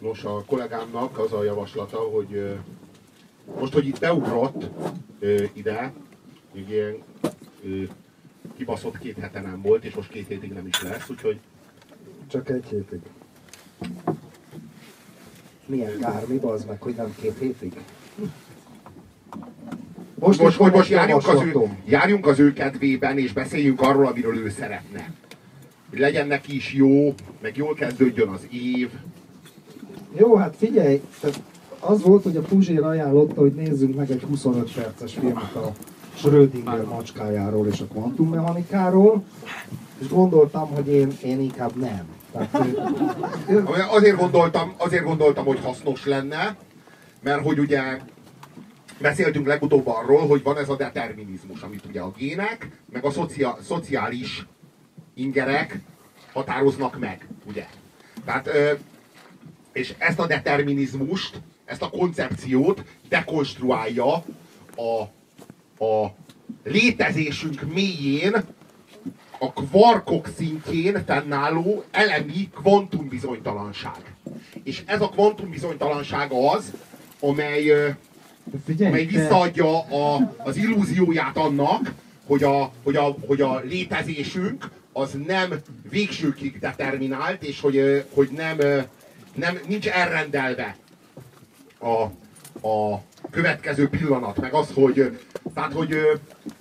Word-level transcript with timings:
Nos, 0.00 0.24
a 0.24 0.44
kollégámnak 0.46 1.18
az 1.18 1.32
a 1.32 1.44
javaslata, 1.44 1.96
hogy 1.96 2.56
most, 3.58 3.72
hogy 3.72 3.86
itt 3.86 3.98
beugrott 3.98 4.70
ide, 5.52 5.92
még 6.54 6.68
ilyen 6.68 6.96
kibaszott 8.56 8.98
két 8.98 9.18
hete 9.18 9.40
nem 9.40 9.62
volt, 9.62 9.84
és 9.84 9.94
most 9.94 10.10
két 10.10 10.28
hétig 10.28 10.52
nem 10.52 10.66
is 10.66 10.82
lesz, 10.82 11.08
úgyhogy... 11.08 11.38
Csak 12.26 12.48
egy 12.48 12.64
hétig. 12.70 13.00
Milyen 15.66 15.98
kár, 15.98 16.26
mi 16.26 16.38
az 16.42 16.64
meg, 16.64 16.82
hogy 16.82 16.94
nem 16.94 17.14
két 17.20 17.38
hétig? 17.38 17.72
Most, 20.14 20.40
most, 20.40 20.56
hogy 20.56 20.72
most 20.72 20.90
járjunk 20.90 21.28
az, 21.28 21.42
ő, 21.42 21.54
járjunk 21.84 22.26
az 22.26 22.38
ő 22.38 22.52
kedvében, 22.52 23.18
és 23.18 23.32
beszéljünk 23.32 23.80
arról, 23.80 24.06
amiről 24.06 24.36
ő 24.36 24.48
szeretne. 24.48 25.12
Hogy 25.90 25.98
legyen 25.98 26.26
neki 26.26 26.54
is 26.54 26.72
jó, 26.72 27.14
meg 27.40 27.56
jól 27.56 27.74
kezdődjön 27.74 28.28
az 28.28 28.46
év. 28.50 28.90
Jó, 30.12 30.36
hát 30.36 30.56
figyelj, 30.56 31.02
az 31.80 32.02
volt, 32.02 32.22
hogy 32.22 32.36
a 32.36 32.40
Puzsér 32.40 32.82
ajánlotta, 32.82 33.40
hogy 33.40 33.54
nézzünk 33.54 33.96
meg 33.96 34.10
egy 34.10 34.22
25 34.22 34.72
perces 34.72 35.12
filmet 35.12 35.54
a 35.54 35.72
Schrödinger 36.14 36.84
macskájáról 36.84 37.66
és 37.66 37.80
a 37.80 37.84
kvantummechanikáról, 37.84 39.24
és 39.98 40.08
gondoltam, 40.08 40.68
hogy 40.74 40.88
én, 40.88 41.16
én 41.22 41.40
inkább 41.40 41.76
nem. 41.76 42.08
Tehát, 42.32 42.66
azért, 43.90 44.16
gondoltam, 44.16 44.74
azért 44.76 45.04
gondoltam, 45.04 45.44
hogy 45.44 45.60
hasznos 45.60 46.06
lenne, 46.06 46.56
mert 47.22 47.42
hogy 47.42 47.58
ugye 47.58 47.98
beszéltünk 49.00 49.46
legutóbb 49.46 49.86
arról, 49.86 50.26
hogy 50.26 50.42
van 50.42 50.58
ez 50.58 50.68
a 50.68 50.76
determinizmus, 50.76 51.62
amit 51.62 51.84
ugye 51.88 52.00
a 52.00 52.12
gének, 52.16 52.80
meg 52.92 53.04
a 53.04 53.10
szocia, 53.10 53.58
szociális 53.66 54.46
ingerek 55.14 55.80
határoznak 56.32 56.98
meg, 56.98 57.28
ugye. 57.48 57.66
Tehát, 58.24 58.50
és 59.72 59.94
ezt 59.98 60.18
a 60.18 60.26
determinizmust, 60.26 61.40
ezt 61.64 61.82
a 61.82 61.90
koncepciót 61.90 62.84
dekonstruálja 63.08 64.24
a, 64.76 65.00
a 65.84 66.14
létezésünk 66.64 67.72
mélyén 67.72 68.44
a 69.38 69.52
kvarkok 69.52 70.28
szintjén 70.36 71.04
fennálló 71.06 71.84
elemi 71.90 72.50
kvantumbizonytalanság. 72.54 74.14
És 74.62 74.82
ez 74.86 75.00
a 75.00 75.08
kvantumbizonytalanság 75.08 76.32
az, 76.32 76.72
amely, 77.20 77.96
Figyelj, 78.64 78.90
amely 78.90 79.04
visszaadja 79.04 79.78
a, 79.80 80.34
az 80.36 80.56
illúzióját 80.56 81.36
annak, 81.36 81.92
hogy 82.26 82.42
a, 82.42 82.72
hogy, 82.82 82.96
a, 82.96 83.16
hogy 83.26 83.40
a 83.40 83.60
létezésünk 83.60 84.70
az 84.92 85.16
nem 85.26 85.54
végsőkig 85.90 86.58
determinált, 86.58 87.42
és 87.42 87.60
hogy, 87.60 88.04
hogy 88.14 88.28
nem, 88.36 88.58
nem, 89.34 89.58
nincs 89.66 89.88
elrendelve 89.88 90.76
a, 91.78 92.02
a 92.68 93.02
következő 93.30 93.88
pillanat, 93.88 94.40
meg 94.40 94.52
az, 94.52 94.70
hogy, 94.74 95.18
tehát, 95.54 95.72
hogy, 95.72 95.96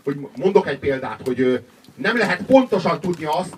hogy 0.03 0.17
mondok 0.35 0.67
egy 0.67 0.79
példát, 0.79 1.21
hogy 1.25 1.63
nem 1.95 2.17
lehet 2.17 2.41
pontosan 2.41 2.99
tudni 2.99 3.25
azt 3.25 3.55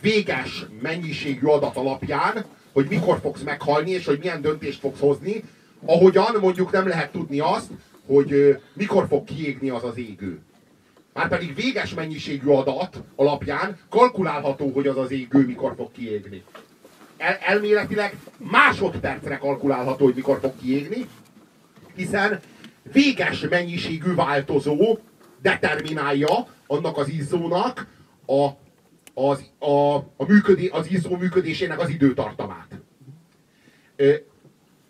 véges 0.00 0.66
mennyiségű 0.82 1.46
adat 1.46 1.76
alapján, 1.76 2.44
hogy 2.72 2.86
mikor 2.88 3.18
fogsz 3.20 3.42
meghalni, 3.42 3.90
és 3.90 4.06
hogy 4.06 4.18
milyen 4.18 4.40
döntést 4.40 4.80
fogsz 4.80 5.00
hozni, 5.00 5.44
ahogyan 5.84 6.36
mondjuk 6.40 6.70
nem 6.70 6.88
lehet 6.88 7.12
tudni 7.12 7.40
azt, 7.40 7.70
hogy 8.06 8.60
mikor 8.72 9.06
fog 9.08 9.24
kiégni 9.24 9.68
az 9.68 9.84
az 9.84 9.98
égő. 9.98 10.40
Márpedig 11.12 11.54
véges 11.54 11.94
mennyiségű 11.94 12.48
adat 12.48 13.02
alapján 13.14 13.78
kalkulálható, 13.90 14.70
hogy 14.70 14.86
az 14.86 14.96
az 14.96 15.10
égő 15.10 15.46
mikor 15.46 15.74
fog 15.76 15.92
kiégni. 15.92 16.42
El, 17.16 17.38
elméletileg 17.40 18.16
másodpercre 18.36 19.36
kalkulálható, 19.36 20.04
hogy 20.04 20.14
mikor 20.14 20.38
fog 20.40 20.52
kiégni, 20.60 21.06
hiszen 21.94 22.40
véges 22.92 23.40
mennyiségű 23.40 24.14
változó 24.14 24.98
determinálja 25.42 26.46
annak 26.66 26.96
az 26.96 27.08
izzónak 27.08 27.86
a, 28.26 28.48
az, 29.14 29.50
a, 29.58 29.94
a 29.96 30.24
működé, 30.26 30.66
az 30.66 30.90
izzó 30.90 31.16
működésének 31.16 31.80
az 31.80 31.88
időtartamát. 31.88 32.68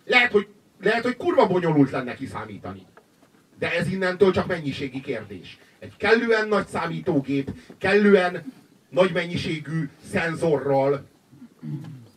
Lehet, 0.05 0.33
hogy, 0.33 0.49
lehet, 0.81 1.03
hogy 1.03 1.17
kurva 1.17 1.47
bonyolult 1.47 1.91
lenne 1.91 2.15
kiszámítani. 2.15 2.87
De 3.59 3.72
ez 3.72 3.89
innentől 3.93 4.33
csak 4.33 4.47
mennyiségi 4.47 5.01
kérdés. 5.01 5.59
Egy 5.78 5.97
kellően 5.97 6.49
nagy 6.49 6.67
számítógép, 6.67 7.51
kellően 7.78 8.53
nagy 8.89 9.12
mennyiségű 9.12 9.89
szenzorral, 10.11 11.09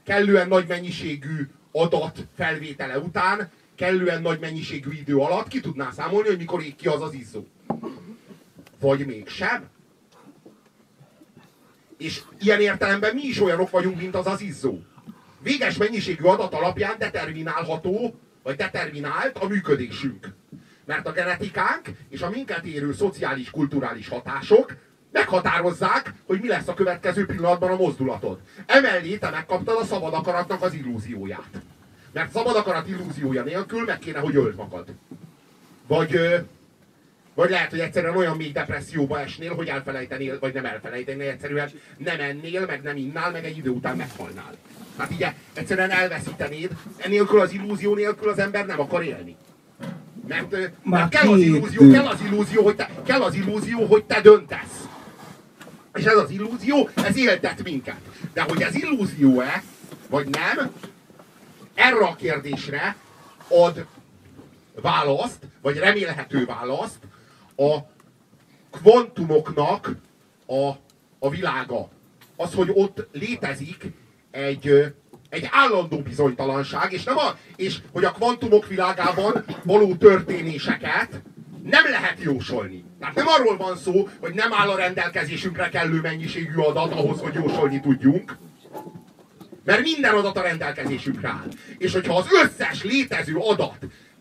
kellően 0.10 0.48
nagy 0.48 0.68
mennyiségű 0.68 1.50
adat 1.72 2.18
felvétele 2.36 3.00
után, 3.00 3.52
kellően 3.76 4.22
nagy 4.22 4.40
mennyiségű 4.40 4.92
idő 4.92 5.18
alatt 5.18 5.48
ki 5.48 5.60
tudná 5.60 5.92
számolni, 5.92 6.28
hogy 6.28 6.38
mikor 6.38 6.64
ég 6.64 6.76
ki 6.76 6.88
az 6.88 7.02
az 7.02 7.14
izzó. 7.14 7.48
Vagy 8.80 9.06
mégsem. 9.06 9.70
És 11.98 12.22
ilyen 12.40 12.62
értelemben 12.62 13.16
mi 13.16 13.22
is 13.22 13.42
olyanok 13.42 13.70
vagyunk, 13.70 13.98
mint 13.98 14.16
az 14.16 14.28
az 14.28 14.42
izzó. 14.42 14.80
Véges 15.42 15.78
mennyiségű 15.78 16.24
adat 16.24 16.54
alapján 16.54 16.96
determinálható, 16.98 18.20
vagy 18.44 18.56
determinált 18.56 19.38
a 19.38 19.48
működésünk. 19.48 20.28
Mert 20.86 21.08
a 21.08 21.12
genetikánk 21.12 21.90
és 22.10 22.22
a 22.22 22.30
minket 22.30 22.66
érő 22.66 22.94
szociális, 22.94 23.50
kulturális 23.50 24.08
hatások 24.08 24.76
meghatározzák, 25.12 26.14
hogy 26.26 26.40
mi 26.42 26.48
lesz 26.48 26.68
a 26.68 26.74
következő 26.74 27.26
pillanatban 27.26 27.72
a 27.72 27.76
mozdulatod. 27.76 28.40
Emellé 28.66 29.18
te 29.18 29.30
megkaptad 29.30 29.78
a 29.82 29.86
szabad 29.86 30.14
akaratnak 30.14 30.62
az 30.62 30.74
illúzióját. 30.74 31.62
Mert 32.12 32.32
szabad 32.32 32.56
akarat 32.56 32.88
illúziója 32.88 33.44
nélkül 33.44 33.84
meg 33.84 34.00
kéne, 34.00 34.20
hogy 34.20 34.36
öld 34.36 34.56
magad. 34.56 34.88
Vagy, 35.88 36.20
vagy 37.34 37.50
lehet, 37.50 37.70
hogy 37.70 37.80
egyszerűen 37.80 38.16
olyan 38.16 38.38
mély 38.38 38.52
depresszióba 38.52 39.20
esnél, 39.20 39.56
hogy 39.56 39.68
elfelejtenél, 39.68 40.40
vagy 40.40 40.54
nem 40.54 40.66
elfelejtenél, 40.66 41.30
egyszerűen 41.30 41.70
nem 41.98 42.20
ennél, 42.20 42.66
meg 42.66 42.82
nem 42.82 42.98
innál, 42.98 43.32
meg 43.32 43.46
egy 43.46 43.58
idő 43.58 43.70
után 43.70 43.98
meghalnál. 43.98 44.56
Hát 44.98 45.12
ugye 45.12 45.34
egyszerűen 45.54 45.90
elveszítenéd, 45.90 46.72
ennélkül 46.98 47.40
az 47.40 47.52
illúzió 47.52 47.96
nélkül 47.96 48.30
az 48.30 48.40
ember 48.40 48.66
nem 48.66 48.80
akar 48.80 49.04
élni. 49.04 49.36
Mert, 50.28 50.56
mert 50.84 51.10
kell, 51.10 51.28
az 51.28 51.40
illúzió, 51.40 51.92
kell 51.92 52.08
az 52.08 52.22
illúzió, 52.22 52.64
hogy 52.64 52.76
te, 52.76 52.90
kell 53.06 53.22
az 53.22 53.36
illúzió, 53.36 53.86
hogy 53.86 54.04
te 54.04 54.22
döntesz. 54.22 54.89
És 55.94 56.04
ez 56.04 56.18
az 56.18 56.30
illúzió, 56.30 56.90
ez 56.96 57.18
éltet 57.18 57.64
minket. 57.64 58.00
De 58.34 58.42
hogy 58.42 58.62
ez 58.62 58.76
illúzió-e, 58.76 59.64
vagy 60.10 60.28
nem, 60.30 60.72
erre 61.74 62.06
a 62.06 62.16
kérdésre 62.16 62.96
ad 63.48 63.86
választ, 64.82 65.40
vagy 65.62 65.78
remélhető 65.78 66.46
választ 66.46 67.00
a 67.56 67.78
kvantumoknak 68.72 69.92
a, 70.46 70.70
a 71.20 71.30
világa. 71.30 71.90
Az, 72.36 72.54
hogy 72.54 72.70
ott 72.74 73.08
létezik 73.12 73.86
egy, 74.32 74.94
egy 75.30 75.50
állandó 75.52 76.00
bizonytalanság, 76.00 76.94
és, 76.94 77.04
nem 77.04 77.18
a, 77.18 77.38
és 77.56 77.78
hogy 77.92 78.04
a 78.04 78.12
kvantumok 78.12 78.68
világában 78.68 79.46
való 79.64 79.96
történéseket 79.96 81.22
nem 81.64 81.84
lehet 81.90 82.22
jósolni. 82.22 82.84
Tehát 83.00 83.16
nem 83.16 83.28
arról 83.28 83.58
van 83.58 83.78
szó, 83.78 84.10
hogy 84.20 84.34
nem 84.34 84.54
áll 84.54 84.70
a 84.70 84.76
rendelkezésünkre 84.76 85.70
kellő 85.70 86.02
mennyiségű 86.02 86.56
adat 86.56 86.92
ahhoz, 86.92 87.20
hogy 87.20 87.34
jósolni 87.34 87.80
tudjunk, 87.80 88.38
mert 89.64 89.82
minden 89.82 90.16
adat 90.16 90.38
a 90.38 90.42
rendelkezésünkre 90.42 91.28
áll. 91.28 91.48
És 91.78 91.94
hogyha 91.94 92.18
az 92.18 92.28
összes 92.44 92.84
létező 92.84 93.36
adat 93.36 93.78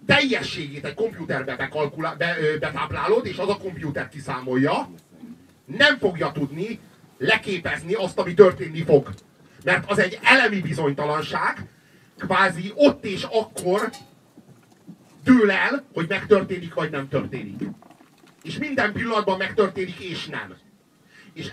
teljességét 0.06 0.84
egy 0.84 0.94
kompjúterbe 0.94 1.56
bekalkulá, 1.56 2.14
be, 2.14 2.36
betáplálod, 2.60 3.26
és 3.26 3.38
az 3.38 3.48
a 3.48 3.56
kompjúter 3.56 4.08
kiszámolja, 4.08 4.90
nem 5.64 5.98
fogja 5.98 6.32
tudni 6.32 6.80
leképezni 7.18 7.94
azt, 7.94 8.18
ami 8.18 8.34
történni 8.34 8.82
fog. 8.82 9.10
Mert 9.64 9.90
az 9.90 9.98
egy 9.98 10.18
elemi 10.22 10.60
bizonytalanság, 10.60 11.66
kvázi 12.19 12.72
ott 12.74 13.04
és 13.04 13.22
akkor 13.22 13.90
dől 15.24 15.50
el, 15.50 15.84
hogy 15.92 16.06
megtörténik 16.08 16.74
vagy 16.74 16.90
nem 16.90 17.08
történik. 17.08 17.62
És 18.48 18.58
minden 18.58 18.92
pillanatban 18.92 19.38
megtörténik 19.38 19.98
és 19.98 20.26
nem. 20.26 20.54
És 21.32 21.50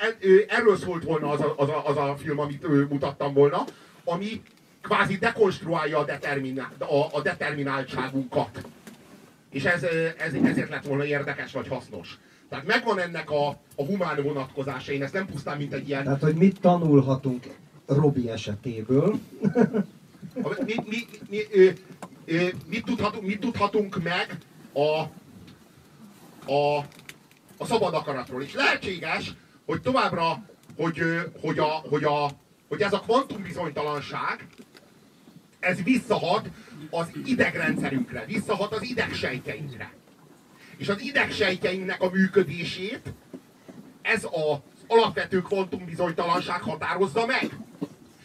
erről 0.47 0.77
szólt 0.77 1.03
volna 1.03 1.29
az 1.29 1.41
a, 1.41 1.53
az 1.57 1.69
a, 1.69 1.87
az 1.87 1.97
a 1.97 2.15
film, 2.17 2.39
amit 2.39 2.89
mutattam 2.89 3.33
volna, 3.33 3.63
ami 4.03 4.41
kvázi 4.81 5.17
dekonstruálja 5.17 5.97
a, 5.97 6.05
determinál, 6.05 6.71
a, 6.79 7.17
a 7.17 7.21
determináltságunkat. 7.21 8.65
És 9.49 9.65
ez, 9.65 9.83
ez, 10.17 10.33
ezért 10.33 10.69
lett 10.69 10.85
volna 10.85 11.05
érdekes 11.05 11.51
vagy 11.51 11.67
hasznos. 11.67 12.17
Tehát 12.49 12.65
megvan 12.65 12.99
ennek 12.99 13.31
a, 13.31 13.47
a 13.75 13.83
humán 13.85 14.23
vonatkozása, 14.23 14.91
én 14.91 15.03
ezt 15.03 15.13
nem 15.13 15.25
pusztán, 15.25 15.57
mint 15.57 15.73
egy 15.73 15.87
ilyen... 15.87 16.03
Tehát, 16.03 16.21
hogy 16.21 16.35
mit 16.35 16.59
tanulhatunk 16.59 17.43
Robi 17.85 18.29
esetéből? 18.29 19.19
mi, 20.65 20.73
mi, 20.85 20.97
mi, 21.29 21.37
mi, 21.53 22.37
mit, 22.67 22.85
tudhatunk, 22.85 23.25
mit 23.25 23.39
tudhatunk 23.39 24.03
meg 24.03 24.37
a, 24.73 25.05
a, 26.47 26.77
a 27.57 27.65
szabad 27.65 27.93
akaratról. 27.93 28.41
És 28.41 28.53
lehetséges, 28.53 29.33
hogy 29.65 29.81
továbbra, 29.81 30.45
hogy, 30.77 31.01
hogy, 31.41 31.59
a, 31.59 31.69
hogy, 31.89 32.03
a, 32.03 32.29
hogy 32.67 32.81
ez 32.81 32.93
a 32.93 32.99
kvantum 32.99 33.41
bizonytalanság, 33.41 34.47
ez 35.59 35.83
visszahat 35.83 36.49
az 36.89 37.07
idegrendszerünkre, 37.25 38.25
visszahat 38.25 38.73
az 38.73 38.83
idegsejtjeinkre. 38.83 39.93
És 40.77 40.89
az 40.89 41.01
idegsejtjeinknek 41.01 42.01
a 42.01 42.09
működését 42.09 43.13
ez 44.01 44.23
az 44.23 44.57
alapvető 44.87 45.41
kvantumbizonytalanság 45.41 46.61
határozza 46.61 47.25
meg. 47.25 47.49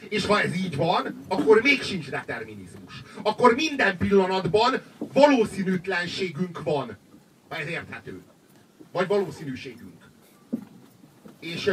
És 0.08 0.26
ha 0.26 0.40
ez 0.40 0.56
így 0.56 0.76
van, 0.76 1.24
akkor 1.28 1.62
még 1.62 1.82
sincs 1.82 2.10
determinizmus. 2.10 3.02
Akkor 3.22 3.54
minden 3.54 3.96
pillanatban 3.96 4.82
valószínűtlenségünk 4.98 6.62
van. 6.62 6.98
Ez 7.58 7.66
érthető. 7.68 8.22
Vagy 8.92 9.06
valószínűségünk. 9.06 10.08
És 11.40 11.70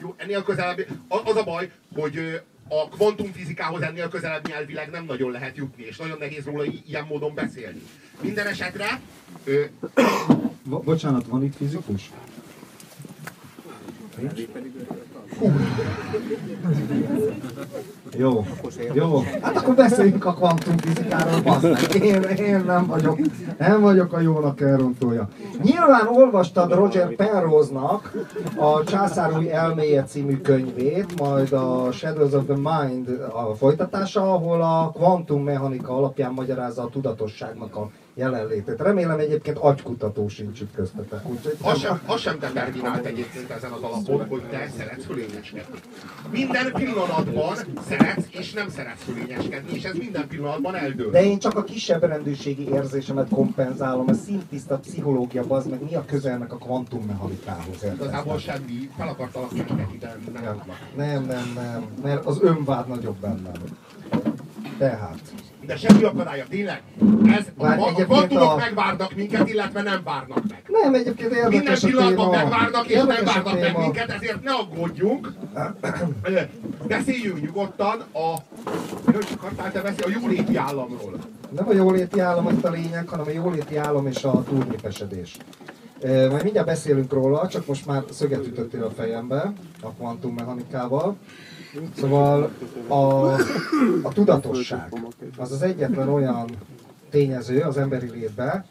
jó, 0.00 0.14
ennél 0.16 0.42
közelebb, 0.42 0.86
az 1.08 1.36
a 1.36 1.44
baj, 1.44 1.70
hogy 1.94 2.42
a 2.68 2.88
kvantumfizikához 2.88 3.82
ennél 3.82 4.08
közelebb 4.08 4.48
nyelvileg 4.48 4.90
nem 4.90 5.04
nagyon 5.04 5.30
lehet 5.30 5.56
jutni, 5.56 5.82
és 5.82 5.96
nagyon 5.96 6.18
nehéz 6.18 6.44
róla 6.44 6.64
ilyen 6.86 7.04
módon 7.04 7.34
beszélni. 7.34 7.82
Minden 8.20 8.46
esetre... 8.46 9.00
Ö... 9.44 9.64
Bocsánat, 10.64 11.26
van 11.26 11.44
itt 11.44 11.56
fizikus? 11.56 12.10
Jó, 18.16 18.46
jó. 18.92 19.22
Hát 19.42 19.56
akkor 19.56 19.74
beszéljünk 19.74 20.24
a 20.24 20.34
kvantumfizikáról, 20.34 21.40
basszak. 21.42 21.94
Én, 21.94 22.22
én 22.22 22.64
nem 22.66 22.86
vagyok, 22.86 23.18
nem 23.58 23.80
vagyok 23.80 24.12
a 24.12 24.20
jónak 24.20 24.60
elrontója. 24.60 25.28
Nyilván 25.62 26.06
olvastad 26.06 26.74
Roger 26.74 27.14
Penrose-nak 27.14 28.12
a 28.56 28.84
Császár 28.84 29.36
új 29.38 29.52
elméje 29.52 30.04
című 30.04 30.40
könyvét, 30.40 31.20
majd 31.20 31.52
a 31.52 31.92
Shadows 31.92 32.32
of 32.32 32.44
the 32.44 32.56
Mind 32.56 33.08
a 33.32 33.54
folytatása, 33.54 34.32
ahol 34.32 34.62
a 34.62 34.92
kvantummechanika 34.94 35.96
alapján 35.96 36.32
magyarázza 36.32 36.82
a 36.82 36.88
tudatosságnak 36.88 37.76
a 37.76 37.90
jelenlétét. 38.14 38.80
Remélem 38.80 39.18
egyébként 39.18 39.58
agykutató 39.58 40.28
sincs 40.28 40.60
itt 40.60 40.74
köztetek. 40.74 41.28
Úgyhogy 41.28 41.56
az, 41.62 41.78
sem, 41.78 42.00
az 42.06 42.20
sem 42.20 42.38
determinált 42.38 43.04
egyébként 43.04 43.50
ezen 43.50 43.70
az 43.70 43.82
alapon, 43.82 44.26
hogy 44.28 44.42
te 44.50 44.68
szeretsz 44.76 45.04
fölényeskedni. 45.04 45.78
Minden 46.30 46.72
pillanatban 46.72 47.56
szeretsz 47.88 48.26
és 48.30 48.52
nem 48.52 48.68
szeretsz 48.68 49.02
fölényeskedni, 49.02 49.72
és 49.72 49.84
ez 49.84 49.94
minden 49.94 50.28
pillanatban 50.28 50.74
eldől. 50.74 51.10
De 51.10 51.24
én 51.24 51.38
csak 51.38 51.56
a 51.56 51.64
kisebb 51.64 52.02
rendőrségi 52.02 52.68
érzésemet 52.68 53.28
kompenzálom, 53.28 54.08
a 54.08 54.14
szintiszta 54.14 54.78
pszichológia, 54.78 55.44
az 55.48 55.66
meg 55.66 55.82
mi 55.82 55.94
a 55.94 56.04
közelnek 56.04 56.52
a 56.52 56.56
kvantummechanikához. 56.56 57.84
Igazából 57.94 58.38
semmi, 58.38 58.90
fel 58.96 59.08
akartalak 59.08 59.52
minket 59.52 59.92
ide, 59.94 60.16
nem, 60.32 60.62
nem, 60.96 61.24
nem, 61.24 61.52
nem, 61.54 61.86
mert 62.02 62.24
az 62.24 62.42
önvád 62.42 62.88
nagyobb 62.88 63.16
bennem. 63.16 63.52
Tehát, 64.78 65.18
de 65.66 65.76
semmi 65.76 66.02
akadálya, 66.02 66.44
tényleg. 66.48 66.82
Ez, 67.26 67.46
a, 67.56 67.66
a 67.66 67.92
kvantumok 67.92 68.52
a... 68.52 68.56
megvárnak 68.56 69.14
minket, 69.14 69.48
illetve 69.48 69.82
nem 69.82 70.00
várnak 70.04 70.42
meg. 70.48 70.62
Nem, 70.66 70.94
egyébként 70.94 71.32
érdekes 71.32 71.80
Minden 71.80 71.80
pillanatban 71.80 72.30
megvárnak 72.30 72.86
és 72.86 72.96
nem 72.96 73.24
várnak 73.24 73.60
meg 73.60 73.78
minket, 73.78 74.10
ezért 74.10 74.42
ne 74.42 74.52
aggódjunk. 74.52 75.32
Beszéljünk 76.86 77.40
nyugodtan 77.40 78.00
a... 78.12 78.34
Miről 79.06 79.22
akartál 79.34 79.72
te 79.72 79.80
beszélni? 79.80 80.14
A 80.14 80.18
jóléti 80.20 80.56
államról. 80.56 81.18
Nem 81.56 81.68
a 81.68 81.72
jóléti 81.72 82.20
állam 82.20 82.48
itt 82.48 82.64
a 82.64 82.70
lényeg, 82.70 83.08
hanem 83.08 83.26
a 83.26 83.30
jóléti 83.30 83.76
állam 83.76 84.06
és 84.06 84.24
a 84.24 84.42
túlnépesedés. 84.42 85.36
Majd 86.02 86.42
mindjárt 86.42 86.66
beszélünk 86.66 87.12
róla, 87.12 87.48
csak 87.48 87.66
most 87.66 87.86
már 87.86 88.02
szöget 88.10 88.46
ütöttél 88.46 88.84
a 88.84 88.90
fejembe 88.90 89.52
a 89.80 89.88
kvantummechanikával. 89.88 91.16
Szóval 91.96 92.50
a, 92.88 92.94
a 94.02 94.12
tudatosság 94.12 94.92
az 95.38 95.52
az 95.52 95.62
egyetlen 95.62 96.08
olyan 96.08 96.50
tényező 97.10 97.60
az 97.60 97.76
emberi 97.76 98.10
létben, 98.10 98.64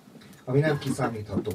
ami 0.45 0.59
nem 0.59 0.77
kiszámítható. 0.77 1.51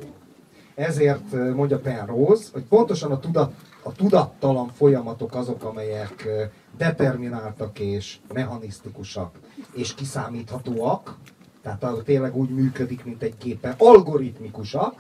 Ezért 0.75 1.55
mondja 1.55 1.79
Penrose, 1.79 2.45
hogy 2.53 2.63
pontosan 2.63 3.11
a, 3.11 3.21
tudat, 3.21 3.53
a 3.83 3.93
tudattalan 3.93 4.69
folyamatok 4.69 5.35
azok, 5.35 5.65
amelyek 5.65 6.29
determináltak 6.77 7.79
és 7.79 8.19
mechanisztikusak 8.33 9.39
és 9.73 9.95
kiszámíthatóak, 9.95 11.17
tehát 11.63 12.03
tényleg 12.05 12.37
úgy 12.37 12.51
működik, 12.51 13.05
mint 13.05 13.23
egy 13.23 13.35
gépen, 13.43 13.75
algoritmikusak, 13.79 14.95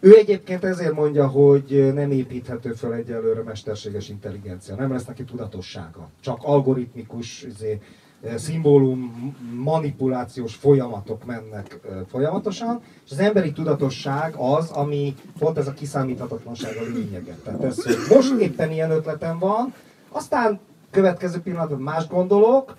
ő 0.00 0.16
egyébként 0.16 0.64
ezért 0.64 0.94
mondja, 0.94 1.26
hogy 1.26 1.90
nem 1.94 2.10
építhető 2.10 2.72
föl 2.72 2.92
egyelőre 2.92 3.42
mesterséges 3.42 4.08
intelligencia. 4.08 4.74
Nem 4.74 4.92
lesz 4.92 5.04
neki 5.04 5.24
tudatossága. 5.24 6.08
Csak 6.20 6.38
algoritmikus 6.42 7.42
izé, 7.42 7.80
szimbólum 8.36 9.12
manipulációs 9.54 10.54
folyamatok 10.54 11.24
mennek 11.24 11.78
folyamatosan, 12.10 12.80
és 13.04 13.10
az 13.10 13.18
emberi 13.18 13.52
tudatosság 13.52 14.34
az, 14.36 14.70
ami 14.70 15.14
pont 15.38 15.58
ez 15.58 15.66
a 15.66 15.72
kiszámíthatatlanság 15.72 16.76
a 16.76 16.92
lényege. 16.94 17.36
Tehát 17.44 17.62
ez, 17.62 17.84
most 18.10 18.40
éppen 18.40 18.70
ilyen 18.70 18.90
ötletem 18.90 19.38
van, 19.38 19.74
aztán 20.08 20.60
következő 20.90 21.40
pillanatban 21.40 21.80
más 21.80 22.06
gondolok, 22.06 22.76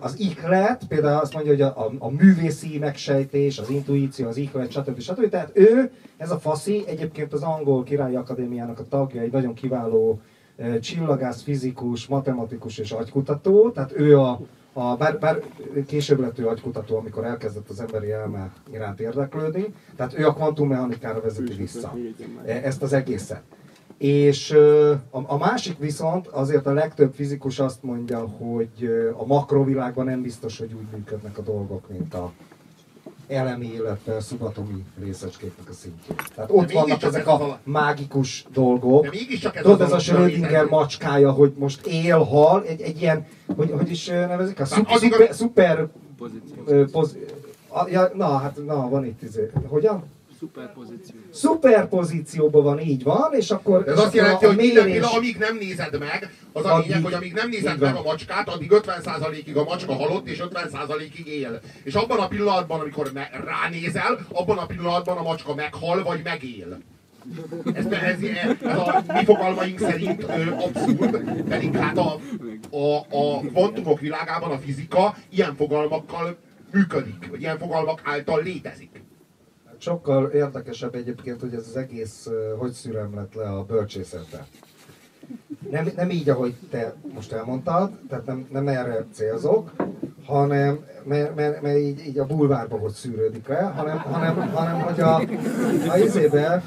az 0.00 0.20
ihlet, 0.20 0.82
például 0.88 1.20
azt 1.20 1.34
mondja, 1.34 1.52
hogy 1.52 1.60
a, 1.60 1.66
a, 1.66 1.92
a 1.98 2.10
művészi 2.10 2.78
megsejtés, 2.78 3.58
az 3.58 3.70
intuíció, 3.70 4.28
az 4.28 4.36
ihlet, 4.36 4.70
stb. 4.70 5.00
stb. 5.00 5.28
Tehát 5.28 5.50
ő, 5.52 5.90
ez 6.16 6.30
a 6.30 6.38
faszi, 6.38 6.84
egyébként 6.86 7.32
az 7.32 7.42
Angol 7.42 7.82
Királyi 7.82 8.16
Akadémiának 8.16 8.78
a 8.78 8.88
tagja, 8.88 9.20
egy 9.20 9.32
nagyon 9.32 9.54
kiváló 9.54 10.20
csillagász, 10.80 11.42
fizikus, 11.42 12.06
matematikus 12.06 12.78
és 12.78 12.90
agykutató, 12.90 13.70
tehát 13.70 13.92
ő 13.96 14.18
a, 14.18 14.40
a 14.72 14.96
bár, 14.96 15.18
bár 15.18 15.42
később 15.86 16.20
lett 16.20 16.38
ő 16.38 16.48
agykutató, 16.48 16.96
amikor 16.96 17.24
elkezdett 17.24 17.70
az 17.70 17.80
emberi 17.80 18.10
elme 18.10 18.52
iránt 18.72 19.00
érdeklődni, 19.00 19.74
tehát 19.96 20.18
ő 20.18 20.26
a 20.26 20.34
kvantummechanikára 20.34 21.20
vezeti 21.20 21.54
vissza 21.54 21.96
ezt 22.44 22.82
az 22.82 22.92
egészet. 22.92 23.42
És 23.98 24.50
a, 25.10 25.36
másik 25.36 25.78
viszont, 25.78 26.26
azért 26.26 26.66
a 26.66 26.72
legtöbb 26.72 27.14
fizikus 27.14 27.58
azt 27.58 27.82
mondja, 27.82 28.18
hogy 28.20 28.90
a 29.16 29.26
makrovilágban 29.26 30.04
nem 30.04 30.22
biztos, 30.22 30.58
hogy 30.58 30.72
úgy 30.72 30.86
működnek 30.96 31.38
a 31.38 31.42
dolgok, 31.42 31.88
mint 31.88 32.14
a 32.14 32.32
elemi, 33.28 33.72
illetve 33.74 34.20
szubatomi 34.20 34.84
részecskéknek 35.04 35.68
a 35.68 35.72
szintjén. 35.72 36.16
Tehát 36.34 36.50
ott 36.52 36.66
de 36.66 36.72
vannak 36.72 37.02
ezek 37.02 37.26
a, 37.26 37.32
a 37.32 37.58
mágikus 37.62 38.46
dolgok. 38.52 39.06
De 39.42 39.50
Tudod, 39.62 39.80
ez 39.80 39.92
a 39.92 39.98
Schrödinger 39.98 40.64
macskája, 40.64 41.30
hogy 41.30 41.52
most 41.58 41.86
él, 41.86 42.18
hal, 42.18 42.64
egy, 42.64 42.80
egy 42.80 43.00
ilyen, 43.00 43.26
hogy, 43.56 43.70
hogy 43.70 43.90
is 43.90 44.06
nevezik? 44.06 44.60
A 44.60 44.64
szuper, 44.64 44.98
szuper, 44.98 45.34
szuper 45.34 45.88
pozíció. 46.16 46.84
Poz, 46.84 47.16
ja, 47.90 48.10
na, 48.14 48.36
hát 48.36 48.64
na, 48.66 48.88
van 48.88 49.04
itt, 49.04 49.22
izé, 49.22 49.50
hogyan? 49.66 50.04
Szuperpozíció. 50.44 51.20
Szuperpozícióban 51.30 52.62
van, 52.62 52.80
így 52.80 53.02
van, 53.02 53.32
és 53.32 53.50
akkor... 53.50 53.88
Ez 53.88 53.98
azt 53.98 54.14
jelenti, 54.14 54.46
hogy 54.46 54.56
minden 54.56 54.84
pillanat, 54.84 55.16
amíg 55.16 55.36
nem 55.36 55.56
nézed 55.56 55.98
meg, 55.98 56.30
az 56.52 56.64
a 56.64 56.78
lényeg, 56.78 57.02
hogy 57.02 57.12
amíg 57.12 57.32
nem 57.32 57.48
nézed 57.48 57.78
meg 57.78 57.94
a 57.94 58.02
macskát, 58.02 58.48
addig 58.48 58.72
50%-ig 58.74 59.56
a 59.56 59.64
macska 59.64 59.94
halott, 59.94 60.28
és 60.28 60.42
50%-ig 60.50 61.26
él. 61.26 61.60
És 61.82 61.94
abban 61.94 62.18
a 62.18 62.28
pillanatban, 62.28 62.80
amikor 62.80 63.12
ránézel, 63.44 64.26
abban 64.32 64.58
a 64.58 64.66
pillanatban 64.66 65.16
a 65.16 65.22
macska 65.22 65.54
meghal, 65.54 66.02
vagy 66.02 66.20
megél. 66.24 66.78
Ez, 67.74 67.86
ez, 67.86 68.20
ez 68.64 68.78
a 68.78 69.04
mi 69.12 69.24
fogalmaink 69.24 69.78
szerint 69.78 70.22
ö, 70.22 70.50
abszurd, 70.52 71.42
pedig 71.48 71.76
hát 71.76 71.98
a, 71.98 72.20
a, 72.70 72.96
a 72.96 73.40
kvantumok 73.40 74.00
világában 74.00 74.50
a 74.50 74.58
fizika 74.58 75.16
ilyen 75.28 75.54
fogalmakkal 75.56 76.36
működik, 76.72 77.26
vagy 77.30 77.40
ilyen 77.40 77.58
fogalmak 77.58 78.00
által 78.04 78.42
létezik. 78.42 79.03
Sokkal 79.84 80.30
érdekesebb 80.30 80.94
egyébként, 80.94 81.40
hogy 81.40 81.54
ez 81.54 81.66
az 81.68 81.76
egész 81.76 82.28
hogy 82.58 82.72
szürem 82.72 83.14
lett 83.14 83.34
le 83.34 83.48
a 83.48 83.64
bölcsészete. 83.64 84.46
Nem, 85.70 85.88
nem 85.96 86.10
így, 86.10 86.28
ahogy 86.28 86.54
te 86.70 86.94
most 87.14 87.32
elmondtad, 87.32 87.90
tehát 88.08 88.26
nem, 88.26 88.46
nem 88.50 88.68
erre 88.68 89.06
célzok, 89.12 89.72
hanem 90.24 90.84
mert, 91.04 91.34
mert, 91.34 91.62
mert 91.62 91.78
így, 91.78 92.06
így 92.06 92.18
a 92.18 92.26
bulvárba 92.26 92.78
hogy 92.78 92.92
szűrődik 92.92 93.46
le, 93.46 93.62
hanem, 93.62 93.98
hanem, 93.98 94.52
hanem 94.52 94.80
hogy 94.80 95.00
a, 95.00 95.16
a 95.88 95.96
izébe, 95.96 96.62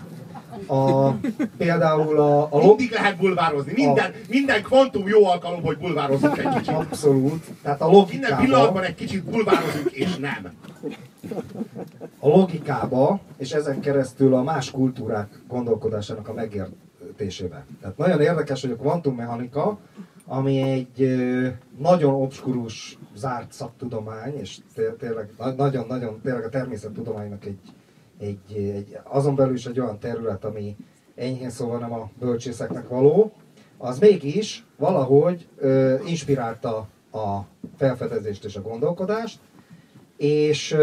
a, 0.65 1.11
például 1.57 2.19
a, 2.19 2.53
a 2.53 2.57
Mindig 2.65 2.91
lehet 2.91 3.17
bulvározni. 3.17 3.71
Minden, 3.75 4.11
a, 4.11 4.25
minden 4.29 4.63
kvantum 4.63 5.07
jó 5.07 5.25
alkalom, 5.25 5.61
hogy 5.63 5.77
bulvározunk 5.77 6.37
egy 6.37 6.53
kicsit. 6.53 6.73
Abszolút. 6.73 7.45
Tehát 7.61 7.81
a 7.81 7.85
logikában... 7.85 8.19
Minden 8.19 8.37
pillanatban 8.45 8.83
egy 8.83 8.95
kicsit 8.95 9.23
bulvározunk, 9.23 9.91
és 9.91 10.17
nem. 10.17 10.53
A 12.19 12.27
logikába, 12.27 13.19
és 13.37 13.51
ezen 13.51 13.79
keresztül 13.79 14.33
a 14.33 14.43
más 14.43 14.71
kultúrák 14.71 15.41
gondolkodásának 15.47 16.27
a 16.27 16.33
megértésébe. 16.33 17.65
Tehát 17.81 17.97
nagyon 17.97 18.21
érdekes, 18.21 18.61
hogy 18.61 18.71
a 18.71 18.75
kvantummechanika, 18.75 19.77
ami 20.25 20.61
egy 20.61 21.17
nagyon 21.77 22.13
obskurus, 22.13 22.97
zárt 23.15 23.51
szaktudomány, 23.51 24.39
és 24.39 24.57
tényleg 24.99 25.29
nagyon-nagyon 25.57 26.21
tényleg 26.23 26.43
a 26.43 26.49
természettudománynak 26.49 27.45
egy 27.45 27.57
egy, 28.19 28.73
egy, 28.75 28.97
azon 29.03 29.35
belül 29.35 29.55
is 29.55 29.65
egy 29.65 29.79
olyan 29.79 29.99
terület, 29.99 30.45
ami 30.45 30.75
enyhén 31.15 31.49
szóval 31.49 31.79
nem 31.79 31.93
a 31.93 32.09
bölcsészeknek 32.19 32.87
való, 32.87 33.31
az 33.77 33.99
mégis 33.99 34.65
valahogy 34.77 35.47
ö, 35.57 35.95
inspirálta 36.05 36.87
a, 37.11 37.39
felfedezést 37.77 38.45
és 38.45 38.55
a 38.55 38.61
gondolkodást, 38.61 39.39
és 40.17 40.77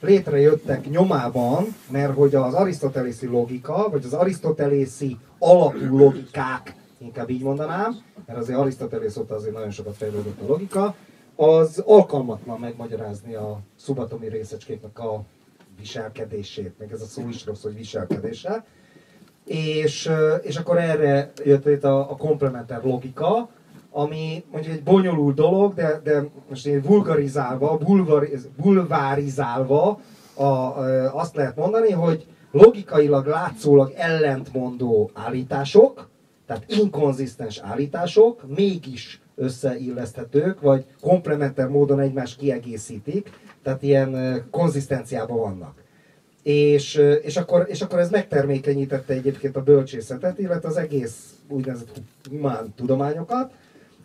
létrejöttek 0.00 0.90
nyomában, 0.90 1.66
mert 1.90 2.14
hogy 2.14 2.34
az 2.34 2.54
arisztotelészi 2.54 3.26
logika, 3.26 3.88
vagy 3.90 4.04
az 4.04 4.12
arisztotelészi 4.12 5.16
alapú 5.38 5.98
logikák, 5.98 6.74
inkább 6.98 7.30
így 7.30 7.42
mondanám, 7.42 7.96
mert 8.26 8.38
azért 8.38 8.58
Arisztotelész 8.58 9.16
óta 9.16 9.34
azért 9.34 9.54
nagyon 9.54 9.70
sokat 9.70 9.96
fejlődött 9.96 10.40
a 10.40 10.46
logika, 10.46 10.94
az 11.36 11.82
alkalmatlan 11.86 12.60
megmagyarázni 12.60 13.34
a 13.34 13.60
szubatomi 13.76 14.28
részecskéknek 14.28 14.98
a 14.98 15.22
viselkedését, 15.82 16.72
meg 16.78 16.92
ez 16.92 17.00
a 17.00 17.04
szó 17.04 17.28
is 17.28 17.46
rossz, 17.46 17.62
hogy 17.62 17.76
viselkedése. 17.76 18.64
És, 19.44 20.10
és 20.42 20.56
akkor 20.56 20.78
erre 20.78 21.32
jött 21.44 21.66
itt 21.66 21.84
a, 21.84 22.10
a 22.10 22.16
komplementer 22.16 22.84
logika, 22.84 23.48
ami 23.90 24.44
mondjuk 24.50 24.74
egy 24.74 24.82
bonyolult 24.82 25.34
dolog, 25.34 25.74
de, 25.74 26.00
de 26.04 26.24
most 26.48 26.66
én 26.66 26.82
vulgarizálva, 26.82 27.76
bulvariz, 27.76 28.48
bulvárizálva 28.56 30.00
a, 30.34 30.42
a, 30.42 31.14
azt 31.14 31.36
lehet 31.36 31.56
mondani, 31.56 31.90
hogy 31.90 32.26
logikailag 32.50 33.26
látszólag 33.26 33.92
ellentmondó 33.96 35.10
állítások, 35.14 36.08
tehát 36.46 36.64
inkonzisztens 36.68 37.58
állítások, 37.58 38.42
mégis 38.56 39.20
összeilleszthetők, 39.34 40.60
vagy 40.60 40.84
komplementer 41.00 41.68
módon 41.68 42.00
egymást 42.00 42.38
kiegészítik, 42.38 43.30
tehát 43.62 43.82
ilyen 43.82 44.42
konzisztenciában 44.50 45.38
vannak. 45.38 45.82
És, 46.42 46.94
és, 47.22 47.36
akkor, 47.36 47.66
és 47.68 47.80
akkor 47.80 47.98
ez 47.98 48.10
megtermékenyítette 48.10 49.14
egyébként 49.14 49.56
a 49.56 49.62
bölcsészetet, 49.62 50.38
illetve 50.38 50.68
az 50.68 50.76
egész 50.76 51.34
úgynevezett 51.48 52.00
humán 52.30 52.72
tudományokat, 52.76 53.52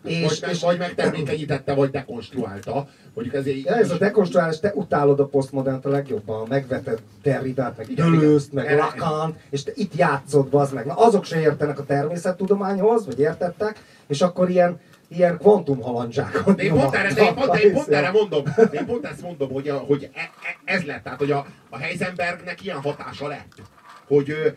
és, 0.04 0.40
vagy, 0.40 0.50
és, 0.50 0.60
vagy 0.60 0.78
megtermékenyítette, 0.78 1.74
vagy 1.74 1.90
dekonstruálta. 1.90 2.88
Mondjuk 3.14 3.36
ezért, 3.36 3.64
ja, 3.64 3.74
ez 3.74 3.90
a 3.90 3.98
dekonstruálás, 3.98 4.60
te 4.60 4.72
utálod 4.74 5.20
a 5.20 5.26
posztmodernt 5.26 5.84
a 5.84 5.88
legjobban, 5.88 6.46
megveted 6.48 7.02
Derridát, 7.22 7.76
meg 7.76 7.86
Deleuze-t, 7.86 8.52
meg 8.52 8.76
Lacan, 8.76 9.36
és 9.50 9.62
te 9.62 9.72
itt 9.74 9.94
játszod, 9.94 10.48
bazd 10.48 10.74
meg. 10.74 10.86
Na, 10.86 10.94
azok 10.94 11.24
se 11.24 11.40
értenek 11.40 11.78
a 11.78 11.84
természettudományhoz, 11.84 13.06
vagy 13.06 13.18
értettek, 13.18 13.82
és 14.06 14.20
akkor 14.20 14.50
ilyen 14.50 14.80
ilyen 15.08 15.38
kvantumhalandzsákot 15.38 16.56
de 16.56 16.62
én 16.62 16.72
pont, 16.72 16.94
erre, 16.94 17.12
de 17.12 17.22
én, 17.22 17.34
pont, 17.34 17.58
én 17.58 17.72
pont 17.72 17.88
erre 17.88 18.10
mondom, 18.10 18.42
én 18.72 18.86
pont 18.86 19.04
ezt 19.04 19.22
mondom, 19.22 19.52
hogy, 19.52 19.72
hogy 19.86 20.10
e, 20.14 20.20
e, 20.20 20.74
ez 20.74 20.84
lett, 20.84 21.02
tehát 21.02 21.18
hogy 21.18 21.30
a, 21.30 21.46
a 21.70 21.78
Heisenbergnek 21.78 22.64
ilyen 22.64 22.80
hatása 22.80 23.28
lett 23.28 23.62
hogy 24.08 24.30
ö, 24.30 24.48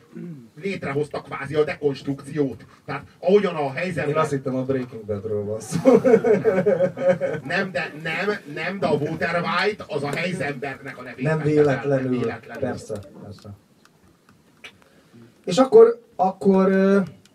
létrehozta 0.61 1.21
kvázi 1.21 1.55
a 1.55 1.63
dekonstrukciót. 1.63 2.65
Tehát 2.85 3.03
ahogyan 3.19 3.55
a 3.55 3.71
Heisenberg... 3.71 4.09
Én 4.09 4.15
azt 4.15 4.29
hittem 4.29 4.55
a 4.55 4.63
Breaking 4.63 5.05
Badről 5.05 5.43
van 5.43 5.59
szó. 5.59 5.91
nem, 7.43 7.71
de, 7.71 7.93
nem, 8.03 8.37
nem, 8.53 8.79
de 8.79 8.85
a 8.87 8.93
Walter 8.93 9.43
White 9.43 9.83
az 9.87 10.03
a 10.03 10.15
Heisenbergnek 10.15 10.97
a 10.97 11.01
nevét. 11.01 11.25
Nem 11.25 11.41
véletlenül, 11.41 12.09
nem 12.09 12.19
véletlenül. 12.19 12.61
Persze, 12.61 12.99
persze. 13.23 13.49
És 15.45 15.57
akkor, 15.57 16.01
akkor 16.15 16.71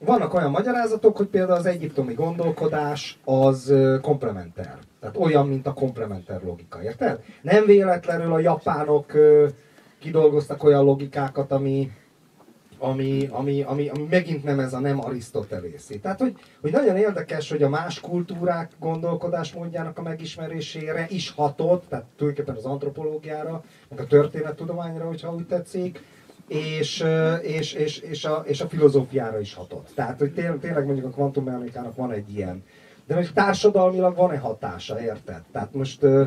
vannak 0.07 0.35
olyan 0.35 0.51
magyarázatok, 0.51 1.17
hogy 1.17 1.27
például 1.27 1.59
az 1.59 1.67
egyiptomi 1.67 2.15
gondolkodás 2.15 3.19
az 3.25 3.75
komplementer. 4.03 4.79
Tehát 5.01 5.17
olyan, 5.17 5.49
mint 5.49 5.67
a 5.67 5.73
komplementer 5.73 6.43
logika, 6.43 6.83
érted? 6.83 7.23
Nem 7.43 7.65
véletlenül 7.65 8.33
a 8.33 8.39
japánok 8.39 9.13
kidolgoztak 9.99 10.65
olyan 10.65 10.85
logikákat, 10.85 11.53
ami, 11.53 11.91
ami, 12.79 13.29
ami, 13.31 13.63
ami, 13.63 13.89
ami 13.89 14.07
megint 14.11 14.45
nem 14.45 14.61
ez 14.61 14.73
a 14.73 14.79
nem 14.79 15.05
arisztotelészi. 15.05 15.99
Tehát, 15.99 16.21
hogy, 16.21 16.35
hogy 16.61 16.73
nagyon 16.73 16.97
érdekes, 16.97 17.51
hogy 17.51 17.63
a 17.63 17.69
más 17.69 18.01
kultúrák 18.01 18.73
gondolkodásmódjának 18.81 19.99
a 19.99 20.03
megismerésére 20.03 21.07
is 21.09 21.31
hatott, 21.31 21.85
tehát 21.89 22.05
tulajdonképpen 22.17 22.59
az 22.59 22.71
antropológiára, 22.71 23.65
meg 23.89 24.01
a 24.01 24.07
történettudományra, 24.07 25.07
hogyha 25.07 25.35
úgy 25.35 25.47
tetszik, 25.47 26.03
és, 26.49 27.05
és, 27.43 27.73
és, 27.73 27.99
és, 27.99 28.25
a, 28.25 28.45
és 28.47 28.61
a 28.61 28.69
filozófiára 28.69 29.41
is 29.41 29.55
hatott. 29.55 29.89
Tehát, 29.95 30.19
hogy 30.19 30.33
tényleg, 30.33 30.85
mondjuk 30.85 31.07
a 31.07 31.11
kvantummechanikának 31.11 31.97
van 31.97 32.13
egy 32.13 32.35
ilyen 32.35 32.63
de 33.07 33.15
most 33.15 33.35
társadalmilag 33.35 34.17
van-e 34.17 34.39
hatása, 34.39 35.01
érted? 35.01 35.41
Tehát 35.53 35.75
most 35.75 36.03
uh, 36.03 36.27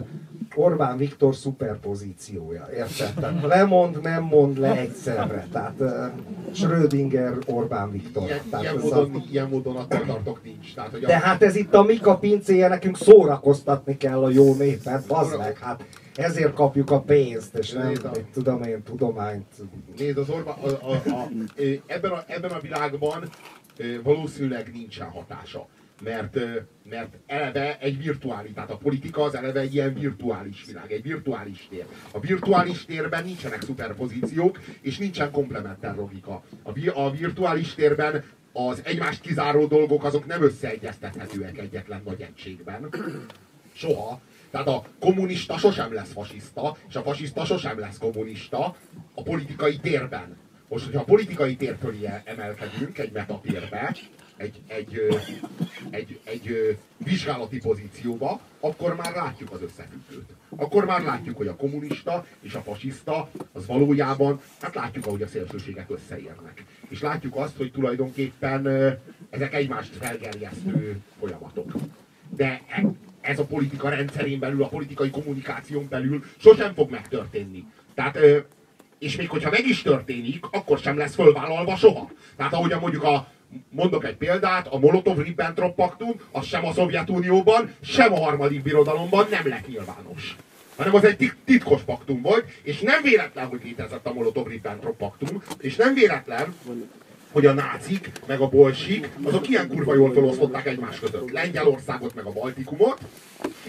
Orbán 0.56 0.98
Viktor 0.98 1.36
szuperpozíciója, 1.36 2.68
érted? 2.74 3.14
Tehát 3.14 3.42
lemond, 3.44 4.02
nem 4.02 4.24
mond 4.24 4.58
le 4.58 4.78
egyszerre. 4.78 5.48
Tehát 5.52 5.74
uh, 5.80 6.06
Schrödinger, 6.52 7.38
Orbán 7.46 7.92
Viktor. 7.92 8.24
Ilyen, 8.24 8.40
Tehát 8.50 8.66
ilyen, 8.66 8.78
módon, 8.78 9.16
a... 9.16 9.24
ilyen 9.32 9.50
módon 9.50 9.76
attól 9.76 10.06
tartok 10.06 10.44
nincs. 10.44 10.74
Tehát, 10.74 10.92
hogy 10.92 11.04
a... 11.04 11.08
De 11.08 11.20
hát 11.20 11.44
ez 11.44 11.56
itt 11.56 11.74
a 11.74 11.84
Mika 11.84 12.18
pincéje, 12.18 12.68
nekünk 12.68 12.98
szórakoztatni 12.98 13.98
kell 13.98 14.24
a 14.24 14.30
jó 14.30 14.56
népet, 14.56 15.08
bazd 15.08 15.38
meg, 15.38 15.58
hát 15.58 15.84
ezért 16.24 16.54
kapjuk 16.54 16.92
a 16.92 17.02
pénzt, 17.02 17.56
és 17.56 17.72
nem, 17.72 17.94
a... 18.04 18.10
tudom 18.34 18.64
én, 18.64 18.84
tudományt. 18.84 19.46
Nézd, 19.98 20.18
az 20.18 20.30
Orbán, 20.30 20.56
a, 20.56 20.92
a, 20.92 20.92
a, 20.92 21.30
ebben, 21.86 22.12
a, 22.12 22.24
ebben 22.28 22.52
a 22.52 22.60
világban 22.60 23.30
valószínűleg 24.04 24.72
nincsen 24.74 25.10
hatása 25.10 25.68
mert, 26.04 26.40
mert 26.90 27.14
eleve 27.26 27.78
egy 27.80 28.04
virtuális, 28.04 28.52
tehát 28.54 28.70
a 28.70 28.78
politika 28.78 29.24
az 29.24 29.36
eleve 29.36 29.60
egy 29.60 29.74
ilyen 29.74 29.94
virtuális 29.94 30.66
világ, 30.66 30.92
egy 30.92 31.04
virtuális 31.04 31.68
tér. 31.70 31.86
A 32.12 32.20
virtuális 32.20 32.86
térben 32.86 33.24
nincsenek 33.24 33.62
szuperpozíciók, 33.62 34.60
és 34.82 34.98
nincsen 34.98 35.32
komplementer 35.32 35.96
logika. 35.96 36.44
A, 36.64 36.90
a 36.94 37.12
virtuális 37.12 37.74
térben 37.76 38.24
az 38.54 38.82
egymást 38.84 39.22
kizáró 39.22 39.66
dolgok 39.66 40.04
azok 40.04 40.26
nem 40.26 40.44
összeegyeztethetőek 40.44 41.58
egyetlen 41.58 42.02
nagy 42.06 42.22
egységben. 42.22 42.90
Soha. 43.74 44.22
Tehát 44.52 44.68
a 44.68 44.84
kommunista 45.00 45.58
sosem 45.58 45.94
lesz 45.94 46.12
fasiszta, 46.12 46.78
és 46.90 46.96
a 46.96 47.02
fasiszta 47.02 47.46
sosem 47.46 47.80
lesz 47.80 47.98
kommunista 47.98 48.76
a 49.14 49.22
politikai 49.22 49.78
térben. 49.78 50.38
Most, 50.68 50.86
hogyha 50.86 51.02
a 51.02 51.04
politikai 51.04 51.56
tér 51.56 51.78
fölé 51.82 52.10
emelkedünk 52.26 52.98
egy 52.98 53.12
metatérbe, 53.12 53.96
egy, 54.38 54.62
egy, 54.68 55.08
egy, 55.90 56.20
egy 56.24 56.78
vizsgálati 56.98 57.58
pozícióba, 57.58 58.40
akkor 58.60 58.96
már 58.96 59.14
látjuk 59.14 59.52
az 59.52 59.62
összefüggőt. 59.62 60.30
Akkor 60.56 60.86
már 60.86 61.02
látjuk, 61.02 61.38
hogy 61.38 61.48
a 61.48 61.56
kommunista 61.56 62.26
és 62.42 62.54
a 62.54 62.62
fasiszta 62.62 63.30
az 63.52 63.66
valójában, 63.66 64.42
hát 64.62 64.76
látjuk, 64.76 65.06
ahogy 65.06 65.22
a 65.22 65.28
szélsőségek 65.28 65.90
összeérnek. 65.90 66.64
És 66.88 67.02
látjuk 67.02 67.36
azt, 67.36 67.58
hogy 67.58 67.72
tulajdonképpen 67.72 68.68
ezek 69.30 69.54
egymást 69.54 69.96
felgerjesztő 69.96 71.02
folyamatok. 71.20 71.72
De 72.36 72.62
e, 72.68 72.82
ez 73.30 73.40
a 73.40 73.46
politika 73.46 73.90
rendszerén 73.90 74.40
belül, 74.40 74.64
a 74.64 74.68
politikai 74.68 75.10
kommunikáción 75.10 75.88
belül 75.90 76.24
sosem 76.38 76.74
fog 76.74 76.90
megtörténni. 76.90 77.66
Tehát 77.94 78.20
és 79.00 79.16
még 79.16 79.30
hogyha 79.30 79.50
meg 79.50 79.68
is 79.68 79.82
történik, 79.82 80.46
akkor 80.52 80.78
sem 80.78 80.98
lesz 80.98 81.16
fölvállalva 81.16 81.76
soha. 81.76 82.12
Tehát 82.36 82.54
ahogyan 82.54 82.80
mondjuk 82.80 83.04
a 83.04 83.28
mondok 83.70 84.06
egy 84.06 84.16
példát, 84.16 84.68
a 84.68 84.80
Molotov-Ribbentrop 84.80 85.76
paktum, 85.76 86.22
az 86.32 86.46
sem 86.46 86.66
a 86.66 86.74
Szovjetunióban, 86.74 87.74
sem 87.82 88.14
a 88.14 88.24
harmadik 88.24 88.62
birodalomban 88.62 89.28
nem 89.30 89.48
lett 89.48 89.68
nyilvános. 89.68 90.36
Hanem 90.76 90.96
az 90.96 91.04
egy 91.04 91.34
titkos 91.46 91.82
paktum 91.82 92.22
volt, 92.22 92.46
és 92.64 92.80
nem 92.80 93.02
véletlen, 93.02 93.46
hogy 93.46 93.62
létezett 93.64 94.06
a 94.08 94.14
Molotov-Ribbentrop 94.14 94.98
paktum, 94.98 95.44
és 95.60 95.76
nem 95.76 95.94
véletlen, 95.94 96.56
hogy 97.32 97.46
a 97.46 97.54
nácik, 97.54 98.12
meg 98.28 98.40
a 98.40 98.48
bolsik, 98.48 99.10
azok 99.24 99.50
ilyen 99.50 99.68
kurva 99.68 99.96
jól 99.96 100.14
felosztották 100.14 100.66
egymás 100.66 101.00
között. 101.00 101.32
Lengyelországot, 101.32 102.16
meg 102.16 102.26
a 102.26 102.32
Baltikumot, 102.32 103.00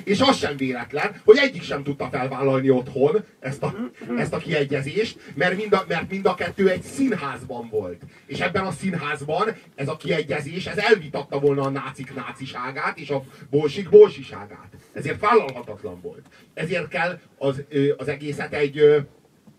és 0.05 0.21
az 0.21 0.37
sem 0.37 0.57
véletlen, 0.57 1.21
hogy 1.25 1.37
egyik 1.37 1.63
sem 1.63 1.83
tudta 1.83 2.09
felvállalni 2.13 2.71
otthon 2.71 3.25
ezt 3.41 3.63
a, 3.63 3.75
ezt 4.17 4.33
a 4.33 4.39
kiegyezést, 4.39 5.19
mert 5.35 5.57
mind, 5.57 5.73
a, 5.73 5.85
mert 5.89 6.11
mind 6.11 6.27
a 6.27 6.35
kettő 6.35 6.69
egy 6.69 6.83
színházban 6.83 7.69
volt. 7.71 8.03
És 8.27 8.41
ebben 8.41 8.65
a 8.65 8.71
színházban 8.71 9.57
ez 9.75 9.89
a 9.89 9.97
kiegyezés, 9.97 10.67
ez 10.67 10.79
elvitatta 10.79 11.39
volna 11.41 11.63
a 11.63 11.71
nácik 11.71 12.15
náciságát 12.15 12.99
és 12.99 13.11
a 13.11 13.25
bolsik 13.51 13.89
bolsiságát. 13.89 14.69
Ezért 14.93 15.21
vállalhatatlan 15.21 16.01
volt. 16.01 16.25
Ezért 16.55 16.89
kell 16.89 17.19
az, 17.39 17.63
az 17.97 18.09
egészet 18.09 18.53
egy, 18.53 19.05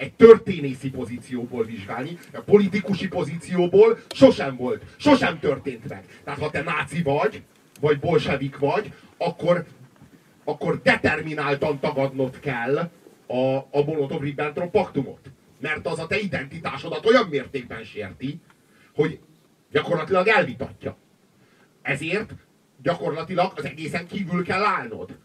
egy 0.01 0.13
történészi 0.13 0.89
pozícióból 0.89 1.63
vizsgálni, 1.63 2.17
a 2.33 2.39
politikusi 2.39 3.07
pozícióból 3.07 3.97
sosem 4.09 4.55
volt, 4.55 4.83
sosem 4.97 5.39
történt 5.39 5.87
meg. 5.89 6.05
Tehát 6.23 6.39
ha 6.39 6.49
te 6.49 6.61
náci 6.61 7.01
vagy, 7.01 7.41
vagy 7.79 7.99
bolsevik 7.99 8.57
vagy, 8.57 8.93
akkor, 9.17 9.65
akkor 10.43 10.81
determináltan 10.81 11.79
tagadnod 11.79 12.39
kell 12.39 12.77
a, 13.27 13.55
a 13.55 13.83
Molotov-Ribbentrop 13.85 14.71
paktumot. 14.71 15.31
Mert 15.59 15.87
az 15.87 15.99
a 15.99 16.07
te 16.07 16.19
identitásodat 16.19 17.05
olyan 17.05 17.27
mértékben 17.29 17.83
sérti, 17.83 18.39
hogy 18.95 19.19
gyakorlatilag 19.71 20.27
elvitatja. 20.27 20.97
Ezért 21.81 22.33
gyakorlatilag 22.81 23.53
az 23.55 23.65
egészen 23.65 24.07
kívül 24.07 24.43
kell 24.43 24.63
állnod 24.63 25.17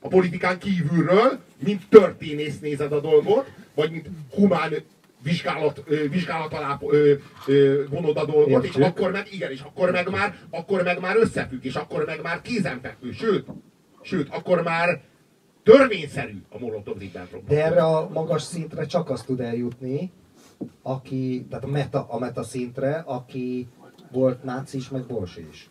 a 0.00 0.08
politikán 0.08 0.58
kívülről, 0.58 1.40
mint 1.64 1.88
történész 1.88 2.60
nézed 2.60 2.92
a 2.92 3.00
dolgot, 3.00 3.50
vagy 3.74 3.90
mint 3.90 4.08
humán 4.34 4.74
vizsgálat, 5.22 5.82
vizsgálat 6.10 6.52
alá 6.52 6.78
vonod 7.88 8.16
a 8.16 8.24
dolgot, 8.24 8.64
és 8.64 8.74
akkor 8.74 9.10
meg, 9.10 9.28
igen, 9.32 9.50
és 9.50 9.60
akkor 9.60 9.90
meg 9.90 10.10
már, 10.10 10.38
akkor 10.50 10.82
meg 10.82 11.00
már 11.00 11.16
összefügg, 11.16 11.64
és 11.64 11.74
akkor 11.74 12.04
meg 12.04 12.22
már 12.22 12.40
kézenfekvő, 12.40 13.12
sőt, 13.12 13.46
Sőt, 14.02 14.28
akkor 14.28 14.62
már 14.62 15.00
törvényszerű 15.62 16.42
a 16.48 16.58
Molotov-Ribbentrop. 16.58 17.48
De 17.48 17.64
erre 17.64 17.82
a 17.82 18.08
magas 18.12 18.42
szintre 18.42 18.86
csak 18.86 19.10
azt 19.10 19.26
tud 19.26 19.40
eljutni, 19.40 20.12
aki, 20.82 21.46
tehát 21.48 21.64
a 21.64 21.68
meta, 21.68 22.06
a 22.08 22.18
meta 22.18 22.42
szintre, 22.42 23.02
aki 23.06 23.68
volt 24.10 24.42
náci 24.42 24.76
is, 24.76 24.88
meg 24.88 25.06
bolsi 25.06 25.46
is. 25.50 25.70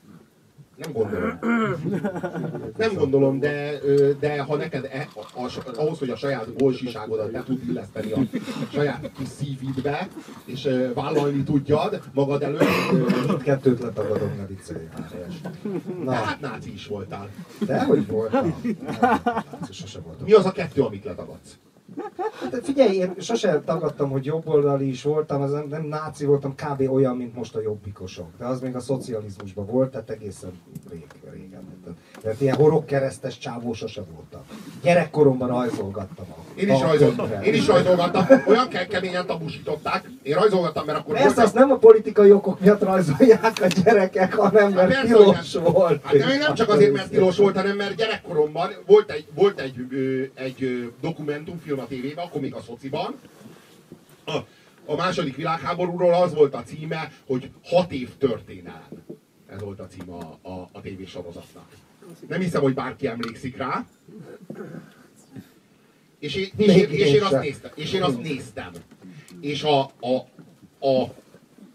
Nem 0.81 0.91
gondolom. 0.93 1.39
Nem 2.77 2.93
gondolom, 2.93 3.39
de, 3.39 3.79
de 4.19 4.41
ha 4.41 4.55
neked 4.55 4.89
e, 4.91 5.07
a, 5.15 5.41
a, 5.41 5.49
ahhoz, 5.75 5.99
hogy 5.99 6.09
a 6.09 6.15
saját 6.15 6.53
bolsiságodat 6.53 7.31
be 7.31 7.43
tud 7.43 7.69
illeszteni 7.69 8.11
a 8.11 8.19
saját 8.71 9.11
kis 9.17 9.27
szívidbe, 9.27 10.07
és 10.45 10.69
vállalni 10.93 11.43
tudjad 11.43 12.01
magad 12.13 12.43
előtt, 12.43 12.61
ö, 12.91 13.05
Mindkettőt 13.27 13.79
letagadom, 13.79 14.33
ne 14.37 14.45
viccelj 14.45 14.87
már. 14.97 15.27
Na, 16.03 16.11
hát 16.11 16.39
náci 16.39 16.73
is 16.73 16.87
voltál. 16.87 17.29
de 17.65 17.83
hogy 17.83 18.07
voltam? 18.07 18.61
Nem, 18.63 19.71
sose 19.71 19.99
voltam. 19.99 20.25
Mi 20.25 20.33
az 20.33 20.45
a 20.45 20.51
kettő, 20.51 20.81
amit 20.81 21.03
letagadsz? 21.03 21.57
Hát 22.51 22.59
figyelj, 22.63 22.95
én 22.95 23.13
sose 23.19 23.61
tagadtam, 23.65 24.09
hogy 24.09 24.25
jobboldali 24.25 24.87
is 24.87 25.03
voltam, 25.03 25.41
az 25.41 25.51
nem, 25.51 25.67
nem 25.67 25.83
náci 25.83 26.25
voltam, 26.25 26.55
kb. 26.55 26.91
olyan, 26.91 27.15
mint 27.17 27.35
most 27.35 27.55
a 27.55 27.61
jobbikosok. 27.61 28.27
De 28.37 28.45
az 28.45 28.61
még 28.61 28.75
a 28.75 28.79
szocializmusban 28.79 29.65
volt, 29.65 29.91
tehát 29.91 30.09
egészen 30.09 30.51
rég, 30.89 31.05
régen. 31.31 31.63
Tehát, 32.21 32.41
ilyen 32.41 32.55
horogkeresztes 32.55 33.37
csávó 33.37 33.73
sose 33.73 34.03
voltam. 34.13 34.41
Gyerekkoromban 34.81 35.47
rajzolgattam 35.47 36.25
a 36.29 36.50
Én 36.55 36.69
is, 36.69 36.79
könyvre. 36.97 37.41
én 37.43 37.53
is 37.53 37.67
rajzolgattam, 37.67 38.25
olyan 38.47 38.67
ke- 38.67 38.87
keményen 38.87 39.25
tabusították. 39.25 40.09
Én 40.21 40.35
rajzolgattam, 40.35 40.85
mert 40.85 40.97
akkor 40.97 41.17
volt 41.17 41.37
azt 41.37 41.53
nem 41.53 41.71
a 41.71 41.77
politikai 41.77 42.31
okok 42.31 42.59
miatt 42.59 42.81
rajzolják 42.81 43.61
a 43.61 43.67
gyerekek, 43.83 44.33
hanem 44.33 44.71
mert 44.71 44.87
persze, 44.87 45.01
tilos 45.13 45.53
volt. 45.53 46.05
Hát 46.05 46.17
de 46.17 46.37
nem 46.37 46.53
csak 46.53 46.69
azért, 46.69 46.93
mert 46.93 47.09
tilos 47.09 47.37
volt, 47.37 47.55
hanem 47.55 47.75
mert 47.75 47.95
gyerekkoromban 47.95 48.71
volt 48.85 49.11
egy, 49.11 49.25
volt 49.33 49.59
egy, 49.59 49.75
ö, 49.91 50.23
egy 50.33 50.91
dokumentumfilm 51.01 51.79
a 51.79 51.87
tévében, 51.87 52.25
akkor 52.25 52.41
még 52.41 52.53
a 52.53 52.61
szociban. 52.67 53.15
A, 54.25 54.37
a 54.85 54.95
második 54.95 55.35
világháborúról 55.35 56.13
az 56.13 56.33
volt 56.33 56.55
a 56.55 56.63
címe, 56.63 57.11
hogy 57.27 57.49
hat 57.63 57.91
év 57.91 58.09
történelem. 58.17 58.87
Ez 59.49 59.61
volt 59.61 59.79
a 59.79 59.87
címe 59.87 60.13
a, 60.13 60.49
a, 60.49 60.69
a 60.71 60.81
tévésorozatnak. 60.81 61.65
Nem 62.27 62.39
hiszem, 62.39 62.61
hogy 62.61 62.73
bárki 62.73 63.07
emlékszik 63.07 63.57
rá. 63.57 63.85
És 66.21 66.35
én, 66.35 66.49
és, 66.57 66.75
én, 66.75 66.89
és, 66.89 67.13
én, 67.13 67.23
azt 67.23 67.41
néztem, 67.41 67.71
és 67.75 67.93
én 67.93 68.03
azt 68.03 68.21
néztem. 68.21 68.71
És 69.39 69.63
a, 69.63 69.79
a, 69.81 70.15
a, 70.87 71.15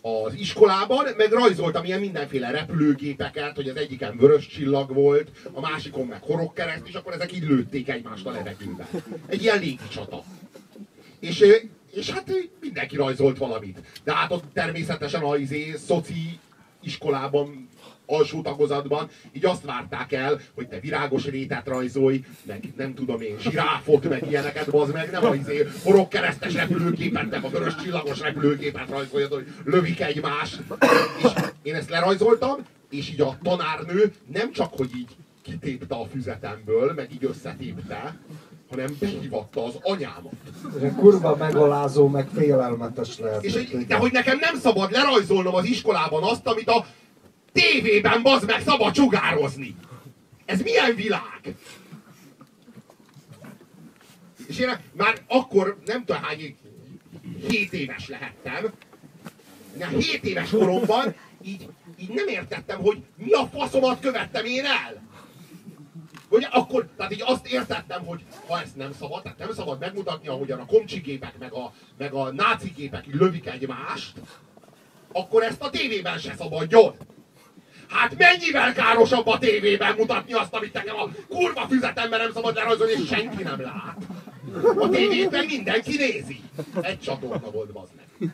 az 0.09 0.35
iskolában 0.35 1.07
meg 1.17 1.33
rajzoltam 1.33 1.85
ilyen 1.85 2.01
mindenféle 2.01 2.51
repülőgépeket, 2.51 3.57
hogy 3.57 3.69
az 3.69 3.77
egyiken 3.77 4.17
vörös 4.17 4.47
csillag 4.47 4.95
volt, 4.95 5.31
a 5.53 5.61
másikon 5.61 6.07
meg 6.07 6.23
horogkereszt, 6.23 6.87
és 6.89 6.95
akkor 6.95 7.13
ezek 7.13 7.33
így 7.33 7.43
lőtték 7.43 7.89
egymást 7.89 8.27
a 8.27 8.31
levegőbe. 8.31 8.89
Egy 9.27 9.43
ilyen 9.43 9.59
légicsata. 9.59 10.25
És, 11.21 11.45
és 11.93 12.11
hát 12.11 12.31
mindenki 12.61 12.97
rajzolt 12.97 13.39
valamit. 13.39 13.79
De 14.05 14.13
hát 14.13 14.33
ott 14.33 14.45
természetesen 14.53 15.23
a 15.23 15.37
izé, 15.37 15.75
szoci 15.87 16.39
iskolában, 16.83 17.69
alsó 18.07 18.43
tagozatban, 18.43 19.09
így 19.33 19.45
azt 19.45 19.65
várták 19.65 20.13
el, 20.13 20.41
hogy 20.55 20.69
te 20.69 20.81
virágos 20.81 21.25
rétet 21.25 21.67
rajzolj, 21.67 22.25
meg 22.43 22.73
nem 22.77 22.95
tudom 22.95 23.21
én, 23.21 23.37
zsiráfot, 23.39 24.09
meg 24.09 24.27
ilyeneket, 24.29 24.71
bazd 24.71 24.93
meg, 24.93 25.11
nem 25.11 25.25
a 25.25 25.35
izé, 25.35 25.67
horogkeresztes 25.85 26.55
repülőgépet, 26.55 27.31
meg 27.31 27.45
a 27.45 27.49
vörös 27.49 27.75
csillagos 27.75 28.21
repülőgépet 28.21 28.89
rajzoljad, 28.89 29.33
hogy 29.33 29.47
lövik 29.65 30.01
egymást. 30.01 30.63
És 31.23 31.31
én 31.63 31.75
ezt 31.75 31.91
lerajzoltam, 31.91 32.57
és 32.91 33.11
így 33.11 33.21
a 33.21 33.39
tanárnő 33.43 34.13
nem 34.33 34.53
csak, 34.53 34.73
hogy 34.77 34.91
így 34.97 35.17
kitépte 35.43 35.95
a 35.95 36.07
füzetemből, 36.13 36.93
meg 36.93 37.13
így 37.13 37.25
összetépte, 37.25 38.17
hanem 38.71 38.97
behívatta 38.99 39.65
az 39.65 39.75
anyámat. 39.83 40.33
Egy 40.83 40.95
kurva 40.95 41.37
megalázó, 41.37 42.09
meg 42.09 42.29
félelmetes 42.35 43.19
lehet. 43.19 43.45
És 43.45 43.85
de 43.87 43.97
hogy 43.97 44.13
nekem 44.13 44.39
nem 44.39 44.57
szabad 44.57 44.91
lerajzolnom 44.91 45.55
az 45.55 45.65
iskolában 45.65 46.23
azt, 46.23 46.47
amit 46.47 46.69
a 46.69 46.87
tévében 47.57 48.23
bazd 48.23 48.47
meg 48.47 48.63
szabad 48.63 48.95
sugározni. 48.95 49.77
Ez 50.45 50.63
milyen 50.63 50.95
világ? 50.95 51.57
És 54.47 54.59
én 54.59 54.79
már 54.93 55.23
akkor 55.27 55.79
nem 55.85 56.05
tudom 56.05 56.23
hány 56.23 56.57
7 57.49 57.73
éves 57.73 58.09
lehettem. 58.09 58.73
De 59.77 59.87
7 59.87 60.25
éves 60.25 60.51
koromban 60.51 61.15
így, 61.43 61.69
így 61.99 62.09
nem 62.09 62.29
értettem, 62.29 62.81
hogy 62.81 63.03
mi 63.17 63.33
a 63.33 63.47
faszomat 63.47 64.01
követtem 64.01 64.45
én 64.45 64.65
el. 64.65 65.05
Hogy 66.29 66.47
akkor, 66.51 66.89
tehát 66.97 67.13
így 67.13 67.23
azt 67.25 67.47
értettem, 67.47 68.05
hogy 68.05 68.21
ha 68.47 68.61
ezt 68.61 68.77
nem 68.77 68.93
szabad, 68.99 69.23
tehát 69.23 69.39
nem 69.39 69.53
szabad 69.53 69.79
megmutatni, 69.79 70.29
ahogyan 70.29 70.61
a 70.61 70.67
komcsigépek, 70.67 71.39
meg 71.39 71.53
a, 71.53 71.73
meg 71.99 72.13
a 72.13 72.33
náci 72.33 72.73
gépek 72.77 73.07
így 73.07 73.15
lövik 73.15 73.47
egymást, 73.47 74.13
akkor 75.13 75.43
ezt 75.43 75.63
a 75.63 75.71
tévében 75.71 76.19
se 76.19 76.35
szabadjon. 76.37 76.97
Hát 77.89 78.17
mennyivel 78.19 78.73
károsabb 78.73 79.27
a 79.27 79.39
tévében 79.39 79.95
mutatni 79.97 80.33
azt, 80.33 80.55
amit 80.55 80.73
nekem 80.73 80.97
a 80.97 81.09
kurva 81.29 81.67
füzetemben 81.69 82.21
nem 82.21 82.33
szabad 82.33 82.55
lerajzolni, 82.55 82.93
és 82.93 83.07
senki 83.09 83.43
nem 83.43 83.61
lát. 83.61 83.97
A 84.79 84.89
tévében 84.89 85.45
mindenki 85.45 85.97
nézi. 85.97 86.41
Egy 86.81 87.01
csatorna 87.01 87.51
volt, 87.51 87.73
bazd 87.73 87.93
meg. 87.97 88.31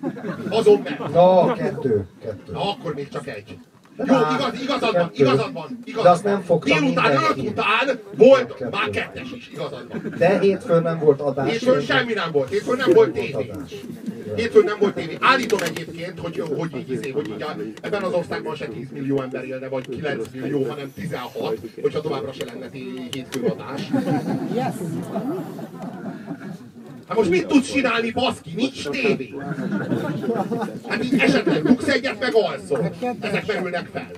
Azon 0.50 0.80
meg. 0.80 0.98
Na, 0.98 1.52
kettő, 1.52 2.08
kettő. 2.20 2.52
Na, 2.52 2.70
akkor 2.70 2.94
még 2.94 3.08
csak 3.08 3.26
egy. 3.26 3.58
Jó, 3.96 4.04
igaz, 4.04 4.60
igazad 4.62 4.92
van, 4.92 5.10
igazad 5.14 5.52
van, 5.52 5.78
igazad 5.84 6.04
De 6.04 6.10
azt 6.10 6.24
nem 6.24 6.42
fogta 6.42 6.78
Délután 6.78 7.12
öt 7.12 7.48
után 7.48 8.00
volt 8.16 8.54
Kettő. 8.54 8.68
már 8.70 8.90
kettes 8.90 9.32
is, 9.36 9.50
igazad 9.52 9.86
van. 9.88 10.14
De 10.18 10.38
hétfőn 10.38 10.82
nem 10.82 10.98
volt 10.98 11.20
adás. 11.20 11.50
Hétfőn 11.50 11.80
semmi 11.80 12.12
nem 12.12 12.32
volt, 12.32 12.48
hétfőn 12.48 12.76
nem 12.76 12.92
volt 12.92 13.12
tévé. 13.12 13.50
Hétfőn 14.36 14.64
nem 14.64 14.76
volt 14.80 14.94
tévé. 14.94 15.16
Állítom 15.20 15.58
egyébként, 15.62 16.18
hogy, 16.18 16.42
hogy, 16.56 16.76
így, 16.76 16.90
izé, 16.90 17.10
hogy 17.10 17.28
így 17.28 17.42
a, 17.42 17.56
ebben 17.80 18.02
az 18.02 18.12
országban 18.12 18.54
se 18.54 18.66
10 18.66 18.86
millió 18.92 19.20
ember 19.22 19.44
élne, 19.44 19.68
vagy 19.68 19.88
9 19.88 20.26
millió, 20.32 20.64
hanem 20.68 20.92
16, 20.94 21.58
hogyha 21.82 22.00
továbbra 22.00 22.32
se 22.32 22.44
lenne 22.44 22.68
té- 22.68 23.14
hétfőn 23.14 23.50
adás. 23.50 23.90
Hát 27.12 27.20
most 27.20 27.30
mit 27.30 27.46
tudsz 27.46 27.72
csinálni, 27.72 28.10
baszki? 28.10 28.52
Nincs 28.54 28.88
tévé. 28.88 29.34
Hát 30.88 31.04
így 31.04 31.18
esetleg 31.18 31.62
dugsz 31.62 31.88
egyet, 31.88 32.20
meg 32.20 32.34
alszol. 32.34 32.92
Ezek 33.20 33.46
merülnek 33.46 33.86
fel. 33.86 34.10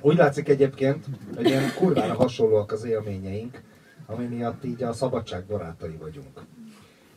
Úgy 0.00 0.16
látszik 0.16 0.48
egyébként, 0.48 1.04
hogy 1.36 1.46
ilyen 1.46 1.74
kurvára 1.74 2.14
hasonlóak 2.14 2.72
az 2.72 2.84
élményeink, 2.84 3.62
ami 4.06 4.24
miatt 4.24 4.64
így 4.64 4.82
a 4.82 4.92
szabadság 4.92 5.44
barátai 5.44 5.96
vagyunk. 6.00 6.40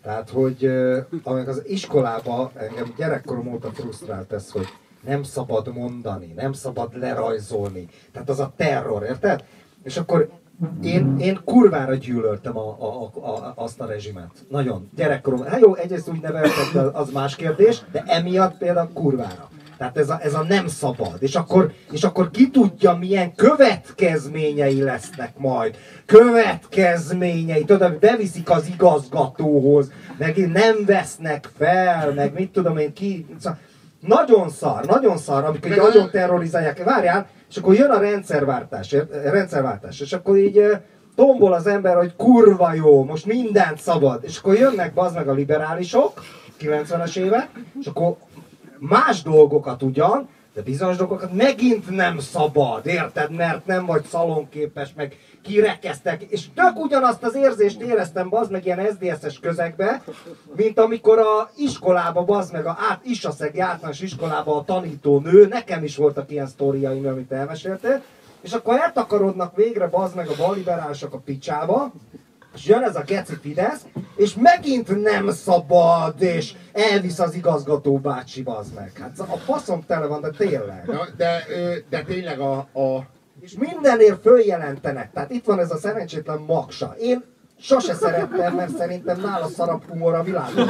Tehát, 0.01 0.29
hogy 0.29 0.65
amíg 1.23 1.47
az 1.47 1.61
iskolába 1.65 2.51
engem 2.55 2.93
gyerekkorom 2.97 3.53
óta 3.53 3.71
frusztrált 3.71 4.31
ez, 4.31 4.51
hogy 4.51 4.67
nem 5.05 5.23
szabad 5.23 5.73
mondani, 5.73 6.33
nem 6.35 6.53
szabad 6.53 6.97
lerajzolni. 6.97 7.87
Tehát 8.11 8.29
az 8.29 8.39
a 8.39 8.53
terror, 8.55 9.03
érted? 9.03 9.43
És 9.83 9.97
akkor 9.97 10.29
én, 10.83 11.15
én 11.19 11.39
kurvára 11.45 11.95
gyűlöltem 11.95 12.57
a, 12.57 12.77
a, 12.79 13.11
a, 13.13 13.27
a, 13.27 13.53
azt 13.55 13.79
a 13.79 13.85
rezsimet. 13.85 14.31
Nagyon. 14.49 14.89
Gyerekkorom. 14.95 15.43
Hát 15.43 15.59
jó, 15.59 15.75
egyrészt 15.75 16.09
úgy 16.09 16.21
neveltek, 16.21 16.93
az 16.93 17.11
más 17.11 17.35
kérdés, 17.35 17.81
de 17.91 18.03
emiatt 18.07 18.57
például 18.57 18.89
kurvára. 18.93 19.49
Tehát 19.77 19.97
ez 19.97 20.09
a, 20.09 20.19
ez 20.21 20.33
a 20.33 20.43
nem 20.47 20.67
szabad. 20.67 21.17
És 21.19 21.35
akkor, 21.35 21.71
és 21.91 22.03
akkor 22.03 22.31
ki 22.31 22.49
tudja, 22.49 22.93
milyen 22.93 23.35
következményei 23.35 24.81
lesznek 24.81 25.37
majd. 25.37 25.75
Következményei. 26.05 27.63
Tudod, 27.63 27.89
hogy 27.89 27.99
beviszik 27.99 28.49
az 28.49 28.67
igazgatóhoz, 28.67 29.91
meg 30.17 30.51
nem 30.51 30.85
vesznek 30.85 31.49
fel, 31.57 32.13
meg 32.13 32.33
mit 32.33 32.51
tudom 32.51 32.77
én 32.77 32.93
ki. 32.93 33.25
Szóval 33.39 33.59
nagyon 33.99 34.49
szar, 34.49 34.85
nagyon 34.85 35.17
szar, 35.17 35.43
amikor 35.43 35.75
nagyon 35.75 36.09
terrorizálják. 36.11 36.83
Várjál, 36.83 37.27
és 37.53 37.59
akkor 37.59 37.75
jön 37.75 37.89
a 37.89 37.99
rendszerváltás, 37.99 38.91
ért- 38.91 39.11
rendszerváltás, 39.11 39.99
és 39.99 40.13
akkor 40.13 40.37
így 40.37 40.57
eh, 40.57 40.79
tombol 41.15 41.53
az 41.53 41.67
ember, 41.67 41.95
hogy 41.95 42.15
kurva 42.15 42.73
jó, 42.73 43.03
most 43.03 43.25
mindent 43.25 43.79
szabad. 43.79 44.23
És 44.23 44.37
akkor 44.37 44.57
jönnek 44.57 44.93
bazd 44.93 45.15
meg 45.15 45.27
a 45.27 45.33
liberálisok, 45.33 46.23
90-es 46.59 47.17
évek, 47.17 47.49
és 47.79 47.85
akkor 47.85 48.15
más 48.79 49.21
dolgokat 49.21 49.83
ugyan, 49.83 50.29
de 50.53 50.61
bizonyos 50.61 50.97
dolgokat 50.97 51.33
megint 51.33 51.89
nem 51.89 52.19
szabad, 52.19 52.85
érted? 52.85 53.31
Mert 53.31 53.65
nem 53.65 53.85
vagy 53.85 54.03
szalonképes, 54.03 54.93
meg 54.95 55.17
kirekeztek, 55.43 56.21
és 56.21 56.45
tök 56.55 56.75
ugyanazt 56.75 57.23
az 57.23 57.35
érzést 57.35 57.81
éreztem, 57.81 58.29
bazd 58.29 58.51
meg 58.51 58.65
ilyen 58.65 58.87
SZDSZ-es 58.91 59.39
közegbe, 59.39 60.03
mint 60.55 60.79
amikor 60.79 61.19
a 61.19 61.49
iskolába, 61.55 62.23
bazd 62.23 62.53
meg 62.53 62.65
a 62.65 62.77
át, 62.89 63.05
Isaszegi 63.05 63.59
általános 63.59 64.01
iskolába 64.01 64.55
a 64.55 64.63
tanítónő, 64.63 65.47
nekem 65.47 65.83
is 65.83 65.95
voltak 65.95 66.31
ilyen 66.31 66.47
sztoriaim, 66.47 67.07
amit 67.07 67.31
elmeséltél, 67.31 68.01
és 68.41 68.53
akkor 68.53 68.79
eltakarodnak 68.79 69.55
végre, 69.55 69.87
bazd 69.87 70.15
meg 70.15 70.27
a 70.27 70.35
balliberálisok 70.37 71.13
a 71.13 71.17
picsába, 71.17 71.91
és 72.55 72.65
jön 72.65 72.83
ez 72.83 72.95
a 72.95 73.03
geci 73.05 73.35
Fidesz, 73.41 73.85
és 74.15 74.35
megint 74.35 75.01
nem 75.01 75.29
szabad, 75.29 76.21
és 76.21 76.53
elvisz 76.71 77.19
az 77.19 77.35
igazgató 77.35 77.97
bácsi, 77.97 78.41
bazd 78.41 78.73
meg. 78.73 78.91
Hát 79.01 79.19
a 79.19 79.37
faszom 79.37 79.83
tele 79.87 80.05
van, 80.05 80.21
de 80.21 80.29
tényleg. 80.29 80.83
Na, 80.85 81.07
de, 81.17 81.43
de 81.89 82.03
tényleg 82.03 82.39
a, 82.39 82.53
a, 82.57 83.05
mindenért 83.59 84.21
följelentenek. 84.21 85.11
Tehát 85.11 85.31
itt 85.31 85.45
van 85.45 85.59
ez 85.59 85.71
a 85.71 85.77
szerencsétlen 85.77 86.39
maksa. 86.47 86.95
Én 86.99 87.23
sose 87.59 87.93
szerettem, 87.93 88.55
mert 88.55 88.77
szerintem 88.77 89.19
nála 89.21 89.47
szarabb 89.47 89.83
humor 89.89 90.13
a 90.13 90.23
világon. 90.23 90.67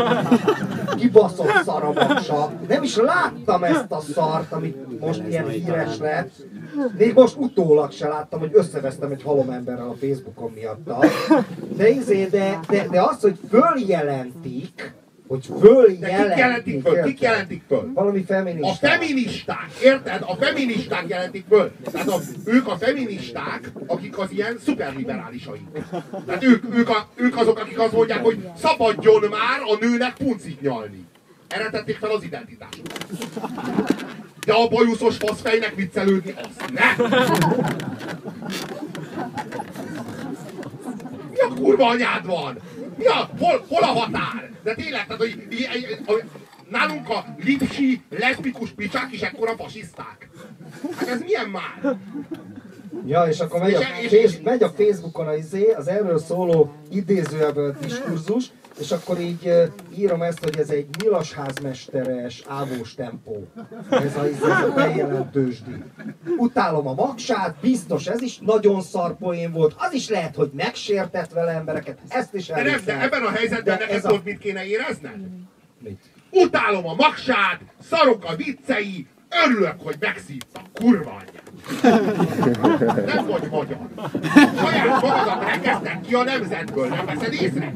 Kibaszott 0.98 1.64
szar 1.66 1.84
a 1.84 1.92
maksa. 1.92 2.52
Nem 2.68 2.84
is 2.84 2.96
láttam 2.96 3.64
ezt 3.64 3.92
a 3.92 4.00
szart, 4.00 4.52
amit 4.52 5.00
most 5.00 5.24
ilyen 5.28 5.48
híres 5.48 5.98
lett. 5.98 6.32
Még 6.98 7.14
most 7.14 7.38
utólag 7.38 7.92
se 7.92 8.08
láttam, 8.08 8.40
hogy 8.40 8.52
összevesztem 8.54 9.12
egy 9.12 9.24
halom 9.24 9.50
emberrel 9.50 9.90
a 9.90 9.96
Facebookon 10.00 10.52
miatta. 10.52 11.00
De, 11.76 11.90
izé, 11.90 12.26
de, 12.26 12.60
de, 12.68 12.88
de 12.88 13.02
az, 13.02 13.22
hogy 13.22 13.40
följelentik, 13.50 14.94
hogy 15.28 16.00
De 16.00 16.08
kik 16.08 16.38
jelentik 16.38 16.82
föl? 16.82 17.04
Kik 17.04 17.22
jelentik 17.22 17.62
föl? 17.68 17.92
Valami 17.94 18.24
feministák. 18.24 18.72
A 18.72 18.88
feministák, 18.88 19.70
érted? 19.84 20.22
A 20.26 20.36
feministák 20.36 21.08
jelentik 21.08 21.46
föl. 21.50 21.72
Tehát 21.92 22.08
a, 22.08 22.20
ők 22.46 22.68
a 22.68 22.78
feministák, 22.78 23.72
akik 23.88 24.18
az 24.18 24.32
ilyen 24.32 24.58
szuperliberálisaink. 24.66 25.68
Tehát 26.26 26.44
ők, 26.44 26.76
ők, 26.76 26.90
a, 26.90 27.08
ők 27.16 27.38
azok, 27.38 27.60
akik 27.60 27.80
azt 27.80 27.94
mondják, 27.94 28.24
hogy 28.24 28.48
szabadjon 28.58 29.24
már 29.30 29.60
a 29.62 29.78
nőnek 29.80 30.14
puncit 30.14 30.62
nyalni. 30.62 31.06
Erre 31.48 31.70
tették 31.70 31.98
fel 31.98 32.10
az 32.10 32.24
identitásukat. 32.24 33.06
De 34.46 34.54
a 34.54 34.68
bajuszos 34.68 35.18
faszfejnek 35.18 35.76
viccelődni, 35.76 36.34
azt 36.44 36.72
ne! 36.74 37.08
Mi 41.32 41.40
a 41.40 41.54
kurva 41.56 41.88
anyád 41.88 42.26
van? 42.26 42.58
Mi 43.04 43.10
a, 43.10 43.30
hol, 43.40 43.66
hol 43.68 43.84
a 43.84 44.00
határ? 44.00 44.52
De 44.64 44.76
tényleg, 44.76 45.06
tehát, 45.06 45.22
hogy, 45.22 45.48
hogy 46.06 46.24
nálunk 46.70 47.10
a 47.10 47.26
lipsi, 47.44 48.02
leszbikus 48.10 48.70
picsák 48.72 49.12
is 49.12 49.22
ekkora 49.22 49.56
fasiszták. 49.56 50.30
Hát 50.96 51.08
ez 51.08 51.22
milyen 51.22 51.50
már? 51.50 51.98
Ja, 53.06 53.24
és 53.24 53.40
akkor 53.40 53.60
megy 53.60 53.74
a, 53.74 53.82
és, 54.10 54.40
megy 54.44 54.64
a 54.64 54.70
Facebookon 54.70 55.28
az, 55.28 55.38
izé, 55.38 55.72
az 55.72 55.88
erről 55.88 56.20
szóló 56.20 56.74
idézőjelből 56.92 57.76
diskurzus, 57.82 58.52
és 58.80 58.92
akkor 58.92 59.20
így 59.20 59.72
írom 59.98 60.22
ezt, 60.22 60.44
hogy 60.44 60.58
ez 60.58 60.70
egy 60.70 60.88
nyilaszházmesteres 61.02 62.44
ávós 62.48 62.94
tempó. 62.94 63.48
Ez 63.90 64.16
a, 64.16 64.26
ez 64.26 64.42
a 64.42 64.72
bejelentősdi. 64.76 65.84
Utálom 66.38 66.88
a 66.88 66.94
magsát, 66.94 67.56
biztos 67.62 68.08
ez 68.08 68.22
is 68.22 68.38
nagyon 68.38 68.82
szar 68.82 69.18
poén 69.18 69.52
volt, 69.52 69.76
az 69.78 69.94
is 69.94 70.10
lehet, 70.10 70.36
hogy 70.36 70.52
megsértett 70.54 71.32
vele 71.32 71.52
embereket, 71.52 72.00
ezt 72.08 72.34
is 72.34 72.50
el. 72.50 72.64
De, 72.64 72.80
de 72.86 73.02
ebben 73.02 73.24
a 73.24 73.30
helyzetben 73.30 73.78
neked 73.78 73.96
ez 73.96 74.06
a... 74.06 74.22
mit 74.24 74.38
kéne 74.38 74.66
érezned? 74.66 75.20
Mit? 75.80 76.02
Utálom 76.32 76.88
a 76.88 76.94
magsát, 76.94 77.62
szarok 77.90 78.24
a 78.26 78.36
viccei, 78.36 79.08
örülök, 79.46 79.76
hogy 79.78 79.96
megszívta, 80.00 80.62
kurva 80.74 81.10
anyja. 81.10 81.43
Nem 83.06 83.26
vagy 83.26 83.48
magyar. 83.52 83.78
Saját 84.58 85.02
magadat 85.02 85.44
rekesztek 85.44 86.02
ki 86.02 86.14
a 86.14 86.24
nemzetből, 86.24 86.88
nem 86.88 87.06
veszed 87.06 87.34
észre? 87.34 87.74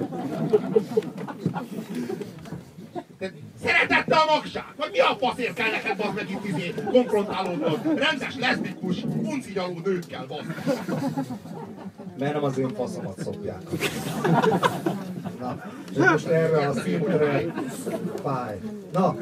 Szeretette 3.63 4.15
a 4.15 4.33
magsát? 4.33 4.73
Vagy 4.77 4.89
mi 4.91 4.99
a 4.99 5.17
faszért 5.19 5.53
kell 5.53 5.71
neked 5.71 5.97
bazd 5.97 6.15
meg 6.15 6.29
itt 6.29 6.45
izé 6.45 6.73
konfrontálódnod? 6.91 7.79
Rendes, 7.99 8.35
leszbikus, 8.39 8.99
puncinyaló 8.99 9.79
nőkkel 9.83 10.25
bazd 10.27 10.45
Mert 12.17 12.33
nem 12.33 12.43
az 12.43 12.57
én 12.57 12.73
faszomat 12.75 13.23
szopják. 13.23 13.61
Na, 15.39 15.63
most 15.97 16.27
erre 16.27 16.67
a 16.67 16.73
szintre 16.73 17.53
fáj. 18.23 18.59
Na, 18.91 19.15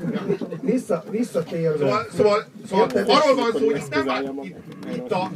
vissza, 0.62 1.04
visszatérve. 1.10 1.78
Szóval, 1.78 2.08
szóval, 2.18 2.46
szóval 2.68 2.88
arról 2.94 3.36
van 3.36 3.52
szó, 3.52 3.66
hogy 3.66 3.76
itt 3.78 4.06
nem 4.06 4.40
itt, 4.44 4.58
itt 4.96 5.12
a 5.12 5.32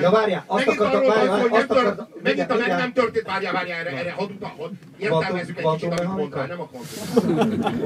Ja, 0.00 0.10
várjál, 0.10 0.44
azt 0.46 0.68
akartam, 0.68 1.06
várjál, 1.06 1.48
azt 1.50 1.70
akartam, 1.70 2.08
megint 2.22 2.50
a 2.50 2.56
meg 2.56 2.68
nem 2.68 2.92
történt, 2.92 3.26
várjál, 3.26 3.52
várjál, 3.52 3.78
erre, 3.78 3.96
erre 3.96 4.12
hadd 4.12 4.30
utal, 4.30 4.70
értelmezzük 4.98 5.58
egy 5.58 5.70
kicsit, 5.72 6.00
amit 6.00 6.16
mondtál, 6.16 6.46
nem 6.46 6.60
akarom. 6.60 6.84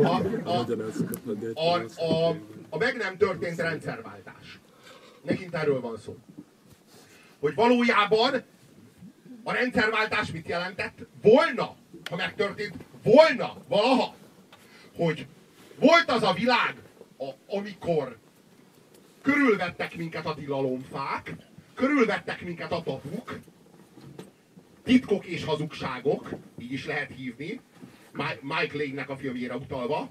A, 0.05 0.51
a, 0.51 0.67
a, 1.55 2.03
a, 2.05 2.37
a 2.71 2.79
meg 2.79 2.97
nem 2.97 3.17
történt 3.17 3.61
rendszerváltás. 3.61 4.61
Megint 5.23 5.55
erről 5.55 5.81
van 5.81 5.97
szó. 6.05 6.17
Hogy 7.41 7.55
valójában 7.55 8.43
a 9.45 9.53
rendszerváltás 9.53 10.33
mit 10.33 10.49
jelentett? 10.49 10.99
Volna, 11.23 11.77
ha 12.11 12.17
megtörtént, 12.17 12.75
volna 13.03 13.57
valaha, 13.69 14.15
hogy 14.95 15.27
volt 15.79 16.11
az 16.11 16.23
a 16.23 16.33
világ, 16.33 16.75
a, 17.19 17.31
amikor 17.57 18.19
körülvettek 19.23 19.97
minket 19.97 20.27
a 20.27 20.35
tilalomfák, 20.35 21.35
körülvettek 21.75 22.43
minket 22.43 22.73
a 22.73 22.83
tabuk, 22.83 23.39
titkok 24.85 25.25
és 25.25 25.45
hazugságok, 25.45 26.31
így 26.59 26.73
is 26.73 26.87
lehet 26.87 27.11
hívni, 27.17 27.61
Mike 28.41 28.77
Lane-nek 28.77 29.09
a 29.09 29.17
filmjére 29.17 29.55
utalva, 29.57 30.09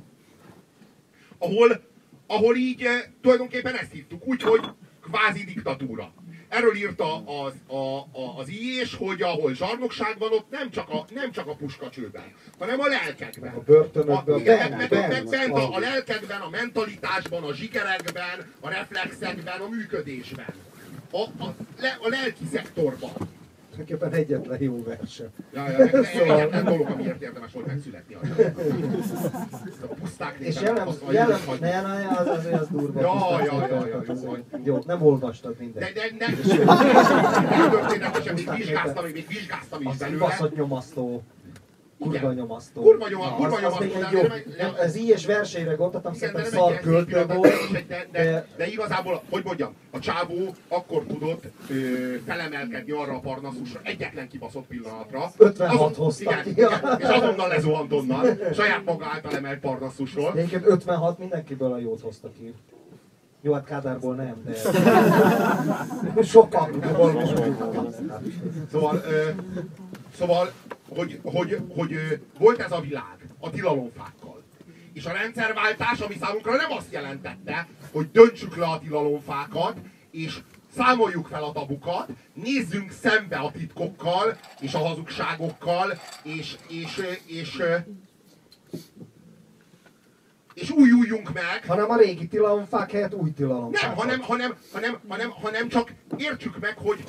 ahol, 1.37 1.83
ahol 2.27 2.55
így 2.55 2.83
eh, 2.83 3.03
tulajdonképpen 3.21 3.75
ezt 3.75 3.91
hívtuk, 3.91 4.27
úgyhogy 4.27 4.61
kvázi 5.01 5.43
diktatúra. 5.43 6.13
Erről 6.49 6.75
írta 6.75 7.23
az, 7.25 7.53
a, 7.67 7.97
a, 7.97 8.37
az 8.37 8.47
IÉS, 8.47 8.95
hogy 8.95 9.21
ahol 9.21 9.53
zsarnokság 9.53 10.15
van, 10.17 10.31
ott 10.31 10.49
nem 10.49 10.71
csak 10.71 10.89
a, 10.89 11.05
nem 11.13 11.31
csak 11.31 11.47
a 11.47 11.55
puskacsőben, 11.55 12.33
hanem 12.59 12.79
a 12.79 12.87
lelkekben. 12.87 13.53
A 13.53 13.61
börtönökben. 13.61 14.35
A, 14.35 14.37
igen, 14.37 14.71
meg, 14.71 14.91
meg, 14.91 15.09
meg 15.09 15.25
bent 15.29 15.53
a, 15.53 15.75
a 15.75 15.79
lelkedben, 15.79 16.41
a 16.41 16.49
mentalitásban, 16.49 17.43
a 17.43 17.53
zsikerekben, 17.53 18.53
a 18.59 18.69
reflexekben, 18.69 19.61
a 19.61 19.67
működésben. 19.69 20.53
A, 21.11 21.21
a, 21.21 21.55
le, 21.79 21.97
a 22.01 22.07
lelki 22.09 22.43
szektorban. 22.51 23.38
Tulajdonképpen 23.85 24.19
egyetlen 24.19 24.61
jó 24.61 24.83
verse. 24.83 25.29
Ja, 25.53 25.69
ja, 25.69 25.77
meg, 25.77 26.05
szóval... 26.05 26.39
egyetlen 26.39 26.65
dolog, 26.65 26.89
amiért 26.89 27.21
érdemes 27.21 27.51
volt 27.51 27.65
megszületni. 27.65 28.15
A 29.81 29.93
puszták 29.99 30.35
És 30.39 30.61
jelen, 30.61 30.87
jelen, 31.11 31.39
ne, 31.59 31.81
ne, 31.81 32.07
az, 32.07 32.27
az, 32.27 32.45
az 32.59 32.67
durva. 32.67 33.01
Ja, 33.01 33.43
ja, 33.43 33.67
ja, 33.67 33.87
ja, 33.87 34.03
jó, 34.23 34.37
jó, 34.63 34.83
nem 34.85 35.01
olvastad 35.01 35.55
minden. 35.59 35.83
De, 35.83 35.91
de, 35.93 36.25
nem, 36.25 36.65
nem 37.55 37.69
történetesen, 37.69 38.33
még 38.33 38.49
vizsgáztam, 38.55 39.05
még 39.05 39.27
vizsgáztam 39.27 39.81
is 39.81 39.97
belőle. 39.97 40.25
Az 40.25 40.29
baszott 40.29 40.55
nyomasztó. 40.55 41.23
Kurva 41.99 42.33
nyomasztó. 42.33 42.81
Kurva 42.81 43.09
nyomasztó. 43.09 43.35
Kurva 43.35 43.59
nyomasztó. 43.59 43.85
Jó, 44.11 44.19
ez 44.79 44.95
ilyes 44.95 45.25
versenyre 45.25 45.73
gondoltam, 45.73 46.13
szerintem 46.13 46.45
szar 46.45 46.79
költő 46.79 47.25
volt. 47.25 47.87
De, 47.87 48.07
de, 48.11 48.47
de, 48.57 48.67
igazából, 48.67 49.21
hogy 49.29 49.43
mondjam, 49.43 49.73
a 49.91 49.99
csávó 49.99 50.55
akkor 50.67 51.03
tudott 51.03 51.43
ö, 51.69 51.75
felemelkedni 52.25 52.91
arra 52.91 53.13
a 53.13 53.19
parnaszusra, 53.19 53.79
egyetlen 53.83 54.27
kibaszott 54.27 54.65
pillanatra. 54.67 55.31
56 55.37 55.95
hoztak 55.95 56.45
igen, 56.45 56.71
igen, 56.79 56.99
és 56.99 57.07
azonnal 57.07 57.47
lezuhant 57.47 57.91
onnan, 57.93 58.37
saját 58.53 58.85
maga 58.85 59.05
által 59.05 59.35
emelt 59.35 59.59
parnaszusról. 59.59 60.31
Egyébként 60.35 60.67
56 60.67 61.19
mindenkiből 61.19 61.71
a 61.71 61.77
jót 61.77 62.01
hoztak 62.01 62.33
ki. 62.33 62.53
Jó, 63.41 63.53
hát 63.53 63.65
Kádárból 63.65 64.15
nem, 64.15 64.35
de 64.45 64.53
sokan. 66.23 66.69
Szóval, 68.71 69.01
ö, 69.07 69.29
szóval 70.17 70.51
hogy, 70.95 71.19
hogy, 71.23 71.57
hogy 71.75 72.21
volt 72.37 72.59
ez 72.59 72.71
a 72.71 72.79
világ 72.79 73.17
a 73.39 73.49
tilalomfákkal. 73.49 74.43
És 74.93 75.05
a 75.05 75.11
rendszerváltás, 75.11 75.99
ami 75.99 76.15
számunkra 76.21 76.55
nem 76.55 76.71
azt 76.71 76.91
jelentette, 76.91 77.67
hogy 77.91 78.11
döntsük 78.11 78.55
le 78.55 78.65
a 78.65 78.79
tilalomfákat, 78.79 79.77
és 80.11 80.39
számoljuk 80.75 81.27
fel 81.27 81.43
a 81.43 81.51
tabukat, 81.51 82.09
nézzünk 82.33 82.91
szembe 82.91 83.37
a 83.37 83.51
titkokkal, 83.51 84.37
és 84.59 84.73
a 84.73 84.77
hazugságokkal, 84.77 85.99
és, 86.23 86.55
és, 86.67 87.01
és, 87.25 87.61
és 90.53 90.69
újuljunk 90.69 91.33
meg. 91.33 91.65
Hanem 91.67 91.89
a 91.89 91.97
régi 91.97 92.27
tilalomfák 92.27 92.91
helyett 92.91 93.13
új 93.13 93.31
tilalomfák. 93.31 93.81
Nem, 93.81 93.95
hanem, 93.95 94.21
hanem, 94.21 94.55
hanem, 94.73 94.99
hanem, 95.07 95.29
hanem 95.29 95.67
csak 95.67 95.93
értsük 96.17 96.59
meg, 96.59 96.77
hogy 96.77 97.03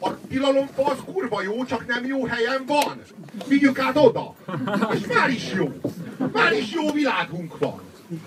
a 0.00 0.10
tilalomfa 0.28 0.84
az 0.84 0.98
kurva 1.04 1.42
jó, 1.42 1.64
csak 1.64 1.86
nem 1.86 2.06
jó 2.06 2.26
helyen 2.26 2.62
van. 2.66 3.02
Vigyük 3.46 3.78
át 3.78 3.96
oda. 3.96 4.34
És 4.94 5.06
már 5.14 5.30
is 5.30 5.52
jó. 5.52 5.72
Már 6.32 6.52
is 6.52 6.72
jó 6.72 6.92
világunk 6.92 7.58
van. 7.58 7.80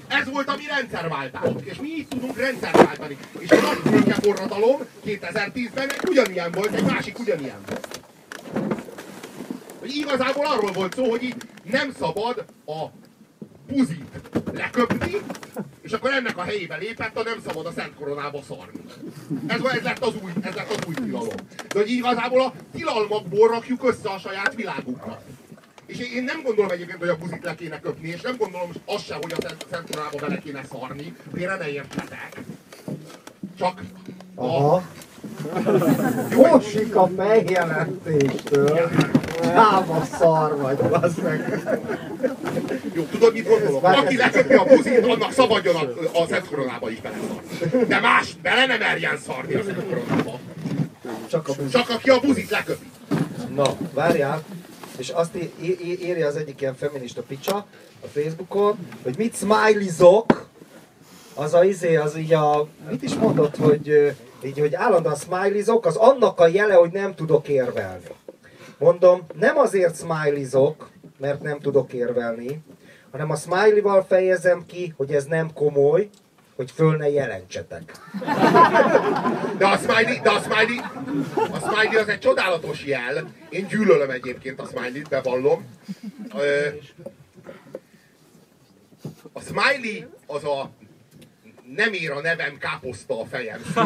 Ez 0.07 0.29
volt 0.29 0.47
a 0.47 0.55
mi 0.57 0.63
rendszerváltásunk, 0.67 1.65
és 1.65 1.77
mi 1.79 1.87
így 1.87 2.07
tudunk 2.07 2.37
rendszerváltani. 2.37 3.17
És 3.39 3.51
a 3.51 3.61
nagy 3.61 4.13
forradalom 4.21 4.79
2010-ben 5.05 5.89
ugyanilyen 6.09 6.51
volt, 6.51 6.73
egy 6.73 6.83
másik 6.83 7.19
ugyanilyen 7.19 7.59
volt. 7.67 7.99
Hogy 9.79 9.95
igazából 9.95 10.45
arról 10.45 10.71
volt 10.71 10.95
szó, 10.95 11.09
hogy 11.09 11.23
itt 11.23 11.45
nem 11.63 11.91
szabad 11.99 12.45
a 12.65 12.85
buzit 13.71 14.19
leköpni, 14.53 15.15
és 15.81 15.91
akkor 15.91 16.11
ennek 16.11 16.37
a 16.37 16.41
helyébe 16.41 16.77
lépett 16.77 17.17
a 17.17 17.23
nem 17.23 17.39
szabad 17.47 17.65
a 17.65 17.71
Szent 17.71 17.95
Koronába 17.95 18.41
szarni. 18.47 18.79
Ez, 19.47 19.61
ez, 19.63 19.81
lett 19.83 19.99
az 19.99 20.13
új, 20.23 20.31
ez 20.41 20.53
lett 20.53 20.69
az 20.69 20.85
új 20.87 20.93
tilalom. 20.93 21.35
De 21.67 21.79
hogy 21.79 21.89
igazából 21.89 22.41
a 22.41 22.53
tilalmakból 22.73 23.47
rakjuk 23.47 23.83
össze 23.83 24.09
a 24.09 24.19
saját 24.19 24.55
világunkat. 24.55 25.21
És 25.85 25.99
én 25.99 26.23
nem 26.23 26.41
gondolom 26.43 26.71
egyébként, 26.71 26.99
hogy 26.99 27.09
a 27.09 27.17
buzit 27.17 27.43
le 27.43 27.55
kéne 27.55 27.79
köpni, 27.79 28.07
és 28.07 28.21
nem 28.21 28.35
gondolom 28.37 28.69
azt 28.85 29.05
sem, 29.05 29.17
hogy 29.21 29.33
a 29.37 29.41
Szent, 29.41 29.65
Szent 29.69 29.89
Koronába 29.89 30.17
bele 30.17 30.39
kéne 30.39 30.63
szarni. 30.71 31.15
Félre 31.33 31.55
ne 31.55 31.67
értsetek. 31.67 32.39
Csak 33.57 33.81
a, 34.35 34.81
Hossik 36.35 36.95
a 36.95 37.09
fejjelentéstől. 37.17 38.89
Hába 39.43 40.05
szar 40.17 40.57
vagy, 40.57 40.77
bassz 40.77 41.15
meg. 41.15 41.61
Jó, 42.93 43.03
tudod, 43.03 43.33
mit 43.33 43.47
gondolok? 43.47 43.83
Aki 43.83 44.15
leköpi 44.17 44.53
a 44.53 44.63
buzit, 44.63 45.05
annak 45.05 45.31
szabadjon 45.31 45.75
a, 45.75 46.19
a 46.19 46.27
Szent 46.27 46.47
Koronába 46.47 46.89
is 46.89 47.01
beleszarni. 47.01 47.85
De 47.87 47.99
más 47.99 48.33
bele 48.41 48.65
nem 48.65 48.79
merjen 48.79 49.17
szarni 49.17 49.53
a 49.53 49.63
Szent 49.63 49.85
Koronába. 49.85 50.39
Csak 51.27 51.47
a 51.47 51.53
Csak 51.71 51.89
aki 51.89 52.09
a 52.09 52.19
buzit 52.19 52.49
leköpi. 52.49 52.91
Na, 53.55 53.77
várjál. 53.93 54.43
És 54.97 55.09
azt 55.09 55.31
írja 56.01 56.27
az 56.27 56.35
egyik 56.35 56.61
ilyen 56.61 56.75
feminista 56.75 57.21
picsa 57.21 57.65
a 58.01 58.07
Facebookon, 58.13 58.77
hogy 59.03 59.17
mit 59.17 59.35
smileyzok, 59.35 60.49
az 61.33 61.53
a 61.53 61.63
izé, 61.63 61.95
az 61.95 62.17
így 62.17 62.33
a, 62.33 62.67
mit 62.89 63.03
is 63.03 63.13
mondott, 63.13 63.57
hogy 63.57 64.15
így, 64.43 64.59
hogy 64.59 64.75
állandóan 64.75 65.15
smileyzok, 65.15 65.85
az 65.85 65.95
annak 65.95 66.39
a 66.39 66.47
jele, 66.47 66.73
hogy 66.73 66.91
nem 66.91 67.15
tudok 67.15 67.47
érvelni. 67.47 68.03
Mondom, 68.81 69.25
nem 69.33 69.57
azért 69.57 69.97
smileyzok, 69.97 70.89
mert 71.17 71.41
nem 71.41 71.59
tudok 71.59 71.93
érvelni, 71.93 72.63
hanem 73.11 73.29
a 73.29 73.35
smiley-val 73.35 74.03
fejezem 74.03 74.65
ki, 74.65 74.93
hogy 74.97 75.13
ez 75.13 75.25
nem 75.25 75.53
komoly, 75.53 76.09
hogy 76.55 76.71
föl 76.71 76.95
ne 76.95 77.09
jelentsetek. 77.09 77.91
De 79.57 79.67
a 79.67 79.77
smiley, 79.77 80.21
de 80.21 80.29
a 80.29 80.39
smiley, 80.39 80.83
a 81.35 81.59
smiley 81.59 82.01
az 82.01 82.07
egy 82.07 82.19
csodálatos 82.19 82.85
jel. 82.85 83.31
Én 83.49 83.67
gyűlölöm 83.67 84.09
egyébként 84.09 84.59
a 84.59 84.65
smiley-t, 84.65 85.09
bevallom. 85.09 85.65
A 89.33 89.39
smiley 89.39 90.07
az 90.27 90.43
a 90.43 90.69
nem 91.75 91.93
ér 91.93 92.11
a 92.11 92.21
nevem 92.21 92.57
káposzta 92.57 93.19
a 93.19 93.25
fejem. 93.25 93.61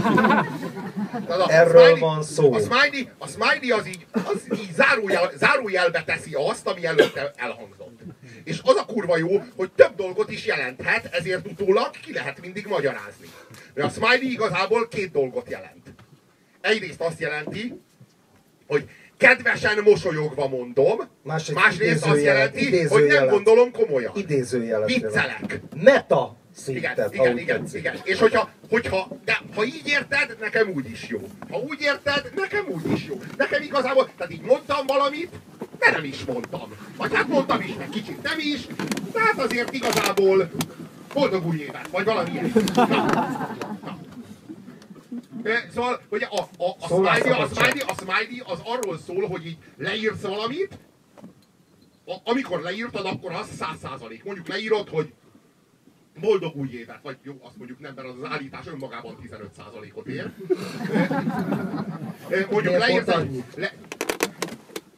A 1.27 1.51
Erről 1.51 1.99
van 1.99 2.23
szó. 2.23 2.53
A 2.53 2.59
smiley, 2.59 3.07
a 3.17 3.27
smiley 3.27 3.77
az 3.77 3.87
így, 3.87 4.05
az 4.13 4.59
így 4.59 4.73
zárójel, 4.73 5.31
zárójelbe 5.35 6.03
teszi 6.03 6.33
azt, 6.33 6.67
ami 6.67 6.85
előtte 6.85 7.31
elhangzott. 7.35 7.99
És 8.43 8.59
az 8.63 8.75
a 8.75 8.85
kurva 8.85 9.17
jó, 9.17 9.43
hogy 9.55 9.71
több 9.71 9.95
dolgot 9.95 10.31
is 10.31 10.45
jelenthet, 10.45 11.13
ezért 11.13 11.47
utólag 11.47 11.89
ki 12.05 12.13
lehet 12.13 12.41
mindig 12.41 12.65
magyarázni. 12.65 13.27
Mert 13.73 13.87
a 13.87 13.91
smiley 13.91 14.31
igazából 14.31 14.87
két 14.87 15.11
dolgot 15.11 15.49
jelent. 15.49 15.93
Egyrészt 16.61 17.01
azt 17.01 17.19
jelenti, 17.19 17.81
hogy 18.67 18.89
kedvesen 19.17 19.83
mosolyogva 19.83 20.47
mondom, 20.47 20.99
Másrészt 21.23 21.59
másrészt 21.59 22.05
azt 22.05 22.21
jelenti, 22.21 22.85
hogy 22.85 23.05
nem 23.05 23.27
gondolom 23.27 23.71
komolyan. 23.71 24.11
Idézőjelet. 24.15 24.87
Viccelek. 24.87 25.61
Meta 25.75 26.35
Igen, 26.67 26.95
szintet, 26.95 27.15
ha 27.15 27.23
igen, 27.23 27.33
úgy 27.33 27.41
igen, 27.41 27.59
tetszik. 27.61 27.79
igen. 27.79 27.99
És 28.03 28.19
hogyha, 28.19 28.49
hogyha, 28.69 29.07
de 29.25 29.41
ha 29.55 29.63
így 29.63 29.87
érted, 29.87 30.37
nekem 30.39 30.69
úgy 30.69 30.89
is 30.89 31.07
jó. 31.07 31.29
Ha 31.49 31.57
úgy 31.57 31.81
érted, 31.81 32.31
nekem 32.35 32.65
úgy 32.67 32.91
is 32.91 33.05
jó. 33.05 33.19
Nekem 33.37 33.61
igazából, 33.61 34.09
tehát 34.17 34.33
így 34.33 34.41
mondtam 34.41 34.85
valamit, 34.85 35.29
de 35.79 35.91
nem 35.91 36.03
is 36.03 36.23
mondtam. 36.25 36.73
Vagy 36.97 37.13
hát 37.15 37.27
mondtam 37.27 37.61
is, 37.61 37.73
meg 37.77 37.89
kicsit 37.89 38.21
nem 38.21 38.39
is, 38.39 38.67
de 39.13 39.19
hát 39.19 39.39
azért 39.39 39.73
igazából 39.73 40.49
boldog 41.13 41.45
új 41.47 41.57
évet, 41.57 41.87
vagy 41.87 42.05
valami 42.05 42.29
ilyen. 42.31 42.51
Na, 42.75 42.85
na. 42.85 43.97
Ö, 45.43 45.53
Szóval, 45.73 46.01
hogy 46.09 46.23
a, 46.29 46.39
a, 46.63 46.75
a, 46.79 46.87
smiley, 46.87 47.41
a, 47.41 47.47
smiley, 47.47 47.87
a 47.87 47.93
smiley 47.99 48.51
az 48.51 48.59
arról 48.63 48.99
szól, 49.05 49.27
hogy 49.27 49.45
így 49.45 49.57
leírsz 49.77 50.21
valamit, 50.21 50.77
a, 52.05 52.15
amikor 52.23 52.61
leírtad, 52.61 53.05
akkor 53.05 53.31
az 53.31 53.47
száz 53.57 53.77
százalék. 53.81 54.23
Mondjuk 54.23 54.47
leírod, 54.47 54.89
hogy 54.89 55.13
boldog 56.19 56.55
új 56.55 56.69
évet, 56.71 56.99
vagy 57.03 57.17
jó, 57.23 57.33
azt 57.41 57.57
mondjuk 57.57 57.79
nem, 57.79 57.93
mert 57.95 58.07
az, 58.07 58.13
az 58.21 58.29
állítás 58.31 58.67
önmagában 58.67 59.17
15%-ot 59.23 60.07
ér. 60.07 60.29
Ö, 62.29 62.39
Mondjuk 62.51 62.73
annyit? 63.07 63.43
Le... 63.55 63.73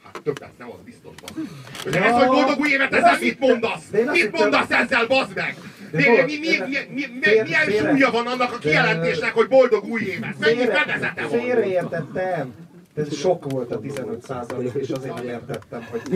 Hát 0.03 0.21
többet, 0.23 0.57
nem 0.57 0.69
az 0.71 0.79
biztos 0.85 1.13
van. 1.21 1.49
De 1.91 2.03
ez, 2.03 2.13
hogy 2.13 2.27
boldog 2.27 2.59
új 2.59 2.69
évet, 2.69 2.93
ezzel 2.93 3.17
mit 3.19 3.39
mondasz? 3.39 3.89
Mit 4.11 4.31
mondasz 4.31 4.71
ezzel, 4.71 5.07
bazd 5.07 5.35
meg? 5.35 5.55
Mi, 5.91 6.03
mi, 6.25 6.37
mi, 6.37 6.57
mi, 6.89 7.05
mi, 7.05 7.41
milyen 7.43 7.69
súlya 7.71 8.11
van 8.11 8.27
annak 8.27 8.53
a 8.53 8.57
kijelentésnek, 8.57 9.33
hogy 9.33 9.47
boldog 9.47 9.83
új 9.85 10.01
évet? 10.01 10.39
Mennyi 10.39 10.65
fedezete 10.65 11.27
van? 11.27 11.39
félreértettem. 11.39 12.66
Ez 12.97 13.15
sok 13.15 13.51
volt 13.51 13.71
a 13.71 13.79
15 13.79 14.23
százalék, 14.23 14.73
és 14.73 14.89
azért 14.89 15.15
nem 15.15 15.27
értettem, 15.27 15.87
hogy 15.91 16.01
mi. 16.09 16.15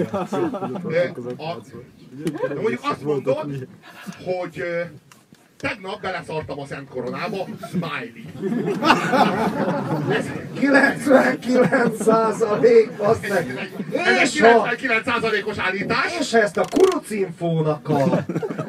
Ö, 0.94 1.06
a, 1.38 1.58
de 2.48 2.54
mondjuk 2.54 2.80
azt 2.84 3.04
mondod, 3.04 3.68
hogy 4.26 4.64
tegnap 5.58 6.02
beleszartam 6.02 6.60
a 6.60 6.66
Szent 6.66 6.90
Koronába, 6.90 7.48
smiley. 7.70 8.12
Ez, 10.10 10.26
99 10.60 12.04
százalék, 12.04 12.92
azt 12.98 13.30
meg. 13.30 13.72
ez 13.94 14.18
egy 14.18 14.22
És 14.22 14.42
ha, 14.42 14.70
99%-os 14.76 15.58
állítás, 15.58 16.20
és 16.20 16.34
ezt 16.34 16.58
a 16.58 16.66
kurucinfónak 16.70 17.90
a 17.90 18.26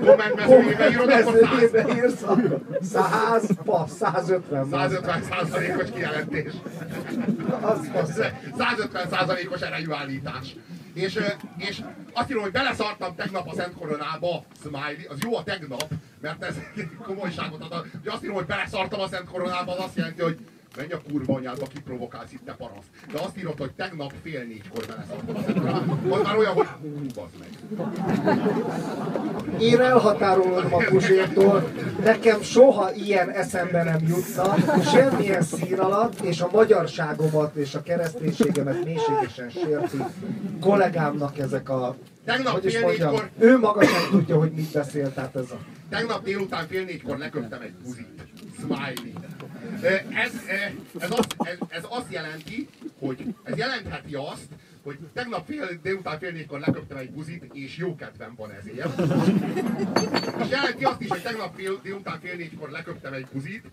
kommentmezőjébe 0.06 0.90
írod, 0.90 1.10
akkor 1.10 1.22
100. 1.22 1.24
kommentmezőjébe 1.24 1.94
írsz, 1.94 2.22
a 2.22 2.36
100, 2.82 3.50
pa, 3.64 3.86
150. 3.98 4.68
150%-os 4.72 5.90
kijelentés. 5.94 6.52
Az, 7.60 7.90
az, 7.94 8.20
150%-os 8.58 9.60
erejű 9.60 9.90
állítás. 9.90 10.56
És, 10.94 11.18
és 11.56 11.82
azt 12.12 12.30
írom, 12.30 12.42
hogy 12.42 12.52
beleszartam 12.52 13.14
tegnap 13.14 13.48
a 13.48 13.54
Szent 13.54 13.74
Koronába, 13.74 14.44
smiley, 14.60 15.08
az 15.08 15.18
jó 15.20 15.36
a 15.36 15.42
tegnap, 15.42 15.88
mert 16.20 16.44
ez 16.44 16.54
komolyságot 17.02 17.62
ad. 17.62 17.70
Hogy 17.70 18.12
azt 18.12 18.24
írom, 18.24 18.34
hogy 18.34 18.46
beleszartam 18.46 19.00
a 19.00 19.08
Szent 19.08 19.28
Koronába, 19.30 19.72
az 19.72 19.84
azt 19.84 19.96
jelenti, 19.96 20.22
hogy 20.22 20.38
menj 20.76 20.92
a 20.92 21.00
kurva 21.10 21.34
anyádba, 21.34 21.66
kiprovokálsz 21.66 22.32
itt 22.32 22.44
te 22.44 22.52
paraszt. 22.52 22.88
De 23.12 23.18
azt 23.18 23.38
írod, 23.38 23.58
hogy 23.58 23.70
tegnap 23.70 24.12
fél 24.22 24.44
négykor 24.44 24.84
Koronába, 24.86 26.14
az 26.14 26.22
már 26.22 26.36
olyan, 26.36 26.52
hogy 26.52 26.66
hú, 26.66 26.88
bazd 27.14 27.34
meg. 27.38 27.48
Én 29.60 29.80
elhatárolódom 29.80 30.74
a 30.74 30.76
Puzsértól, 30.76 31.72
nekem 32.04 32.42
soha 32.42 32.92
ilyen 32.92 33.30
eszembe 33.30 33.82
nem 33.82 34.00
jutna, 34.06 34.54
semmilyen 34.82 35.42
szín 35.42 35.78
alatt, 35.78 36.20
és 36.20 36.40
a 36.40 36.48
magyarságomat 36.52 37.54
és 37.54 37.74
a 37.74 37.82
kereszténységemet 37.82 38.84
mélységesen 38.84 39.50
sérti 39.50 39.96
kollégámnak 40.60 41.38
ezek 41.38 41.68
a... 41.68 41.96
Tegnap 42.24 42.52
Hogy 42.52 42.64
is 42.64 42.72
fél 42.72 42.82
mondjam, 42.82 43.10
négykor- 43.10 43.30
ő 43.38 43.58
maga 43.58 43.84
sem 43.84 44.10
tudja, 44.10 44.38
hogy 44.38 44.52
mit 44.52 44.72
beszél, 44.72 45.12
tehát 45.12 45.36
ez 45.36 45.50
a... 45.50 45.58
Tegnap 45.88 46.24
délután 46.24 46.66
fél 46.66 46.84
négykor 46.84 47.18
leköptem 47.18 47.60
egy 47.60 47.72
buzit. 47.84 48.08
Smiley. 48.58 49.12
Ez, 49.82 50.32
ez, 50.98 51.10
azt, 51.10 51.36
ez, 51.38 51.58
ez 51.68 51.84
azt 51.88 52.12
jelenti, 52.12 52.68
hogy 52.98 53.34
ez 53.42 53.56
jelentheti 53.56 54.14
azt, 54.14 54.48
hogy 54.82 54.98
tegnap 55.12 55.46
fél, 55.46 55.68
délután 55.82 56.18
fél 56.18 56.30
négykor 56.30 56.60
leköptem 56.60 56.96
egy 56.96 57.10
buzit, 57.10 57.44
és 57.52 57.76
jó 57.76 57.94
kedvem 57.94 58.34
van 58.36 58.50
ezért. 58.50 59.00
És 60.42 60.48
jelenti 60.48 60.84
azt 60.84 61.00
is, 61.00 61.08
hogy 61.08 61.22
tegnap 61.22 61.54
fél, 61.56 61.80
délután 61.82 62.20
fél 62.20 62.34
négykor 62.34 62.70
leköptem 62.70 63.12
egy 63.12 63.26
buzit, 63.32 63.64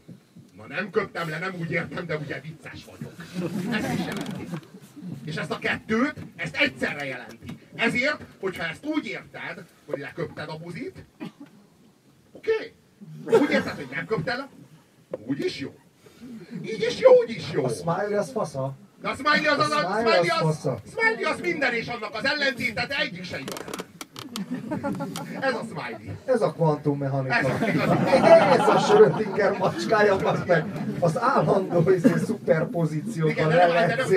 Na 0.60 0.68
nem 0.68 0.90
köptem 0.90 1.30
le, 1.30 1.40
nem 1.40 1.56
úgy 1.60 1.72
értem, 1.72 2.06
de 2.06 2.18
ugye 2.18 2.42
vicces 2.42 2.86
vagyok. 2.86 3.14
Ezt 3.72 4.00
is 4.00 4.06
jelenti. 4.06 4.48
És 5.26 5.36
ezt 5.36 5.52
a 5.52 5.60
kettőt, 5.60 6.14
ezt 6.36 6.56
egyszerre 6.56 7.06
jelenti. 7.06 7.58
Ezért, 7.76 8.22
hogyha 8.40 8.64
ezt 8.64 8.86
úgy 8.86 9.06
érted, 9.06 9.66
hogy 9.86 10.00
leköpted 10.00 10.50
a 10.50 10.58
buzit, 10.58 11.04
oké? 12.32 12.74
Okay. 13.26 13.40
Úgy 13.42 13.52
érted, 13.52 13.76
hogy 13.76 13.88
nem 13.92 14.06
köpted 14.06 14.38
le, 14.38 14.50
úgy 15.26 15.46
is 15.46 15.60
jó. 15.60 15.80
Így 16.64 16.82
is 16.90 17.00
jó, 17.00 17.12
úgy 17.24 17.30
is 17.30 17.52
jó. 17.52 17.66
A 17.66 17.70
smiley 17.70 18.18
az 18.20 18.32
fasza. 18.32 18.74
De 19.02 19.10
a 19.10 19.14
smiley 19.16 19.54
az, 19.54 19.60
az, 19.60 19.72
A 19.72 19.78
a, 19.90 20.00
smiley 20.00 20.48
az 20.48 20.66
az, 20.66 20.80
smiley 20.92 21.32
az 21.32 21.40
minden 21.40 21.74
és 21.74 21.88
annak 21.88 22.16
az 22.16 22.26
ellentéte, 22.26 22.86
de 22.86 22.96
egyik 22.96 23.24
se 23.24 23.40
igaz. 23.40 23.58
Ez 25.40 25.54
a 25.54 25.62
smiley. 25.70 26.16
Ez 26.26 26.42
a 26.42 26.52
kvantummechanika. 26.54 27.36
Ez. 27.36 27.46
Ez 28.60 28.68
a 28.68 28.78
Schrödinger 28.80 29.58
macskája, 29.58 30.16
az 30.16 30.40
meg 30.48 30.66
az 31.00 31.18
állandó 31.20 31.90
izé, 31.92 32.08
Igen, 32.08 32.20
szuperpozícióban 32.20 33.50
de 33.50 33.68
nem- 33.68 34.08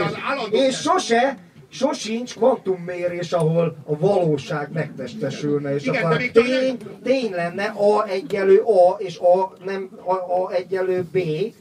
de 0.51 0.57
És 0.57 0.81
sose, 0.81 1.37
sosincs 1.73 2.35
kvantummérés, 2.35 3.33
ahol 3.33 3.77
a 3.85 3.99
valóság 3.99 4.73
megtestesülne, 4.73 5.75
és 5.75 5.87
Igen, 5.87 6.05
akkor 6.05 6.17
még 6.17 6.31
tény, 6.31 6.77
tény 7.03 7.31
lenne 7.31 7.65
A 7.65 8.07
egyelő 8.09 8.59
A, 8.61 8.97
és 8.99 9.19
A 9.19 9.53
nem 9.65 9.91
A, 10.05 10.13
A 10.13 10.53
egyelő 10.53 11.03
B, 11.13 11.19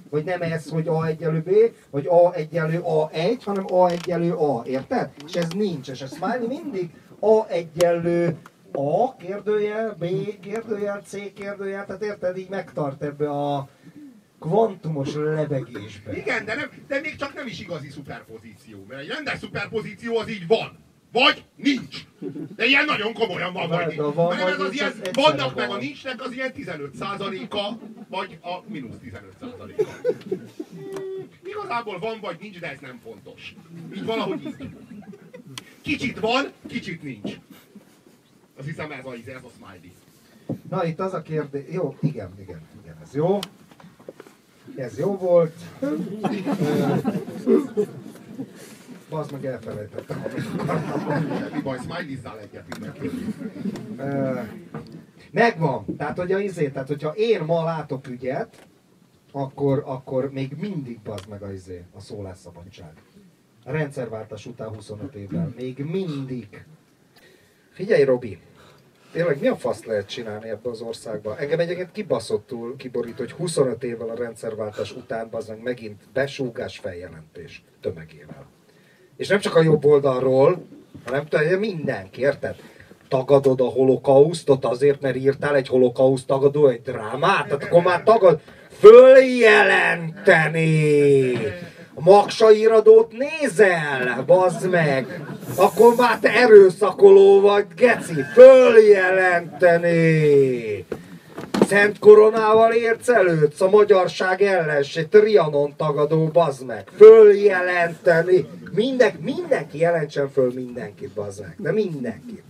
vagy 0.09 0.23
nem 0.23 0.41
ez, 0.41 0.69
hogy 0.69 0.87
A 0.87 1.05
egyelő 1.05 1.39
B, 1.39 1.51
vagy 1.89 2.07
A 2.07 2.33
egyelő 2.33 2.81
A1, 2.83 3.37
hanem 3.43 3.65
A 3.73 3.89
egyelő 3.89 4.33
A, 4.33 4.63
érted? 4.65 5.09
És 5.27 5.33
ez 5.33 5.47
nincs, 5.49 5.89
és 5.89 6.01
a 6.01 6.07
Smiley 6.07 6.47
mindig 6.47 6.89
A 7.19 7.47
egyelő 7.47 8.37
A 8.73 9.15
kérdőjel, 9.15 9.95
B 9.99 10.05
kérdőjel, 10.39 11.01
C 11.05 11.33
kérdőjel, 11.33 11.85
tehát 11.85 12.03
érted, 12.03 12.37
így 12.37 12.49
megtart 12.49 13.03
ebbe 13.03 13.29
a 13.29 13.67
kvantumos 14.41 15.13
lebegésbe. 15.13 16.17
Igen, 16.17 16.45
de, 16.45 16.55
nem, 16.55 16.69
de 16.87 16.99
még 16.99 17.15
csak 17.15 17.33
nem 17.33 17.47
is 17.47 17.59
igazi 17.59 17.89
szuperpozíció. 17.89 18.85
Mert 18.87 19.01
egy 19.01 19.07
rendes 19.07 19.39
szuperpozíció 19.39 20.17
az 20.17 20.29
így 20.29 20.47
van. 20.47 20.77
Vagy 21.11 21.45
nincs. 21.55 22.05
De 22.55 22.65
ilyen 22.65 22.85
nagyon 22.85 23.13
komolyan 23.13 23.53
van, 23.53 23.69
vagy 23.69 23.87
nincs. 23.87 24.13
van, 24.13 24.35
Mert 24.35 24.49
ez 24.49 24.59
az 24.59 24.73
ilyen, 24.73 24.93
vannak 25.13 25.55
meg 25.55 25.69
a 25.69 25.77
nincsnek 25.77 26.21
az 26.23 26.31
ilyen 26.31 26.51
15%-a, 26.57 27.73
vagy 28.09 28.37
a 28.41 28.61
mínusz 28.67 28.95
15%-a. 29.03 30.09
igazából 31.43 31.99
van 31.99 32.19
vagy 32.21 32.37
nincs, 32.39 32.59
de 32.59 32.71
ez 32.71 32.79
nem 32.79 32.99
fontos. 33.03 33.55
Így 33.95 34.05
valahogy 34.05 34.45
így. 34.45 34.69
Kicsit 35.81 36.19
van, 36.19 36.51
kicsit 36.67 37.03
nincs. 37.03 37.33
Azt 38.57 38.67
hiszem 38.67 38.91
ez 38.91 39.05
a, 39.05 39.13
ez 39.13 39.43
a 39.43 39.49
smiley. 39.57 39.91
Na 40.69 40.85
itt 40.85 40.99
az 40.99 41.13
a 41.13 41.21
kérdés, 41.21 41.63
jó, 41.71 41.97
igen, 42.01 42.33
igen, 42.39 42.61
igen, 42.83 42.97
ez 43.03 43.15
jó. 43.15 43.39
Ez 44.81 44.97
jó 44.97 45.17
volt. 45.17 45.53
Bazd 49.09 49.31
meg 49.31 49.45
elfelejtettem. 49.45 50.23
Mi 51.53 51.61
baj, 51.61 51.77
smiley-zzál 51.77 52.39
egyet 52.39 52.63
mindenki. 52.69 53.09
Megvan. 55.31 55.85
Tehát, 55.97 56.17
hogy 56.17 56.31
a 56.31 56.39
izé, 56.39 56.69
tehát, 56.69 56.87
hogyha 56.87 57.13
én 57.15 57.41
ma 57.41 57.63
látok 57.63 58.07
ügyet, 58.07 58.67
akkor, 59.31 59.83
akkor 59.85 60.31
még 60.31 60.55
mindig 60.59 60.99
bazd 60.99 61.27
meg 61.27 61.41
a 61.41 61.51
izé, 61.51 61.83
a 61.93 61.99
szólásszabadság. 61.99 62.93
A 63.65 63.71
rendszerváltás 63.71 64.45
után 64.45 64.75
25 64.75 65.15
évvel. 65.15 65.53
Még 65.55 65.77
mindig. 65.77 66.65
Figyelj, 67.71 68.03
Robi, 68.03 68.39
tényleg 69.11 69.39
mi 69.39 69.47
a 69.47 69.55
fasz 69.55 69.83
lehet 69.83 70.07
csinálni 70.07 70.49
ebbe 70.49 70.69
az 70.69 70.81
országba? 70.81 71.37
Engem 71.37 71.59
egyébként 71.59 71.91
kibaszottul 71.91 72.75
kiborít, 72.77 73.17
hogy 73.17 73.31
25 73.31 73.83
évvel 73.83 74.09
a 74.09 74.15
rendszerváltás 74.15 74.91
után 74.91 75.27
az 75.31 75.47
meg 75.47 75.61
megint 75.63 76.01
besúgás 76.13 76.77
feljelentés 76.77 77.63
tömegével. 77.81 78.45
És 79.17 79.27
nem 79.27 79.39
csak 79.39 79.55
a 79.55 79.61
jobb 79.61 79.85
oldalról, 79.85 80.65
hanem 81.05 81.25
tudod, 81.25 81.59
mindenki, 81.59 82.21
érted? 82.21 82.55
Tagadod 83.07 83.61
a 83.61 83.65
holokausztot 83.65 84.65
azért, 84.65 85.01
mert 85.01 85.15
írtál 85.15 85.55
egy 85.55 85.67
holokauszt 85.67 86.27
tagadó, 86.27 86.67
egy 86.67 86.81
drámát, 86.81 87.47
tehát 87.47 87.63
akkor 87.63 87.81
már 87.81 88.03
tagad, 88.03 88.41
följelenteni! 88.79 91.33
A 91.93 92.01
Maksa 92.01 92.51
iradót 92.51 93.11
nézel, 93.11 94.23
bazd 94.25 94.69
meg! 94.69 95.25
Akkor 95.55 95.95
már 95.95 96.19
te 96.19 96.29
erőszakoló 96.29 97.41
vagy, 97.41 97.65
geci, 97.75 98.21
följelenteni! 98.33 100.85
Szent 101.67 101.99
koronával 101.99 102.71
érsz 102.71 103.07
a 103.61 103.69
magyarság 103.69 104.41
ellenség, 104.41 105.07
Trianon 105.07 105.73
tagadó, 105.77 106.27
bazd 106.27 106.65
meg! 106.65 106.87
Följelenteni! 106.95 108.47
Minden, 108.71 109.11
mindenki 109.19 109.77
jelentsen 109.77 110.29
föl 110.29 110.51
mindenkit, 110.53 111.09
bazd 111.09 111.41
meg, 111.41 111.55
de 111.57 111.71
mindenkit. 111.71 112.43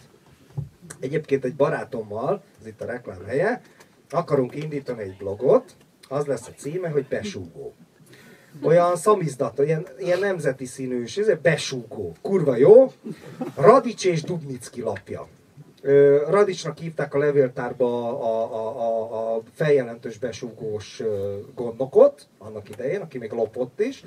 Egyébként 0.99 1.45
egy 1.45 1.55
barátommal, 1.55 2.43
ez 2.61 2.67
itt 2.67 2.81
a 2.81 2.85
reklám 2.85 3.25
helye, 3.27 3.61
akarunk 4.09 4.55
indítani 4.55 5.01
egy 5.01 5.15
blogot, 5.17 5.75
az 6.07 6.25
lesz 6.25 6.47
a 6.47 6.51
címe, 6.57 6.89
hogy 6.89 7.05
besúgó. 7.09 7.73
Olyan 8.63 8.95
szamizdat, 8.95 9.59
ilyen, 9.59 9.87
ilyen 9.99 10.19
nemzeti 10.19 10.65
színűs, 10.65 11.17
ez 11.17 11.27
egy 11.27 11.39
besúgó. 11.39 12.15
Kurva 12.21 12.55
jó. 12.55 12.91
Radics 13.55 14.05
és 14.05 14.23
Dubnicki 14.23 14.81
lapja. 14.81 15.27
Radicsnak 16.29 16.77
hívták 16.77 17.13
a 17.13 17.17
levéltárba 17.17 18.19
a, 18.19 18.53
a, 18.53 18.79
a, 18.79 19.35
a 19.35 19.41
feljelentős 19.53 20.17
besúgós 20.17 21.01
gondnokot, 21.55 22.27
annak 22.37 22.69
idején, 22.69 23.01
aki 23.01 23.17
még 23.17 23.31
lopott 23.31 23.79
is, 23.79 24.03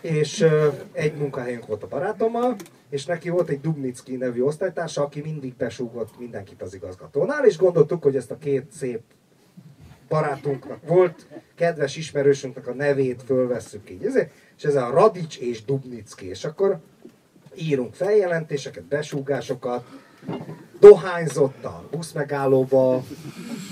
és 0.00 0.46
egy 0.92 1.14
munkahelyünk 1.14 1.66
volt 1.66 1.82
a 1.82 1.86
barátommal, 1.86 2.56
és 2.90 3.06
neki 3.06 3.28
volt 3.28 3.48
egy 3.48 3.60
Dubnicki 3.60 4.16
nevű 4.16 4.42
osztálytársa, 4.42 5.02
aki 5.02 5.20
mindig 5.20 5.54
besúgott 5.56 6.18
mindenkit 6.18 6.62
az 6.62 6.74
igazgatónál, 6.74 7.44
és 7.44 7.56
gondoltuk, 7.56 8.02
hogy 8.02 8.16
ezt 8.16 8.30
a 8.30 8.38
két 8.38 8.70
szép 8.70 9.00
barátunknak 10.08 10.86
volt, 10.86 11.26
kedves 11.56 11.96
ismerősünknek 11.96 12.66
a 12.66 12.74
nevét 12.74 13.22
fölvesszük 13.26 13.90
így, 13.90 14.04
ezért, 14.04 14.30
és 14.56 14.64
ez 14.64 14.74
a 14.74 14.90
Radics 14.90 15.38
és 15.38 15.64
Dubnicki, 15.64 16.28
és 16.28 16.44
akkor 16.44 16.78
írunk 17.54 17.94
feljelentéseket, 17.94 18.84
besúgásokat, 18.84 19.84
dohányzott 20.80 21.64
a 21.64 21.88
buszmegállóba, 21.90 23.02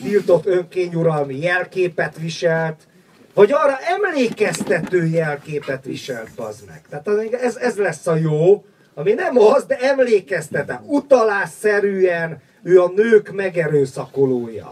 tiltott 0.03 0.47
önkényuralmi 0.47 1.39
jelképet 1.39 2.19
viselt, 2.19 2.87
vagy 3.35 3.53
arra 3.53 3.77
emlékeztető 3.79 5.07
jelképet 5.07 5.85
viselt, 5.85 6.31
bazd 6.37 6.67
meg. 6.67 6.83
Tehát 6.89 7.09
az- 7.09 7.33
ez, 7.33 7.57
ez 7.57 7.77
lesz 7.77 8.07
a 8.07 8.17
jó, 8.17 8.65
ami 8.95 9.13
nem 9.13 9.39
az, 9.39 9.65
de 9.65 9.79
emlékeztetem. 9.79 10.83
Utalásszerűen 10.87 12.41
ő 12.63 12.81
a 12.81 12.93
nők 12.95 13.33
megerőszakolója. 13.33 14.71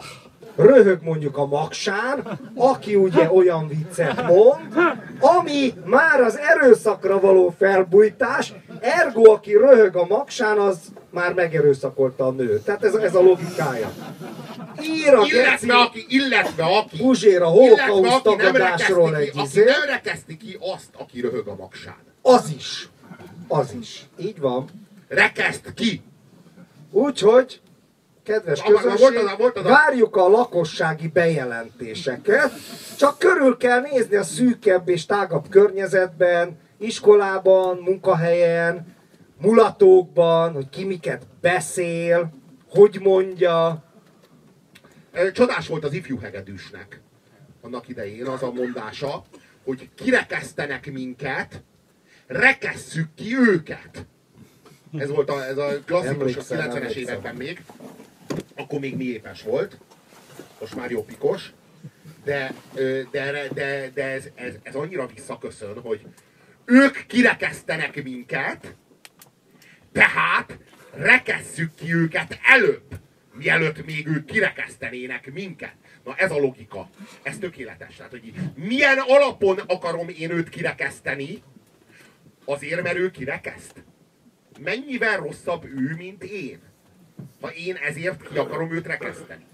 Röhög 0.57 1.03
mondjuk 1.03 1.37
a 1.37 1.47
magsán, 1.47 2.39
aki 2.55 2.95
ugye 2.95 3.31
olyan 3.31 3.69
viccet 3.69 4.27
mond, 4.27 4.75
ami 5.21 5.75
már 5.85 6.21
az 6.21 6.39
erőszakra 6.39 7.21
való 7.21 7.55
felbújtás, 7.59 8.53
ergo 8.81 9.31
aki 9.31 9.53
röhög 9.53 9.97
a 9.97 10.07
magsán, 10.07 10.59
az 10.59 10.79
már 11.11 11.35
megerőszakolta 11.35 12.27
a 12.27 12.31
nőt. 12.31 12.65
Tehát 12.65 12.85
ez, 12.85 12.95
ez 12.95 13.15
a 13.15 13.21
logikája. 13.21 13.91
Ír 14.83 15.15
a 15.15 15.23
geci, 15.23 15.37
Illetve 15.37 15.75
aki, 15.75 16.05
illetve 16.09 16.65
aki, 16.65 16.97
Puzsér 16.99 17.43
a 17.43 17.51
nem 18.01 18.23
tagadásról 18.23 19.17
egy 19.17 19.31
ki, 19.31 19.39
aki 19.39 19.47
izé. 19.49 19.65
nem 19.65 19.85
rekeszti 19.87 20.37
ki 20.37 20.57
azt, 20.75 20.89
aki 20.99 21.21
röhög 21.21 21.47
a 21.47 21.55
magsán. 21.55 21.97
Az 22.23 22.53
is. 22.57 22.89
Az 23.49 23.75
is. 23.81 24.07
Így 24.19 24.41
van. 24.41 24.65
Rekeszt 25.09 25.75
ki! 25.75 26.03
Úgyhogy, 26.91 27.61
kedves 28.23 28.63
közönség, 28.63 29.21
várjuk 29.63 30.17
a 30.17 30.29
lakossági 30.29 31.09
bejelentéseket, 31.09 32.53
csak 32.99 33.19
körül 33.19 33.57
kell 33.57 33.81
nézni 33.81 34.17
a 34.17 34.23
szűkebb 34.23 34.89
és 34.89 35.07
tágabb 35.07 35.49
környezetben, 35.49 36.59
iskolában, 36.79 37.77
munkahelyen, 37.77 38.95
mulatókban, 39.41 40.53
hogy 40.53 40.69
ki 40.69 40.85
miket 40.85 41.27
beszél, 41.41 42.33
hogy 42.69 42.99
mondja. 43.01 43.85
Csodás 45.33 45.69
volt 45.69 45.85
az 45.85 45.93
ifjú 45.93 46.19
hegedűsnek 46.19 47.01
annak 47.63 47.89
idején 47.89 48.27
az 48.27 48.43
a 48.43 48.53
mondása, 48.53 49.25
hogy 49.65 49.89
kirekesztenek 49.95 50.93
minket, 50.93 51.63
rekesszük 52.27 53.15
ki 53.15 53.37
őket. 53.39 54.07
Ez 54.99 55.09
volt 55.09 55.31
a, 55.31 55.45
ez 55.45 55.57
a 55.57 55.69
klasszikus 55.85 56.37
a 56.37 56.55
Emlékszem, 56.55 56.59
90-es 56.59 56.75
emlékszem. 56.75 57.03
években 57.03 57.35
még. 57.35 57.63
Akkor 58.57 58.81
még 58.81 58.97
mi 58.97 59.05
épes 59.05 59.43
volt. 59.43 59.79
Most 60.61 60.75
már 60.75 60.91
jobbikos. 60.91 61.53
De, 62.25 62.55
de, 63.11 63.49
de, 63.55 63.91
de 63.95 64.05
ez, 64.05 64.29
ez, 64.35 64.55
ez 64.63 64.75
annyira 64.75 65.07
visszaköszön, 65.07 65.81
hogy 65.81 66.01
ők 66.65 67.07
kirekesztenek 67.07 68.03
minket, 68.03 68.75
tehát 69.93 70.59
rekesszük 70.95 71.75
ki 71.75 71.95
őket 71.95 72.39
előbb, 72.43 73.01
mielőtt 73.33 73.85
még 73.85 74.07
ők 74.07 74.25
kirekesztenének 74.25 75.33
minket. 75.33 75.75
Na 76.05 76.15
ez 76.17 76.31
a 76.31 76.39
logika. 76.39 76.89
Ez 77.23 77.39
tökéletes. 77.39 77.97
Tehát, 77.97 78.11
hogy 78.11 78.33
milyen 78.55 78.99
alapon 78.99 79.59
akarom 79.59 80.09
én 80.09 80.31
őt 80.31 80.49
kirekeszteni, 80.49 81.43
azért, 82.45 82.83
mert 82.83 82.97
ő 82.97 83.11
kirekeszt. 83.11 83.85
Mennyivel 84.61 85.17
rosszabb 85.17 85.65
ő, 85.65 85.95
mint 85.97 86.25
én? 86.25 86.72
Ha 87.41 87.53
én 87.53 87.75
ezért 87.75 88.29
ki 88.29 88.39
akarom 88.39 88.73
őt 88.73 88.87
rekeszteni. 88.87 89.45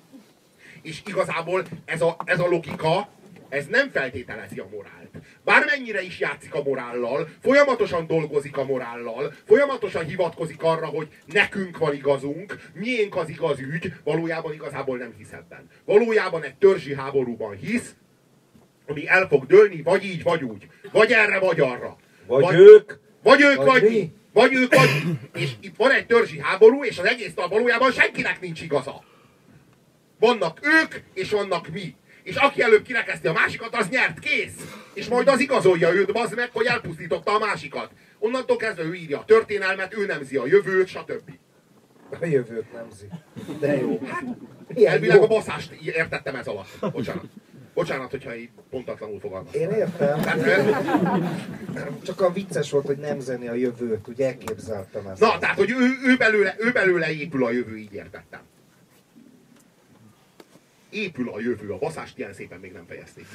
És 0.83 1.03
igazából 1.07 1.65
ez 1.85 2.01
a, 2.01 2.17
ez 2.25 2.41
a 2.41 2.47
logika, 2.47 3.09
ez 3.49 3.67
nem 3.67 3.91
feltételezi 3.91 4.59
a 4.59 4.67
morált. 4.71 4.97
Bármennyire 5.45 6.03
is 6.03 6.19
játszik 6.21 6.55
a 6.55 6.63
morállal, 6.63 7.29
folyamatosan 7.43 8.07
dolgozik 8.07 8.57
a 8.57 8.65
morállal, 8.65 9.33
folyamatosan 9.47 10.05
hivatkozik 10.05 10.63
arra, 10.63 10.87
hogy 10.87 11.09
nekünk 11.27 11.79
van 11.79 11.95
igazunk, 11.95 12.71
miénk 12.75 13.17
az 13.17 13.29
igaz 13.29 13.59
ügy, 13.59 13.93
valójában 14.05 14.53
igazából 14.53 14.97
nem 14.97 15.15
hisz 15.19 15.33
ebben. 15.33 15.71
Valójában 15.85 16.43
egy 16.43 16.55
törzsi 16.55 16.95
háborúban 16.95 17.57
hisz, 17.57 17.95
ami 18.87 19.09
el 19.09 19.29
fog 19.29 19.47
dőlni, 19.47 19.83
vagy 19.83 20.05
így, 20.05 20.23
vagy 20.23 20.43
úgy. 20.43 20.69
Vagy 20.93 21.13
erre, 21.13 21.39
vagy 21.39 21.61
arra. 21.61 21.97
Vagy 22.27 22.55
ők, 22.55 22.99
Vagy 23.23 23.41
ők, 23.41 23.57
vagy 23.57 23.67
vagy, 23.67 23.83
mi. 23.83 23.89
mi. 23.89 24.13
Vagy 24.39 24.55
ők, 24.55 24.75
vagy 24.75 24.89
mi. 25.05 25.41
És 25.41 25.51
itt 25.61 25.77
van 25.77 25.91
egy 25.91 26.07
törzsi 26.07 26.39
háború, 26.41 26.85
és 26.85 26.99
az 26.99 27.05
egész 27.05 27.35
dal 27.35 27.49
valójában 27.49 27.93
senkinek 27.93 28.41
nincs 28.41 28.63
igaza. 28.63 29.03
Vannak 30.19 30.59
ők, 30.63 30.95
és 31.15 31.31
vannak 31.31 31.69
mi. 31.69 31.95
És 32.23 32.37
aki 32.37 32.63
előbb 32.63 32.83
kirekeszti 32.83 33.27
a 33.27 33.33
másikat, 33.33 33.77
az 33.77 33.89
nyert, 33.89 34.19
kész. 34.19 34.55
És 34.95 35.09
majd 35.09 35.29
az 35.29 35.41
igazolja 35.41 35.93
őt, 35.93 36.13
bazd 36.13 36.35
meg, 36.35 36.51
hogy 36.53 36.67
elpusztította 36.67 37.35
a 37.35 37.39
másikat. 37.39 37.91
Onnantól 38.19 38.57
kezdve 38.57 38.83
ő 38.83 38.95
írja 38.95 39.19
a 39.19 39.25
történelmet, 39.25 39.97
ő 39.97 40.07
nemzi 40.07 40.37
a 40.37 40.47
jövőt, 40.47 40.89
stb. 40.89 41.31
a 42.21 42.27
jövőt 42.27 42.73
nemzi. 42.73 43.07
De 43.61 43.77
jó. 43.77 44.01
Milyen 44.69 44.93
Elvileg 44.93 45.17
jó. 45.17 45.23
a 45.23 45.27
baszást 45.27 45.73
értettem 45.73 46.35
ez 46.35 46.47
alatt. 46.47 46.93
Bocsánat. 46.93 47.25
Bocsánat, 47.75 48.11
hogyha 48.11 48.37
így 48.37 48.49
pontatlanul 48.71 49.21
fogalmaztam. 49.21 49.61
Én 49.61 49.71
értem. 49.71 50.21
Csak 52.03 52.21
a 52.21 52.33
vicces 52.33 52.71
volt, 52.71 52.87
hogy 52.87 52.97
nem 52.99 53.21
zeni 53.21 53.49
a 53.49 53.55
jövőt, 53.55 54.09
úgy 54.09 54.21
elképzeltem 54.21 55.07
ezt. 55.07 55.21
Na, 55.21 55.39
tehát, 55.39 55.57
hogy 55.57 55.71
ő, 55.71 56.11
ő, 56.11 56.17
belőle, 56.17 56.55
ő 56.59 56.73
belőle 56.73 57.13
épül 57.13 57.45
a 57.45 57.51
jövő, 57.51 57.77
így 57.77 57.93
értettem. 57.93 58.41
Épül 60.91 61.31
a 61.31 61.41
jövő, 61.41 61.71
a 61.71 61.79
baszást 61.79 62.19
ilyen 62.19 62.33
szépen 62.33 62.61
még 62.61 62.73
nem 62.73 62.85
fejezték. 62.87 63.27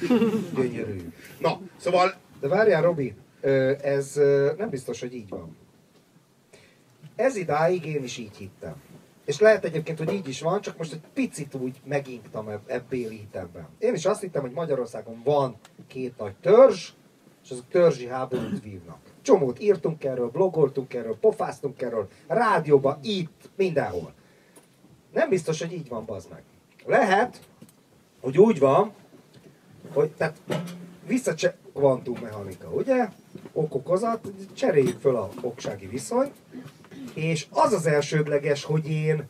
Gyönyörű. 0.56 0.98
Na, 1.40 1.62
szóval 1.78 2.14
De 2.40 2.48
várjál, 2.48 2.82
Robi, 2.82 3.14
ez 3.82 4.14
nem 4.58 4.70
biztos, 4.70 5.00
hogy 5.00 5.14
így 5.14 5.30
van. 5.30 5.58
Ez 7.16 7.36
idáig 7.36 7.86
én 7.86 8.04
is 8.04 8.18
így 8.18 8.38
hittem. 8.38 8.76
És 9.26 9.40
lehet 9.40 9.66
egyébként, 9.66 9.98
hogy 9.98 10.14
így 10.14 10.28
is 10.28 10.42
van, 10.42 10.62
csak 10.62 10.78
most 10.78 10.94
egy 10.94 11.02
picit 11.14 11.56
úgy 11.56 11.82
megingtam 11.86 12.50
eb- 12.50 12.70
ebbéli 12.70 13.18
hitemben. 13.18 13.68
Én 13.80 13.94
is 13.94 14.06
azt 14.06 14.22
hittem, 14.22 14.42
hogy 14.42 14.52
Magyarországon 14.52 15.22
van 15.24 15.56
két 15.88 16.18
nagy 16.18 16.36
törzs, 16.42 16.90
és 17.44 17.52
azok 17.52 17.68
törzsi 17.70 18.08
háborút 18.08 18.64
vívnak. 18.64 18.98
Csomót 19.22 19.60
írtunk 19.60 20.04
erről, 20.04 20.30
blogoltunk 20.30 20.94
erről, 20.94 21.18
pofáztunk 21.20 21.82
erről, 21.82 22.08
rádióba, 22.28 23.00
itt, 23.02 23.50
mindenhol. 23.56 24.14
Nem 25.14 25.30
biztos, 25.30 25.62
hogy 25.62 25.74
így 25.74 25.90
van, 25.90 26.06
bazd 26.06 26.30
meg. 26.30 26.44
Lehet, 26.86 27.40
hogy 28.22 28.38
úgy 28.38 28.60
van, 28.60 28.94
hogy 29.94 30.12
tehát 30.12 30.42
visszacse 31.08 31.58
kvantummechanika, 31.74 32.70
ugye? 32.70 33.10
Okokozat, 33.54 34.32
cseréljük 34.54 35.00
föl 35.00 35.16
a 35.16 35.30
oksági 35.42 35.88
viszonyt, 35.88 36.34
és 37.14 37.46
az 37.50 37.74
az 37.74 37.86
elsődleges, 37.86 38.64
hogy 38.64 38.90
én, 38.90 39.28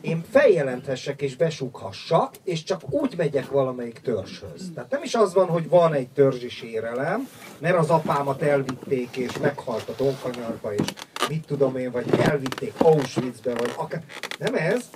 én 0.00 0.24
feljelenthessek 0.30 1.22
és 1.22 1.36
besúghassak, 1.36 2.34
és 2.44 2.62
csak 2.62 2.80
úgy 2.90 3.14
megyek 3.16 3.50
valamelyik 3.50 3.98
törzshöz. 3.98 4.70
Tehát 4.74 4.90
nem 4.90 5.02
is 5.02 5.14
az 5.14 5.34
van, 5.34 5.46
hogy 5.46 5.68
van 5.68 5.92
egy 5.92 6.08
törzsi 6.08 6.48
sérelem, 6.48 7.28
mert 7.58 7.78
az 7.78 7.90
apámat 7.90 8.42
elvitték, 8.42 9.16
és 9.16 9.38
meghalt 9.38 9.88
a 9.88 9.94
Donkanyarba, 9.96 10.74
és 10.74 10.86
mit 11.28 11.46
tudom 11.46 11.76
én, 11.76 11.90
vagy 11.90 12.06
elvitték 12.20 12.72
Auschwitzbe, 12.78 13.54
vagy 13.54 13.72
akár... 13.76 14.04
Nem 14.38 14.54
ez, 14.54 14.90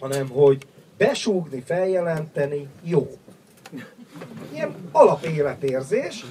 hanem 0.00 0.28
hogy 0.28 0.66
besúgni, 0.96 1.62
feljelenteni 1.66 2.68
jó. 2.82 3.10
Ilyen 4.52 4.74
alapéletérzés, 4.92 6.24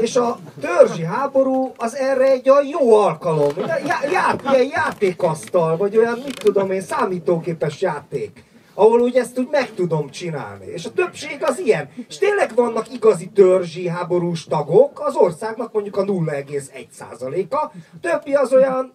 és 0.00 0.16
a 0.16 0.38
törzsi 0.60 1.02
háború 1.02 1.72
az 1.76 1.96
erre 1.96 2.30
egy 2.30 2.50
olyan 2.50 2.66
jó 2.66 2.94
alkalom. 2.94 3.52
Já, 3.66 3.78
já, 4.10 4.36
ilyen 4.52 4.70
játékasztal, 4.70 5.76
vagy 5.76 5.96
olyan, 5.96 6.18
mit 6.24 6.38
tudom 6.42 6.70
én, 6.70 6.80
számítógépes 6.80 7.80
játék 7.80 8.44
ahol 8.74 9.00
úgy 9.00 9.16
ezt 9.16 9.38
úgy 9.38 9.48
meg 9.50 9.74
tudom 9.74 10.10
csinálni. 10.10 10.66
És 10.66 10.84
a 10.84 10.92
többség 10.92 11.38
az 11.40 11.58
ilyen. 11.58 11.88
És 12.08 12.18
tényleg 12.18 12.54
vannak 12.54 12.92
igazi 12.92 13.28
törzsi 13.28 13.88
háborús 13.88 14.44
tagok, 14.44 15.00
az 15.00 15.14
országnak 15.14 15.72
mondjuk 15.72 15.96
a 15.96 16.04
0,1%-a, 16.04 17.70
többi 18.00 18.34
az 18.34 18.52
olyan, 18.52 18.92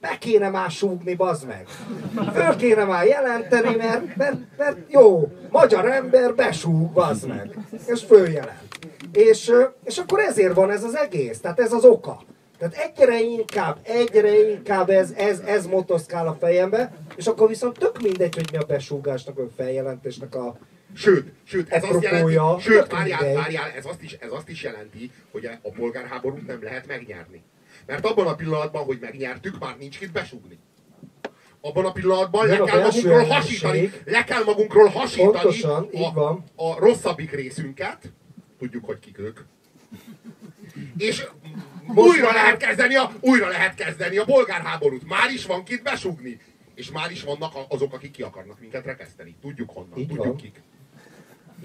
be 0.00 0.18
kéne 0.18 0.48
már 0.48 0.70
súgni, 0.70 1.14
bazd 1.14 1.46
meg. 1.46 1.66
Föl 2.34 2.56
kéne 2.56 2.84
már 2.84 3.06
jelenteni, 3.06 3.76
mert, 3.76 4.16
mert, 4.16 4.36
mert 4.56 4.76
jó, 4.88 5.32
magyar 5.50 5.86
ember 5.86 6.34
besúg, 6.34 6.92
bazd 6.92 7.28
meg. 7.28 7.58
És 7.86 8.04
följelent. 8.04 8.78
És, 9.12 9.52
és 9.84 9.98
akkor 9.98 10.20
ezért 10.20 10.54
van 10.54 10.70
ez 10.70 10.84
az 10.84 10.96
egész, 10.96 11.40
tehát 11.40 11.60
ez 11.60 11.72
az 11.72 11.84
oka. 11.84 12.22
Tehát 12.58 12.74
egyre 12.74 13.20
inkább, 13.20 13.78
egyre 13.82 14.50
inkább 14.50 14.90
ez, 14.90 15.12
ez, 15.16 15.38
ez 15.38 15.66
motoszkál 15.66 16.26
a 16.26 16.36
fejembe, 16.40 16.92
és 17.16 17.26
akkor 17.26 17.48
viszont 17.48 17.78
tök 17.78 18.02
mindegy, 18.02 18.34
hogy 18.34 18.48
mi 18.52 18.58
a 18.58 18.64
besúgásnak, 18.66 19.36
vagy 19.36 19.50
feljelentésnek 19.56 20.34
a... 20.34 20.58
Sőt, 20.94 21.32
sőt, 21.44 21.68
ez 21.68 21.82
azt 21.82 21.92
Apropója, 21.92 22.42
jelenti, 22.42 22.62
sőt, 22.62 22.92
várjál, 22.92 23.34
várjál, 23.34 23.70
ez 23.76 23.86
azt, 23.86 24.02
is, 24.02 24.12
ez 24.12 24.32
azt 24.32 24.48
is 24.48 24.62
jelenti, 24.62 25.10
hogy 25.30 25.44
a 25.62 25.70
polgárháborút 25.70 26.46
nem 26.46 26.62
lehet 26.62 26.86
megnyerni. 26.86 27.42
Mert 27.88 28.06
abban 28.06 28.26
a 28.26 28.34
pillanatban, 28.34 28.84
hogy 28.84 28.98
megnyertük, 29.00 29.58
már 29.58 29.76
nincs 29.78 30.00
mit 30.00 30.12
besugni. 30.12 30.58
Abban 31.60 31.84
a 31.84 31.92
pillanatban 31.92 32.46
le 32.46 32.56
a 32.56 32.64
kell 32.64 32.82
magunkról 32.82 33.24
hasítani, 33.24 33.92
le 34.04 34.24
kell 34.24 34.44
magunkról 34.44 34.88
hasítani 34.88 35.30
Pontosan, 35.32 35.88
így 35.92 36.12
van. 36.14 36.44
a, 36.56 36.62
a 36.64 36.78
rosszabbik 36.78 37.30
részünket, 37.30 38.12
tudjuk, 38.58 38.84
hogy 38.84 38.98
kik 38.98 39.18
ők, 39.18 39.40
és 40.96 41.26
Most 41.86 42.08
újra 42.08 42.24
már- 42.24 42.34
lehet, 42.34 42.56
kezdeni 42.56 42.94
a, 42.96 43.12
újra 43.20 43.48
lehet 43.48 43.74
kezdeni 43.74 44.16
a 44.16 44.24
polgárháborút. 44.24 45.06
Már 45.08 45.30
is 45.30 45.46
van 45.46 45.64
kit 45.64 45.82
besugni. 45.82 46.40
És 46.74 46.90
már 46.90 47.10
is 47.10 47.22
vannak 47.22 47.54
a- 47.54 47.66
azok, 47.68 47.92
akik 47.92 48.10
ki 48.10 48.22
akarnak 48.22 48.60
minket 48.60 48.84
rekeszteni. 48.84 49.34
Tudjuk 49.40 49.70
honnan, 49.70 49.98
Így 49.98 50.06
tudjuk 50.06 50.24
van. 50.26 50.36
kik. 50.36 50.62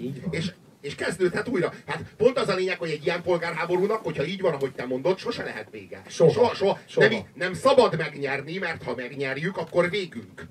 Így 0.00 0.22
van. 0.22 0.32
És, 0.32 0.52
és 0.84 0.94
kezdődhet 0.94 1.48
újra. 1.48 1.72
Hát 1.86 2.02
pont 2.16 2.38
az 2.38 2.48
a 2.48 2.54
lényeg, 2.54 2.78
hogy 2.78 2.90
egy 2.90 3.04
ilyen 3.04 3.22
polgárháborúnak, 3.22 4.04
hogyha 4.04 4.24
így 4.24 4.40
van, 4.40 4.52
ahogy 4.52 4.72
te 4.72 4.86
mondod, 4.86 5.18
sose 5.18 5.42
lehet 5.44 5.70
vége. 5.70 6.02
Soha. 6.08 6.30
soha, 6.32 6.54
soha. 6.54 6.78
Soha. 6.86 7.08
Nem, 7.08 7.22
nem 7.34 7.54
szabad 7.54 7.96
megnyerni, 7.96 8.58
mert 8.58 8.82
ha 8.82 8.94
megnyerjük, 8.94 9.56
akkor 9.56 9.90
végünk. 9.90 10.46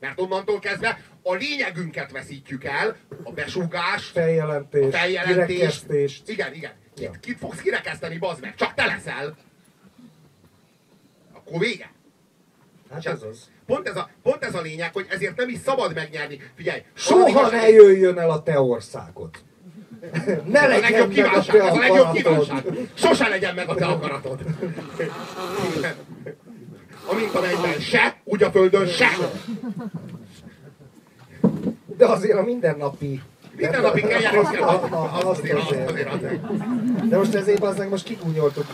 Mert 0.00 0.20
onnantól 0.20 0.58
kezdve 0.58 1.00
a 1.22 1.34
lényegünket 1.34 2.10
veszítjük 2.12 2.64
el, 2.64 2.96
a 3.22 3.32
besúgás, 3.32 4.06
Feljelentés, 4.06 4.84
a 4.84 4.90
feljelentés. 4.90 5.46
kirekesztés. 5.56 6.22
Igen, 6.26 6.54
igen. 6.54 6.72
Kit, 6.94 7.04
Ja. 7.04 7.10
kit 7.20 7.38
fogsz 7.38 7.60
kirekeszteni, 7.60 8.18
bazd 8.18 8.40
meg? 8.40 8.54
Csak 8.54 8.74
te 8.74 8.84
leszel. 8.84 9.36
Akkor 11.32 11.58
vége. 11.58 11.92
Hát 12.90 13.02
Csak- 13.02 13.12
ez 13.12 13.22
az. 13.22 13.50
Pont 13.70 13.88
ez, 13.88 13.96
a, 13.96 14.08
pont 14.22 14.44
ez 14.44 14.54
a 14.54 14.60
lényeg, 14.60 14.92
hogy 14.92 15.06
ezért 15.10 15.36
nem 15.36 15.48
is 15.48 15.58
szabad 15.64 15.94
megnyerni. 15.94 16.40
Figyelj, 16.54 16.82
Soha 16.94 17.50
ne 17.50 17.68
jöjjön 17.68 18.18
el 18.18 18.30
a 18.30 18.42
te 18.42 18.60
országod. 18.60 19.30
Ne 20.44 20.60
Ez 20.60 20.76
a 20.76 20.80
legjobb 20.80 21.10
kívánság, 21.10 21.56
ez 21.56 21.74
a 21.74 21.78
legjobb 21.78 22.12
kívánság. 22.12 22.64
Sose 22.94 23.28
legyen 23.28 23.54
meg 23.54 23.68
a 23.68 23.74
te 23.74 23.86
akaratod. 23.86 24.40
Amint 27.06 27.34
a 27.34 27.40
mennyben 27.40 27.80
se, 27.80 28.16
úgy 28.24 28.42
a 28.42 28.50
földön 28.50 28.86
se. 28.86 29.08
De 31.96 32.06
azért 32.06 32.38
a 32.38 32.42
mindennapi... 32.42 33.22
Minden 33.60 33.80
napig 33.80 34.06
kell 34.06 34.20
járni, 34.20 34.38
azt 34.38 34.48
azért, 35.24 35.58
az 35.58 35.64
azért. 35.68 35.88
azért, 35.90 36.12
azért. 36.12 37.08
De 37.08 37.16
most 37.16 37.34
ezért 37.34 37.62
az 37.62 37.86
most 37.90 38.04
kigúnyoltuk 38.04 38.66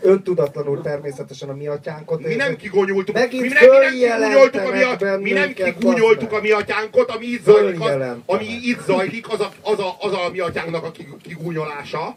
öntudatlanul 0.00 0.80
természetesen 0.82 1.48
a 1.48 1.54
mi 1.54 1.66
atyánkot. 1.66 2.26
Mi 2.26 2.34
nem 2.34 2.56
kigonyoltuk, 2.56 3.14
mi 3.14 3.20
Megint 3.20 3.60
nem, 3.60 3.68
mi 3.90 4.00
nem 4.00 4.32
kigúnyoltuk 4.34 4.60
a 4.60 4.62
mi, 4.62 4.68
följelentenek 4.70 5.20
mi 5.20 5.32
nem 5.32 5.52
kigúnyoltuk 5.52 6.32
a 6.32 6.40
mi 6.40 6.50
atyánkat, 6.50 7.10
ami 7.10 7.26
itt 7.26 7.44
zajlik, 7.44 7.80
az, 7.80 7.96
ami 8.26 8.44
itt 8.62 8.80
zajlik, 8.86 9.28
az 9.32 9.40
a, 9.40 9.48
az 9.62 9.78
a, 9.78 9.96
az 10.00 10.12
a 10.12 10.28
mi 10.32 10.38
atyánknak 10.38 10.84
a 10.84 10.90
kig- 10.90 11.16
kigúnyolása, 11.22 12.16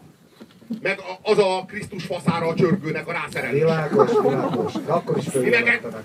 meg 0.82 0.98
a- 0.98 1.30
az 1.30 1.38
a 1.38 1.64
Krisztus 1.68 2.04
faszára 2.04 2.46
a 2.46 2.54
csörgőnek 2.54 3.08
a 3.08 3.12
rászerelése. 3.12 3.64
Világos, 3.64 4.10
világos. 4.22 4.72
De 4.86 4.92
akkor 4.92 5.16
is 5.18 5.28
följelentenek. 5.28 6.02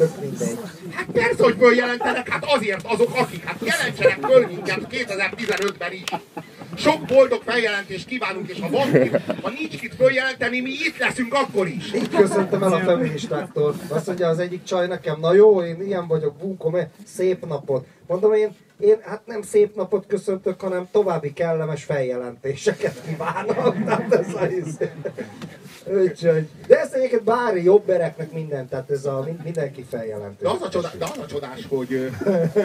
Tök 0.00 0.20
mindegy. 0.20 0.58
Hát 0.90 1.06
persze, 1.12 1.42
hogy 1.42 1.56
följelentenek, 1.58 2.28
hát 2.28 2.44
azért 2.44 2.84
azok, 2.84 3.16
akik, 3.16 3.44
hát 3.44 3.56
jelentsenek 3.64 4.18
föl 4.20 4.46
minket 4.46 4.86
2015-ben 4.90 5.92
is. 5.92 6.02
Sok 6.76 7.06
boldog 7.06 7.42
feljelentést 7.42 8.06
kívánunk, 8.06 8.48
és 8.48 8.60
ha 8.60 8.68
van 8.68 8.92
kit, 8.92 9.20
ha 9.42 9.50
nincs 9.50 9.78
kit 9.78 9.94
följelenteni, 9.94 10.60
mi 10.60 10.70
itt 10.70 10.98
leszünk 10.98 11.34
akkor 11.34 11.68
is. 11.68 11.92
Így 11.94 12.08
köszöntem 12.08 12.62
el 12.62 12.72
a 12.72 12.78
feministáktól. 12.78 13.74
Azt 13.88 14.06
mondja 14.06 14.28
az 14.28 14.38
egyik 14.38 14.62
csaj 14.62 14.86
nekem, 14.86 15.20
na 15.20 15.34
jó, 15.34 15.62
én 15.62 15.82
ilyen 15.82 16.06
vagyok, 16.06 16.36
bunkom, 16.36 16.74
eh, 16.74 16.86
szép 17.06 17.46
napot. 17.46 17.86
Mondom 18.06 18.32
én, 18.32 18.54
én 18.78 18.96
hát 19.04 19.22
nem 19.26 19.42
szép 19.42 19.74
napot 19.74 20.06
köszöntök, 20.06 20.60
hanem 20.60 20.88
további 20.92 21.32
kellemes 21.32 21.84
feljelentéseket 21.84 23.02
kívánok. 23.08 23.84
Tehát 23.84 24.12
ez 24.20 24.34
a. 24.34 24.46
Úgyhogy, 25.86 26.48
de 26.66 26.80
ezt 26.80 26.94
egyébként 26.94 27.22
bári 27.24 27.64
jobbereknek 27.64 28.32
minden, 28.32 28.68
tehát 28.68 28.90
ez 28.90 29.04
a 29.06 29.22
min- 29.24 29.44
mindenki 29.44 29.86
feljelentés. 29.90 30.48
De 30.48 30.48
az 30.48 30.62
a, 30.62 30.68
csodás, 30.68 30.92
de 30.98 31.04
az 31.04 31.18
a 31.18 31.26
csodás, 31.26 31.66
hogy, 31.68 32.10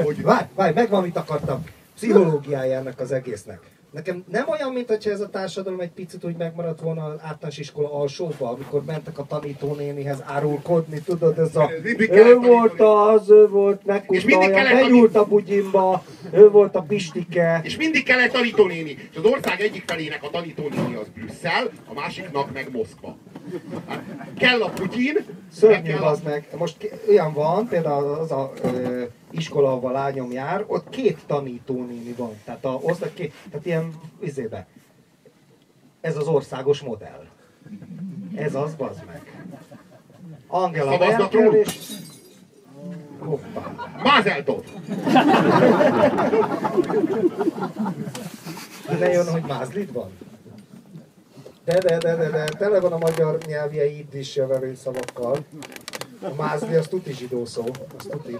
hogy 0.03 0.22
Várj, 0.22 0.45
várj, 0.55 0.74
megvan, 0.74 1.03
mit 1.03 1.18
akartam. 1.18 1.63
Pszichológiája 1.95 2.78
ennek 2.78 2.99
az 2.99 3.11
egésznek. 3.11 3.59
Nekem 3.95 4.23
nem 4.31 4.49
olyan, 4.49 4.71
mint 4.71 4.87
hogyha 4.87 5.11
ez 5.11 5.19
a 5.19 5.29
társadalom 5.29 5.79
egy 5.79 5.91
picit 5.91 6.23
úgy 6.23 6.35
megmaradt 6.35 6.81
volna 6.81 7.03
az 7.03 7.19
általános 7.21 7.57
iskola 7.57 7.93
alsóba, 7.93 8.49
amikor 8.49 8.83
mentek 8.85 9.17
a 9.17 9.25
tanítónénihez 9.25 10.23
árulkodni, 10.25 11.01
tudod, 11.05 11.39
ez 11.39 11.55
a... 11.55 11.71
Ő 12.09 12.35
volt 12.35 12.81
az, 12.81 13.29
ő 13.29 13.47
volt, 13.47 13.85
megkutalja, 13.85 14.75
benyúlt 14.75 15.15
a 15.15 15.25
bugyimba, 15.25 16.03
ő 16.31 16.49
volt 16.49 16.75
a 16.75 16.81
pistike. 16.81 17.61
És 17.63 17.77
mindig 17.77 18.03
kellett 18.03 18.31
tanítónéni. 18.31 18.97
És 19.11 19.17
az 19.17 19.23
ország 19.23 19.61
egyik 19.61 19.83
felének 19.87 20.23
a 20.23 20.29
tanítónéni 20.29 20.95
az 20.95 21.07
Brüsszel, 21.15 21.71
a 21.87 21.93
másiknak 21.93 22.53
meg 22.53 22.71
Moszkva. 22.71 23.17
Hát 23.87 24.03
kell 24.37 24.61
a 24.61 24.69
Putyin, 24.69 25.25
Szörnyű 25.51 25.93
az 25.93 26.21
meg. 26.23 26.47
Most 26.57 26.91
olyan 27.09 27.33
van, 27.33 27.67
például 27.67 28.13
az 28.13 28.31
a 28.31 28.51
ö, 28.63 29.03
iskola, 29.38 29.71
ahol 29.71 29.89
a 29.89 29.93
lányom 29.93 30.31
jár, 30.31 30.63
ott 30.67 30.89
két 30.89 31.19
tanítónéni 31.25 32.13
van. 32.13 32.31
Tehát, 32.43 32.65
a, 32.65 32.79
osztak 32.81 33.13
két, 33.13 33.33
tehát 33.49 33.65
ilyen 33.65 33.93
izébe. 34.19 34.67
Ez 36.01 36.17
az 36.17 36.27
országos 36.27 36.81
modell. 36.81 37.25
Ez 38.36 38.55
az, 38.55 38.75
bazd 38.75 39.05
meg. 39.05 39.45
Angela 40.47 40.97
Merkel 40.97 41.53
és... 41.53 41.91
Hoppá. 43.19 43.73
Mázeltov! 44.03 44.63
De 48.88 48.97
ne 48.99 49.11
jön, 49.11 49.27
hogy 49.27 49.43
mázlid 49.47 49.93
van? 49.93 50.09
De, 51.63 51.79
de, 51.79 51.97
de, 51.97 52.15
de, 52.15 52.29
de, 52.29 52.45
tele 52.45 52.79
van 52.79 52.91
a 52.91 52.97
magyar 52.97 53.38
nyelvje 53.45 53.86
is 54.13 54.36
jövevő 54.36 54.75
szavakkal. 54.75 55.45
A 56.21 56.33
mázli 56.38 56.75
az 56.75 56.88
tuti 56.88 57.13
zsidó 57.13 57.45
szó, 57.45 57.63
az 57.97 58.07
tuti. 58.09 58.39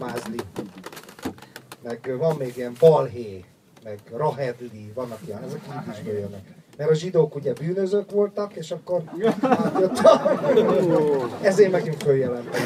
Mázli. 0.00 0.38
Meg 1.82 2.14
van 2.18 2.36
még 2.36 2.52
ilyen 2.56 2.76
balhé, 2.80 3.44
meg 3.84 3.98
rahedli, 4.16 4.92
vannak 4.94 5.18
ilyen, 5.26 5.42
ezek 5.42 5.60
így 5.66 5.92
is 5.92 6.12
jönnek. 6.12 6.54
mert 6.76 6.90
a 6.90 6.94
zsidók 6.94 7.34
ugye 7.34 7.52
bűnözők 7.52 8.10
voltak, 8.10 8.54
és 8.54 8.70
akkor 8.70 9.02
átjöttem. 9.40 10.18
Ezért 11.42 11.70
megint 11.70 12.02
följelentem. 12.02 12.62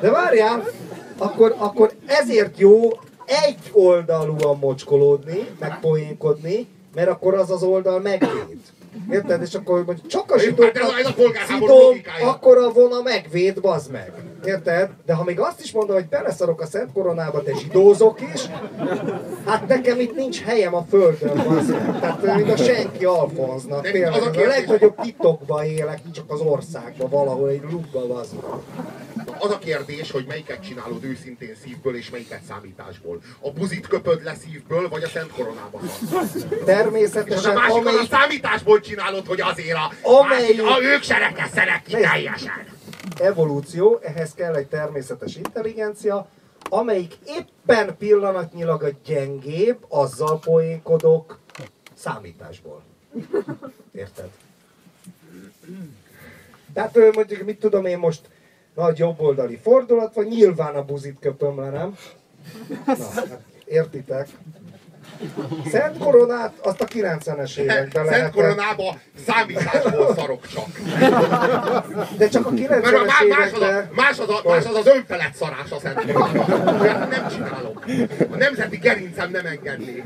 De 0.00 0.10
várjál, 0.10 0.64
akkor, 1.18 1.54
akkor 1.58 1.92
ezért 2.06 2.58
jó 2.58 2.90
egy 3.24 3.70
oldalúan 3.72 4.58
mocskolódni, 4.58 5.48
meg 5.58 5.80
poénkodni, 5.80 6.68
mert 6.94 7.08
akkor 7.08 7.34
az 7.34 7.50
az 7.50 7.62
oldal 7.62 8.00
megvéd. 8.00 8.58
Érted? 9.10 9.42
És 9.42 9.54
akkor 9.54 9.84
mondjuk 9.84 10.06
csak 10.06 10.30
a 10.30 10.38
zsidókat 10.38 10.76
a 10.76 11.44
szidom, 11.46 11.96
akkor 12.22 12.58
a 12.58 12.72
vona 12.72 13.02
megvéd, 13.02 13.60
bazd 13.60 13.90
meg. 13.90 14.12
Érted? 14.46 14.90
De 15.06 15.14
ha 15.14 15.24
még 15.24 15.40
azt 15.40 15.60
is 15.60 15.72
mondom, 15.72 15.94
hogy 15.96 16.08
beleszarok 16.08 16.60
a 16.60 16.66
Szent 16.66 16.92
Koronába, 16.92 17.42
de 17.42 17.52
zsidózok 17.56 18.20
is, 18.34 18.40
hát 19.46 19.68
nekem 19.68 20.00
itt 20.00 20.14
nincs 20.14 20.42
helyem 20.42 20.74
a 20.74 20.84
földön, 20.90 21.42
bazd 21.48 21.70
meg. 21.70 22.00
Tehát 22.00 22.36
mint 22.36 22.50
a 22.50 22.56
senki 22.56 23.04
Alfonznak. 23.04 23.82
Tényleg, 23.90 24.12
az 24.12 24.26
a 24.36 24.46
legnagyobb 24.46 24.94
titokban 25.00 25.64
élek, 25.64 25.98
csak 26.14 26.24
az 26.32 26.40
országban 26.40 27.10
valahol, 27.10 27.48
egy 27.48 27.62
lukban, 27.70 28.08
bazd 28.08 28.32
meg. 28.34 28.44
Az 29.38 29.50
a 29.50 29.58
kérdés, 29.58 30.10
hogy 30.10 30.24
melyiket 30.28 30.62
csinálod 30.62 31.04
őszintén 31.04 31.54
szívből, 31.64 31.96
és 31.96 32.10
melyiket 32.10 32.40
számításból. 32.48 33.20
A 33.40 33.50
buzit 33.50 33.86
köpöd 33.86 34.24
le 34.24 34.34
szívből, 34.34 34.88
vagy 34.88 35.02
a 35.02 35.08
Szent 35.08 35.30
Koronában. 35.30 35.80
És 35.84 35.90
az 36.20 36.46
Természetesen, 36.64 37.50
a 37.56 37.60
másik 37.60 37.74
amelyik 37.74 38.00
a 38.00 38.16
számításból 38.16 38.80
csinálod, 38.80 39.26
hogy 39.26 39.40
azért 39.40 39.76
a, 39.76 39.92
Amelyik- 40.02 40.62
másik, 40.62 40.76
a 40.76 40.82
ők 40.82 41.02
serekezzenek 41.02 41.82
ki 41.82 41.94
Nézd. 41.94 42.08
teljesen. 42.08 42.66
Evolúció, 43.18 43.98
ehhez 44.02 44.34
kell 44.34 44.54
egy 44.54 44.66
természetes 44.66 45.36
intelligencia, 45.36 46.28
amelyik 46.68 47.18
éppen 47.26 47.96
pillanatnyilag 47.96 48.82
a 48.82 48.88
gyengébb, 49.04 49.84
azzal 49.88 50.38
poénkodok 50.38 51.38
számításból. 51.94 52.82
Érted? 53.92 54.30
Tehát 56.72 57.14
mondjuk, 57.14 57.44
mit 57.44 57.58
tudom 57.58 57.84
én 57.84 57.98
most, 57.98 58.28
nagy 58.74 58.98
jobboldali 58.98 59.56
fordulat, 59.56 60.14
vagy 60.14 60.26
nyilván 60.26 60.74
a 60.74 60.84
buzit 60.84 61.18
köpöm 61.20 61.60
le, 61.60 61.70
nem? 61.70 61.96
Na, 62.86 63.04
hát 63.14 63.42
értitek? 63.64 64.28
Szent 65.70 65.98
koronát 65.98 66.52
azt 66.62 66.80
a 66.80 66.84
90-es 66.84 67.56
években 67.56 67.90
Szent 67.92 68.06
lehetett. 68.06 68.32
Koronába 68.32 68.96
számításból 69.26 70.14
szarok 70.16 70.46
csak. 70.46 70.68
De 72.16 72.28
csak 72.28 72.46
a 72.46 72.50
Mert 72.50 72.84
a 72.84 72.88
90-es 72.88 73.06
má- 73.06 73.28
más, 73.38 73.52
az 73.52 73.60
a, 73.60 73.64
években... 73.64 73.88
más, 73.94 74.18
az 74.18 74.28
a, 74.28 74.40
más 74.48 74.64
az 74.64 74.74
az 74.74 74.86
önfelett 74.86 75.34
szarás 75.34 75.70
a 75.70 75.78
Szent 75.82 76.12
Koronában. 76.12 76.80
Olyat 76.80 77.10
nem 77.10 77.28
csinálok. 77.28 77.84
A 78.32 78.36
nemzeti 78.36 78.76
gerincem 78.76 79.30
nem 79.30 79.46
engedné. 79.46 80.04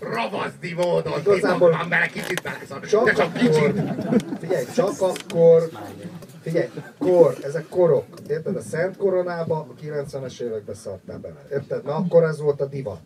Ravaszdi 0.00 0.72
módon 0.76 1.20
Igazából- 1.20 1.86
bele, 1.88 2.06
kicsit 2.06 2.42
beleszar. 2.42 2.80
Csak 2.86 3.04
De 3.04 3.12
csak 3.12 3.32
kicsit. 3.32 3.80
figyelj, 4.40 4.64
csak 4.74 4.92
akkor, 5.00 5.68
figyelj, 6.46 6.68
kor, 6.98 7.36
ezek 7.42 7.68
korok, 7.68 8.04
érted? 8.28 8.56
A 8.56 8.60
Szent 8.60 8.96
Koronába 8.96 9.56
a 9.56 9.74
90-es 9.82 10.40
években 10.40 10.74
szartál 10.74 11.18
bele, 11.18 11.46
érted? 11.52 11.84
Na 11.84 11.94
akkor 11.94 12.22
ez 12.22 12.40
volt 12.40 12.60
a 12.60 12.66
divat. 12.66 13.00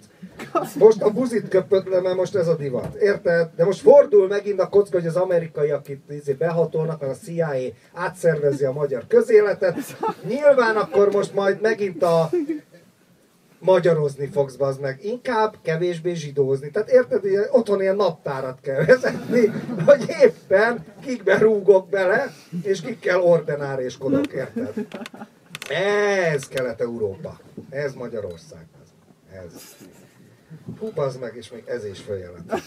Most 0.78 1.02
a 1.02 1.10
buzit 1.10 1.48
köpött 1.48 1.88
le, 1.88 2.00
mert 2.00 2.16
most 2.16 2.34
ez 2.34 2.48
a 2.48 2.56
divat, 2.56 2.94
érted? 2.94 3.50
De 3.56 3.64
most 3.64 3.80
fordul 3.80 4.28
megint 4.28 4.60
a 4.60 4.68
kocka, 4.68 4.96
hogy 4.98 5.06
az 5.06 5.16
amerikaiak 5.16 5.88
itt 5.88 6.10
izé 6.10 6.32
behatolnak, 6.32 7.02
a 7.02 7.14
CIA 7.14 7.52
átszervezi 7.92 8.64
a 8.64 8.72
magyar 8.72 9.04
közéletet. 9.08 9.76
Nyilván 10.28 10.76
akkor 10.76 11.12
most 11.12 11.34
majd 11.34 11.60
megint 11.60 12.02
a 12.02 12.30
magyarozni 13.60 14.26
fogsz, 14.26 14.54
bazd 14.54 14.80
meg. 14.80 15.04
Inkább 15.04 15.56
kevésbé 15.62 16.14
zsidózni. 16.14 16.70
Tehát 16.70 16.90
érted, 16.90 17.20
hogy 17.20 17.32
otthon 17.50 17.80
ilyen 17.80 17.96
naptárat 17.96 18.60
kell 18.60 18.84
vezetni, 18.84 19.52
hogy 19.86 20.04
éppen 20.22 20.84
kikbe 21.00 21.38
rúgok 21.38 21.88
bele, 21.88 22.34
és 22.62 22.80
kikkel 22.80 23.20
ordenáréskodok, 23.20 24.32
érted? 24.32 24.86
Ez 25.68 26.48
Kelet-Európa. 26.48 27.40
Ez 27.70 27.94
Magyarország. 27.94 28.66
Ez. 29.32 29.76
Hú, 30.78 30.90
bazd 30.94 31.20
meg, 31.20 31.36
és 31.36 31.50
még 31.50 31.62
ez 31.66 31.84
is 31.84 32.00
följelent. 32.00 32.52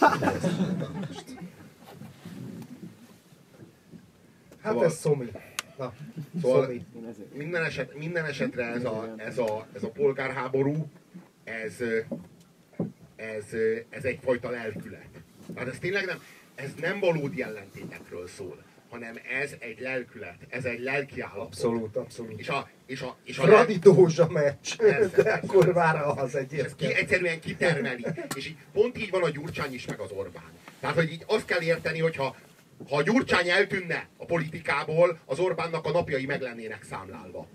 Hát 4.63 4.81
ez 4.81 4.93
szomi. 4.93 5.31
Na, 5.77 5.93
Szóval 6.41 6.65
szomi. 6.65 6.85
minden, 7.33 7.63
eset, 7.63 7.97
minden 7.97 8.25
esetre 8.25 8.65
ez 8.65 8.85
a, 8.85 9.13
ez, 9.17 9.37
a, 9.37 9.67
ez 9.75 9.83
a 9.83 9.89
polgárháború, 9.89 10.87
ez, 11.43 11.73
ez, 13.15 13.43
ez 13.89 14.03
egyfajta 14.03 14.49
lelkület. 14.49 15.09
Tehát 15.53 15.69
ez 15.69 15.79
tényleg 15.79 16.05
nem, 16.05 16.21
ez 16.55 16.73
nem 16.81 16.99
valódi 16.99 17.41
ellentétekről 17.41 18.27
szól, 18.27 18.63
hanem 18.89 19.19
ez 19.41 19.51
egy 19.59 19.79
lelkület, 19.79 20.37
ez 20.49 20.65
egy 20.65 20.79
lelkiállapot. 20.79 21.45
Abszolút, 21.45 21.95
abszolút. 21.95 22.39
És 22.39 22.49
a, 22.49 22.69
és 22.85 23.01
a, 23.01 23.17
és 23.23 23.37
a 23.37 23.43
Fradi 23.43 23.77
Dózsa 23.77 24.27
meccs. 24.29 24.75
De 25.15 25.39
kurvára 25.47 26.05
az 26.13 26.37
És 26.49 26.59
ez 26.59 26.75
ki, 26.75 26.93
egyszerűen 26.93 27.39
kitermeli. 27.39 28.05
És 28.35 28.47
így, 28.47 28.57
pont 28.73 28.97
így 28.97 29.09
van 29.09 29.23
a 29.23 29.29
Gyurcsány 29.29 29.73
is, 29.73 29.85
meg 29.85 29.99
az 29.99 30.11
Orbán. 30.11 30.51
Tehát, 30.79 30.95
hogy 30.95 31.11
így 31.11 31.23
azt 31.27 31.45
kell 31.45 31.61
érteni, 31.61 31.99
hogyha 31.99 32.35
ha 32.89 32.97
a 32.97 33.01
Gyurcsány 33.01 33.49
eltűnne 33.49 34.07
politikából, 34.33 35.19
az 35.25 35.39
Orbánnak 35.39 35.85
a 35.85 35.91
napjai 35.91 36.25
meg 36.25 36.41
lennének 36.41 36.83
számlálva. 36.89 37.47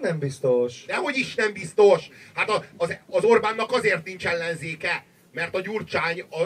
Nem 0.00 0.18
biztos. 0.18 0.84
Dehogy 0.86 1.16
is 1.16 1.34
nem 1.34 1.52
biztos. 1.52 2.08
Hát 2.34 2.50
a, 2.50 2.64
az, 2.76 2.96
az 3.06 3.24
Orbánnak 3.24 3.72
azért 3.72 4.04
nincs 4.04 4.26
ellenzéke, 4.26 5.04
mert 5.32 5.54
a 5.54 5.60
Gyurcsány 5.60 6.20
a, 6.20 6.42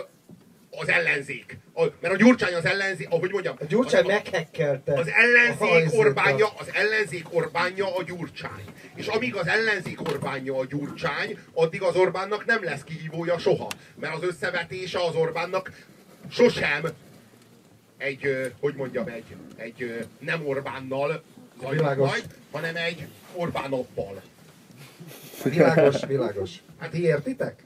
az 0.71 0.89
ellenzék. 0.89 1.59
A, 1.75 1.85
mert 2.01 2.15
a 2.15 2.17
Gyurcsány 2.17 2.55
az 2.55 2.65
ellenzék, 2.65 3.09
ahogy 3.11 3.31
mondjam. 3.31 3.57
A 3.61 3.65
Gyurcsány 3.65 4.05
a, 4.05 4.07
meghekkelte. 4.07 4.93
az 4.99 5.09
ellenzék. 5.09 5.99
Orbánja, 5.99 6.47
az 6.59 6.71
ellenzék 6.73 7.35
Orbánja 7.35 7.97
a 7.97 8.03
Gyurcsány. 8.03 8.65
És 8.95 9.07
amíg 9.07 9.35
az 9.35 9.47
ellenzék 9.47 10.01
Orbánja 10.01 10.59
a 10.59 10.65
Gyurcsány, 10.65 11.39
addig 11.55 11.83
az 11.83 11.97
Orbánnak 11.97 12.45
nem 12.45 12.65
lesz 12.65 12.85
kihívója 12.85 13.39
soha. 13.39 13.69
Mert 14.01 14.15
az 14.15 14.23
összevetése 14.23 14.99
az 14.99 15.15
Orbánnak 15.15 15.71
sosem 16.31 16.85
egy, 17.97 18.53
hogy 18.61 18.75
mondjam, 18.75 19.09
egy, 19.09 19.37
egy 19.57 20.07
nem 20.19 20.47
Orbánnal 20.47 21.23
majd, 21.97 22.27
hanem 22.51 22.77
egy 22.77 23.07
Orbánoppal. 23.33 24.23
Világos, 25.45 26.05
világos. 26.07 26.51
Hát 26.79 26.91
ti 26.91 27.03
értitek? 27.03 27.65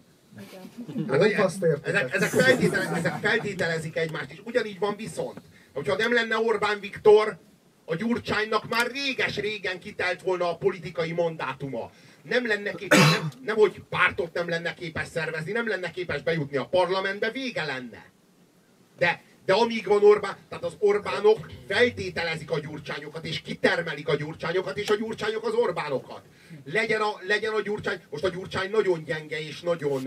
Hát, 1.09 1.25
értitek. 1.25 1.79
ezek, 1.83 2.15
ezek, 2.15 2.29
feltétele, 2.29 2.97
ezek 2.97 3.19
feltételezik 3.21 3.97
egymást, 3.97 4.31
és 4.31 4.41
ugyanígy 4.45 4.79
van 4.79 4.97
viszont. 4.97 5.41
Hogyha 5.73 5.97
nem 5.97 6.13
lenne 6.13 6.37
Orbán 6.39 6.81
Viktor, 6.81 7.39
a 7.85 7.95
Gyurcsánynak 7.95 8.69
már 8.69 8.91
réges-régen 8.91 9.79
kitelt 9.79 10.23
volna 10.23 10.51
a 10.51 10.57
politikai 10.57 11.13
mandátuma. 11.13 11.91
Nem 12.23 12.47
lenne 12.47 12.71
képes, 12.71 12.99
nem, 12.99 13.29
nem 13.45 13.57
hogy 13.57 13.83
pártot 13.89 14.33
nem 14.33 14.49
lenne 14.49 14.75
képes 14.75 15.09
szervezni, 15.09 15.53
nem 15.53 15.69
lenne 15.69 15.91
képes 15.91 16.23
bejutni 16.23 16.57
a 16.57 16.67
parlamentbe, 16.67 17.31
vége 17.31 17.65
lenne. 17.65 18.05
De, 18.99 19.23
de 19.51 19.57
amíg 19.57 19.87
van 19.87 20.05
Orbán, 20.05 20.37
tehát 20.49 20.65
az 20.65 20.77
Orbánok 20.79 21.51
feltételezik 21.69 22.51
a 22.51 22.61
gyurcsányokat, 22.61 23.25
és 23.25 23.41
kitermelik 23.41 24.09
a 24.09 24.17
gyurcsányokat, 24.17 24.77
és 24.79 24.91
a 24.91 24.97
gyurcsányok 24.97 25.47
az 25.47 25.55
Orbánokat. 25.55 26.23
Legyen 26.65 27.01
a, 27.01 27.11
legyen 27.27 27.53
a 27.53 27.61
gyurcsány, 27.61 28.03
most 28.11 28.25
a 28.25 28.29
gyurcsány 28.29 28.71
nagyon 28.71 29.05
gyenge, 29.05 29.41
és 29.41 29.61
nagyon, 29.61 30.03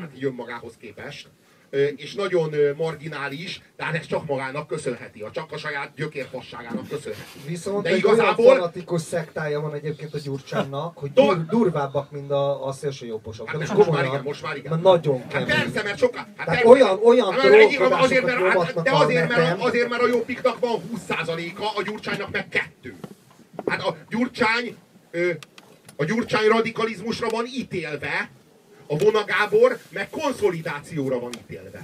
hát 0.00 0.10
így 0.16 0.24
önmagához 0.24 0.76
képest, 0.80 1.28
és 1.96 2.14
nagyon 2.14 2.54
marginális, 2.76 3.60
tehát 3.76 3.94
ezt 3.94 4.08
csak 4.08 4.26
magának 4.26 4.66
köszönheti, 4.66 5.20
a 5.20 5.30
csak 5.30 5.52
a 5.52 5.56
saját 5.56 5.90
gyökérfasságának 5.96 6.88
köszönheti. 6.88 7.38
Viszont 7.46 7.82
De 7.82 7.88
egy 7.88 7.96
igazából- 7.98 8.44
olyan 8.44 8.56
fanatikus 8.58 9.00
szektája 9.02 9.60
van 9.60 9.74
egyébként 9.74 10.14
a 10.14 10.18
Gyurcsánynak, 10.18 10.98
hogy 10.98 11.12
Dur- 11.12 11.36
dur, 11.36 11.44
durvábbak, 11.46 12.10
mint 12.10 12.30
a, 12.30 12.66
a 12.66 12.72
szélsőjobbosok. 12.72 13.46
Hát 13.48 13.56
De 13.58 13.64
most, 13.66 13.76
most 13.76 13.90
már 13.90 14.04
igen, 14.04 14.22
most 14.22 14.42
már 14.42 14.56
igen. 14.56 14.70
mert 14.70 14.82
nagyon 14.82 15.20
Hát 15.20 15.28
kemény. 15.30 15.46
persze, 15.46 15.82
mert 15.82 15.98
sokkal... 15.98 16.26
Hát 16.36 16.46
Tehát 16.46 16.64
olyan- 16.64 16.98
olyan 17.04 17.32
Hát 17.32 17.44
egyik- 17.52 17.80
azért, 17.80 18.24
mert, 18.24 18.38
hát, 18.38 18.82
de 18.82 18.90
azért, 18.92 19.28
mert, 19.28 19.60
azért, 19.62 19.88
mert 19.88 20.02
a 20.02 20.06
jobbiknak 20.06 20.58
van 20.58 20.80
20%-a, 20.94 21.64
a 21.78 21.82
Gyurcsánynak 21.82 22.30
meg 22.30 22.48
kettő. 22.48 22.94
Hát 23.66 23.82
a 23.82 23.96
Gyurcsány, 24.10 24.76
a 25.96 26.04
Gyurcsány 26.04 26.46
radikalizmusra 26.48 27.28
van 27.28 27.44
ítélve, 27.56 28.30
a 28.94 29.04
Vona 29.04 29.24
Gábor 29.24 29.78
meg 29.88 30.10
konszolidációra 30.10 31.18
van 31.18 31.32
ítélve. 31.42 31.82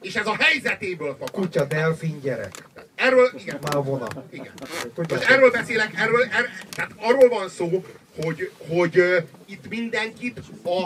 És 0.00 0.14
ez 0.14 0.26
a 0.26 0.36
helyzetéből 0.38 1.10
fakad. 1.18 1.30
Kutya, 1.30 1.64
delfin, 1.64 2.20
gyerek. 2.20 2.64
Erről, 2.94 3.30
igen, 3.38 3.58
Már 3.62 3.76
a 3.76 3.82
vona. 3.82 4.06
igen. 4.30 4.52
Erről 5.28 5.50
beszélek, 5.50 5.92
erről, 5.96 6.22
er, 6.22 6.50
tehát 6.70 6.90
arról 6.96 7.28
van 7.28 7.48
szó, 7.48 7.84
hogy, 8.22 8.50
hogy 8.68 8.98
uh, 8.98 9.16
itt 9.46 9.68
mindenkit 9.68 10.40
a, 10.62 10.82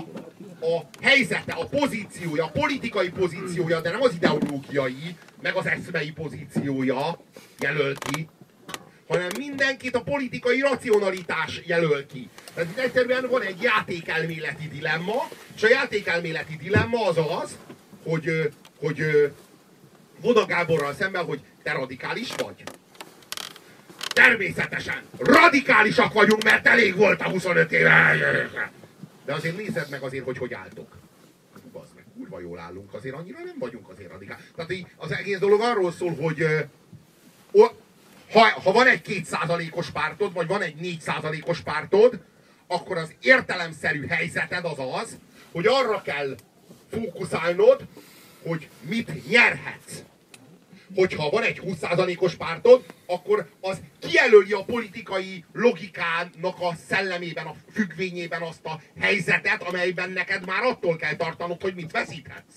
a 0.66 0.88
helyzete, 1.00 1.52
a 1.52 1.66
pozíciója, 1.66 2.44
a 2.44 2.50
politikai 2.50 3.08
pozíciója, 3.08 3.80
de 3.80 3.90
nem 3.90 4.02
az 4.02 4.14
ideológiai, 4.14 5.16
meg 5.42 5.54
az 5.54 5.66
eszmei 5.66 6.10
pozíciója 6.10 7.20
jelöl 7.58 7.94
ki, 7.96 8.28
hanem 9.12 9.28
mindenkit 9.38 9.94
a 9.94 10.02
politikai 10.02 10.60
racionalitás 10.60 11.60
jelöl 11.64 12.06
ki. 12.06 12.28
Tehát 12.54 12.70
itt 12.70 12.78
egyszerűen 12.78 13.28
van 13.28 13.42
egy 13.42 13.62
játékelméleti 13.62 14.68
dilemma, 14.68 15.28
és 15.54 15.62
a 15.62 15.68
játékelméleti 15.68 16.56
dilemma 16.56 17.06
az 17.06 17.16
az, 17.42 17.56
hogy, 18.04 18.50
hogy 18.78 19.04
Voda 20.20 20.46
Gáborral 20.46 20.94
szemben, 20.94 21.24
hogy 21.24 21.40
te 21.62 21.72
radikális 21.72 22.28
vagy. 22.36 22.62
Természetesen 24.12 25.02
radikálisak 25.18 26.12
vagyunk, 26.12 26.42
mert 26.42 26.66
elég 26.66 26.96
volt 26.96 27.20
a 27.20 27.28
25 27.28 27.72
éve. 27.72 28.16
De 29.24 29.34
azért 29.34 29.56
nézed 29.56 29.86
meg 29.90 30.02
azért, 30.02 30.24
hogy 30.24 30.38
hogy 30.38 30.54
álltok. 30.54 30.96
Bazd 31.72 31.94
meg, 31.94 32.04
kurva 32.16 32.40
jól 32.40 32.58
állunk, 32.58 32.94
azért 32.94 33.14
annyira 33.14 33.38
nem 33.44 33.56
vagyunk 33.58 33.88
azért 33.88 34.10
radikális. 34.10 34.44
Tehát 34.56 34.72
az 34.96 35.12
egész 35.12 35.38
dolog 35.38 35.60
arról 35.60 35.92
szól, 35.92 36.14
hogy 36.14 36.46
ha, 38.32 38.40
ha 38.40 38.72
van 38.72 38.86
egy 38.86 39.02
kétszázalékos 39.02 39.90
pártod, 39.90 40.32
vagy 40.32 40.46
van 40.46 40.62
egy 40.62 40.74
négy 40.74 41.00
százalékos 41.00 41.60
pártod, 41.60 42.20
akkor 42.66 42.96
az 42.96 43.14
értelemszerű 43.20 44.06
helyzeted 44.06 44.64
az 44.64 44.78
az, 45.02 45.18
hogy 45.52 45.66
arra 45.66 46.02
kell 46.02 46.36
fókuszálnod, 46.90 47.86
hogy 48.42 48.68
mit 48.80 49.28
nyerhetsz 49.28 50.02
hogyha 50.94 51.30
van 51.30 51.42
egy 51.42 51.60
20%-os 51.64 52.34
pártod, 52.34 52.84
akkor 53.06 53.48
az 53.60 53.80
kijelöli 53.98 54.52
a 54.52 54.64
politikai 54.64 55.44
logikának 55.52 56.60
a 56.60 56.74
szellemében, 56.88 57.46
a 57.46 57.54
függvényében 57.72 58.42
azt 58.42 58.64
a 58.64 58.80
helyzetet, 59.00 59.62
amelyben 59.62 60.10
neked 60.10 60.46
már 60.46 60.62
attól 60.62 60.96
kell 60.96 61.16
tartanod, 61.16 61.62
hogy 61.62 61.74
mit 61.74 61.90
veszíthetsz. 61.90 62.54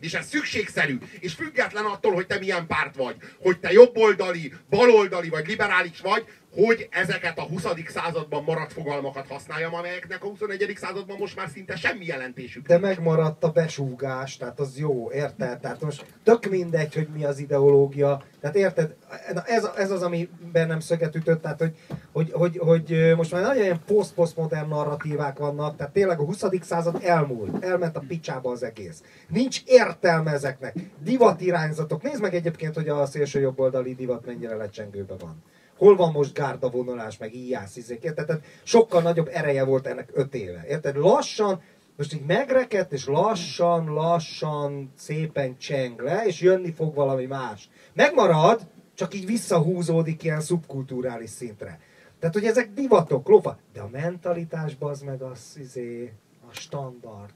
És 0.00 0.14
ez 0.14 0.28
szükségszerű, 0.28 0.98
és 1.20 1.32
független 1.32 1.84
attól, 1.84 2.12
hogy 2.12 2.26
te 2.26 2.38
milyen 2.38 2.66
párt 2.66 2.96
vagy, 2.96 3.16
hogy 3.38 3.58
te 3.58 3.72
jobboldali, 3.72 4.52
baloldali 4.68 5.28
vagy 5.28 5.46
liberális 5.46 6.00
vagy, 6.00 6.24
hogy 6.54 6.88
ezeket 6.90 7.38
a 7.38 7.42
20. 7.42 7.66
században 7.86 8.44
maradt 8.44 8.72
fogalmakat 8.72 9.26
használjam, 9.26 9.74
amelyeknek 9.74 10.24
a 10.24 10.28
21. 10.28 10.72
században 10.76 11.16
most 11.18 11.36
már 11.36 11.48
szinte 11.48 11.76
semmi 11.76 12.04
jelentésük. 12.04 12.66
De 12.66 12.78
megmaradt 12.78 13.44
a 13.44 13.50
besúgás, 13.50 14.36
tehát 14.36 14.60
az 14.60 14.78
jó, 14.78 15.10
érted? 15.12 15.60
Tehát 15.60 15.80
most 15.80 16.04
tök 16.24 16.44
mindegy, 16.44 16.94
hogy 16.94 17.08
mi 17.14 17.24
az 17.24 17.38
ideológia. 17.38 18.22
Tehát 18.40 18.56
érted? 18.56 18.94
Ez, 19.46 19.68
ez 19.76 19.90
az, 19.90 20.02
ami 20.02 20.28
bennem 20.52 20.80
szöget 20.80 21.16
ütött, 21.16 21.42
tehát 21.42 21.58
hogy, 21.58 21.76
hogy, 22.12 22.30
hogy, 22.32 22.58
hogy 22.58 23.14
most 23.16 23.32
már 23.32 23.42
nagyon 23.42 23.62
ilyen 23.62 23.80
poszt-posztmodern 23.86 24.68
narratívák 24.68 25.38
vannak, 25.38 25.76
tehát 25.76 25.92
tényleg 25.92 26.20
a 26.20 26.24
20. 26.24 26.44
század 26.60 27.00
elmúlt, 27.02 27.64
elment 27.64 27.96
a 27.96 28.02
picsába 28.08 28.50
az 28.50 28.62
egész. 28.62 29.02
Nincs 29.28 29.62
értelme 29.64 30.30
ezeknek. 30.30 30.74
Divatirányzatok. 31.02 32.02
Nézd 32.02 32.20
meg 32.20 32.34
egyébként, 32.34 32.74
hogy 32.74 32.88
a 32.88 33.06
szélső 33.06 33.40
jobboldali 33.40 33.94
divat 33.94 34.26
mennyire 34.26 34.54
lecsengőbe 34.54 35.14
van 35.18 35.42
hol 35.80 35.96
van 35.96 36.12
most 36.12 36.34
gárdavonulás, 36.34 37.18
meg 37.18 37.34
íjász, 37.34 37.76
izék, 37.76 38.02
érted? 38.02 38.26
Tehát 38.26 38.42
sokkal 38.62 39.02
nagyobb 39.02 39.28
ereje 39.32 39.64
volt 39.64 39.86
ennek 39.86 40.10
öt 40.12 40.34
éve, 40.34 40.64
érted? 40.68 40.96
Lassan, 40.96 41.62
most 41.96 42.14
így 42.14 42.24
megrekedt, 42.26 42.92
és 42.92 43.06
lassan, 43.06 43.92
lassan 43.92 44.92
szépen 44.96 45.58
cseng 45.58 46.00
le, 46.00 46.26
és 46.26 46.40
jönni 46.40 46.72
fog 46.72 46.94
valami 46.94 47.26
más. 47.26 47.68
Megmarad, 47.92 48.66
csak 48.94 49.14
így 49.14 49.26
visszahúzódik 49.26 50.22
ilyen 50.22 50.40
szubkulturális 50.40 51.30
szintre. 51.30 51.80
Tehát, 52.18 52.34
hogy 52.34 52.44
ezek 52.44 52.72
divatok, 52.74 53.28
lofa. 53.28 53.58
De 53.72 53.80
a 53.80 53.88
mentalitásban 53.88 54.90
az 54.90 55.00
meg 55.00 55.22
az, 55.22 55.56
izé, 55.58 56.12
a 56.50 56.52
standard 56.54 57.34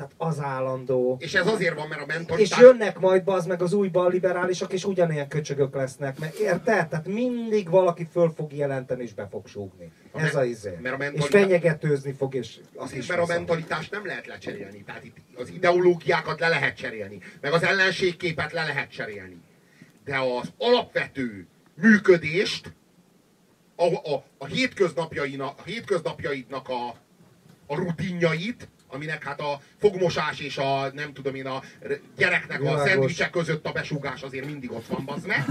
tehát 0.00 0.14
az 0.16 0.40
állandó. 0.40 1.16
És 1.18 1.34
ez 1.34 1.46
azért 1.46 1.74
van, 1.74 1.88
mert 1.88 2.00
a 2.00 2.06
mentalitás... 2.06 2.58
És 2.58 2.64
jönnek 2.64 2.98
majd 2.98 3.22
az 3.24 3.46
meg 3.46 3.62
az 3.62 3.72
új 3.72 3.88
balliberálisok, 3.88 4.72
és 4.72 4.84
ugyanilyen 4.84 5.28
köcsögök 5.28 5.74
lesznek, 5.74 6.18
mert 6.18 6.38
érted? 6.38 6.88
Tehát 6.88 7.06
mindig 7.06 7.70
valaki 7.70 8.08
föl 8.12 8.32
fog 8.36 8.52
jelenteni, 8.52 9.02
és 9.02 9.14
be 9.14 9.28
fog 9.30 9.46
súgni. 9.46 9.92
A 10.12 10.20
ez 10.20 10.34
a 10.34 10.44
izé. 10.44 10.78
Mert 10.82 10.94
a 10.94 10.98
mentalitás... 10.98 11.28
És 11.28 11.40
fenyegetőzni 11.40 12.12
fog, 12.12 12.34
és 12.34 12.60
az 12.74 12.92
is 12.92 13.06
Mert 13.06 13.20
a 13.20 13.26
mentalitást 13.26 13.90
nem 13.90 14.06
lehet 14.06 14.26
lecserélni. 14.26 14.82
Tehát 14.84 15.04
itt 15.04 15.16
az 15.34 15.48
ideológiákat 15.48 16.40
le 16.40 16.48
lehet 16.48 16.76
cserélni, 16.76 17.18
meg 17.40 17.52
az 17.52 17.62
ellenségképet 17.62 18.52
le 18.52 18.62
lehet 18.64 18.90
cserélni. 18.90 19.40
De 20.04 20.18
az 20.18 20.52
alapvető 20.58 21.46
működést, 21.74 22.72
a, 23.76 24.12
a, 24.12 24.24
a, 24.38 24.46
hétköznapjainak, 24.46 25.58
a 25.58 25.62
hétköznapjaidnak 25.62 26.68
a, 26.68 26.88
a 27.66 27.74
rutinjait, 27.74 28.68
aminek 28.92 29.24
hát 29.24 29.40
a 29.40 29.60
fogmosás 29.80 30.40
és 30.40 30.56
a 30.56 30.90
nem 30.92 31.12
tudom 31.12 31.34
én 31.34 31.46
a 31.46 31.62
gyereknek 32.16 32.58
Világos. 32.58 32.80
a 32.80 32.86
szendvicsek 32.86 33.30
között 33.30 33.66
a 33.66 33.72
besúgás 33.72 34.22
azért 34.22 34.46
mindig 34.46 34.72
ott 34.72 34.86
van, 34.86 35.04
bazd 35.04 35.26
meg. 35.26 35.44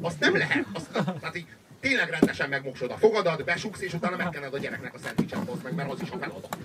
Azt 0.00 0.20
nem 0.20 0.36
lehet. 0.36 0.66
Azt, 0.72 0.90
tehát 0.92 1.36
így, 1.36 1.46
tényleg 1.80 2.10
rendesen 2.10 2.48
megmosod 2.48 2.90
a 2.90 2.96
fogadat, 2.96 3.44
besugsz, 3.44 3.80
és 3.80 3.94
utána 3.94 4.16
megkened 4.16 4.54
a 4.54 4.58
gyereknek 4.58 4.94
a 4.94 4.98
szendvicset, 4.98 5.44
bazd 5.44 5.62
meg, 5.62 5.74
mert 5.74 5.90
az 5.90 6.02
is 6.02 6.10
a 6.10 6.16
feladat. 6.18 6.56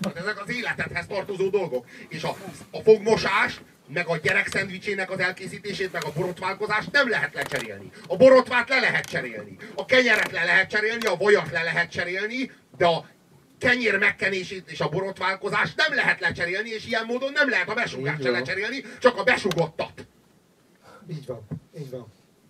Tehát 0.00 0.18
ezek 0.18 0.42
az 0.42 0.50
életedhez 0.50 1.06
tartozó 1.06 1.48
dolgok. 1.48 1.86
És 2.08 2.22
a, 2.22 2.36
a 2.70 2.80
fogmosás, 2.80 3.60
meg 3.88 4.06
a 4.06 4.16
gyerek 4.16 4.46
szendvicsének 4.46 5.10
az 5.10 5.18
elkészítését, 5.18 5.92
meg 5.92 6.04
a 6.04 6.12
borotválkozást 6.12 6.92
nem 6.92 7.08
lehet 7.08 7.34
lecserélni. 7.34 7.90
A 8.08 8.16
borotvát 8.16 8.68
le 8.68 8.80
lehet 8.80 9.04
cserélni. 9.04 9.56
A 9.74 9.84
kenyeret 9.84 10.30
le 10.30 10.44
lehet 10.44 10.70
cserélni, 10.70 11.06
a 11.06 11.16
vajat 11.16 11.50
le 11.50 11.62
lehet 11.62 11.90
cserélni, 11.90 12.50
de 12.76 12.86
a 12.86 13.06
kenyér 13.58 13.98
megkenését 13.98 14.70
és 14.70 14.80
a 14.80 14.88
borotválkozást 14.88 15.76
nem 15.76 15.94
lehet 15.94 16.20
lecserélni, 16.20 16.70
és 16.70 16.86
ilyen 16.86 17.04
módon 17.06 17.32
nem 17.32 17.48
lehet 17.48 17.68
a 17.68 17.74
besúgást 17.74 18.22
se 18.22 18.30
lecserélni, 18.30 18.84
csak 19.00 19.18
a 19.18 19.22
besugottat. 19.22 20.06
Így 21.10 21.26
van, 21.26 21.46
így 21.78 21.90
van. 21.90 22.06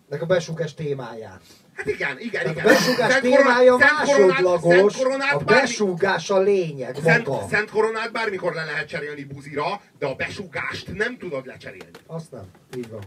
Meg 0.08 0.22
a 0.22 0.26
besugás 0.26 0.74
témáját. 0.74 1.42
Hát 1.74 1.86
igen, 1.86 2.20
igen, 2.20 2.42
Tehát 2.42 2.56
igen. 2.56 2.64
A 2.64 2.68
besugás 2.68 3.12
szent 3.12 3.22
témája 3.22 3.76
másodlagos, 3.76 5.00
a 5.32 5.38
besugás 5.44 6.30
a 6.30 6.40
lényeg 6.40 6.96
szent, 7.02 7.26
maga. 7.26 7.48
Szent 7.48 7.70
koronát 7.70 8.12
bármikor 8.12 8.54
le 8.54 8.64
lehet 8.64 8.88
cserélni 8.88 9.24
buzira, 9.24 9.80
de 9.98 10.06
a 10.06 10.14
besugást 10.14 10.92
nem 10.94 11.18
tudod 11.18 11.46
lecserélni. 11.46 11.90
Azt 12.06 12.30
nem, 12.30 12.44
így 12.76 12.90
van. 12.90 13.02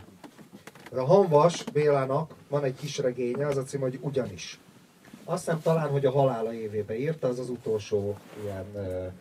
A 0.92 1.06
Hanvas 1.06 1.64
Bélának 1.64 2.36
van 2.48 2.64
egy 2.64 2.76
kis 2.80 2.98
regénye, 2.98 3.48
az 3.48 3.58
a 3.58 3.64
cím, 3.64 3.80
hogy 3.80 3.98
ugyanis. 4.02 4.60
Azt 5.30 5.44
hiszem 5.46 5.62
talán, 5.62 5.90
hogy 5.90 6.06
a 6.06 6.12
halála 6.12 6.54
évébe 6.54 6.98
írta, 6.98 7.28
az 7.28 7.40
az 7.40 7.50
utolsó 7.50 8.18
ilyen 8.44 8.66
uh, 8.74 9.12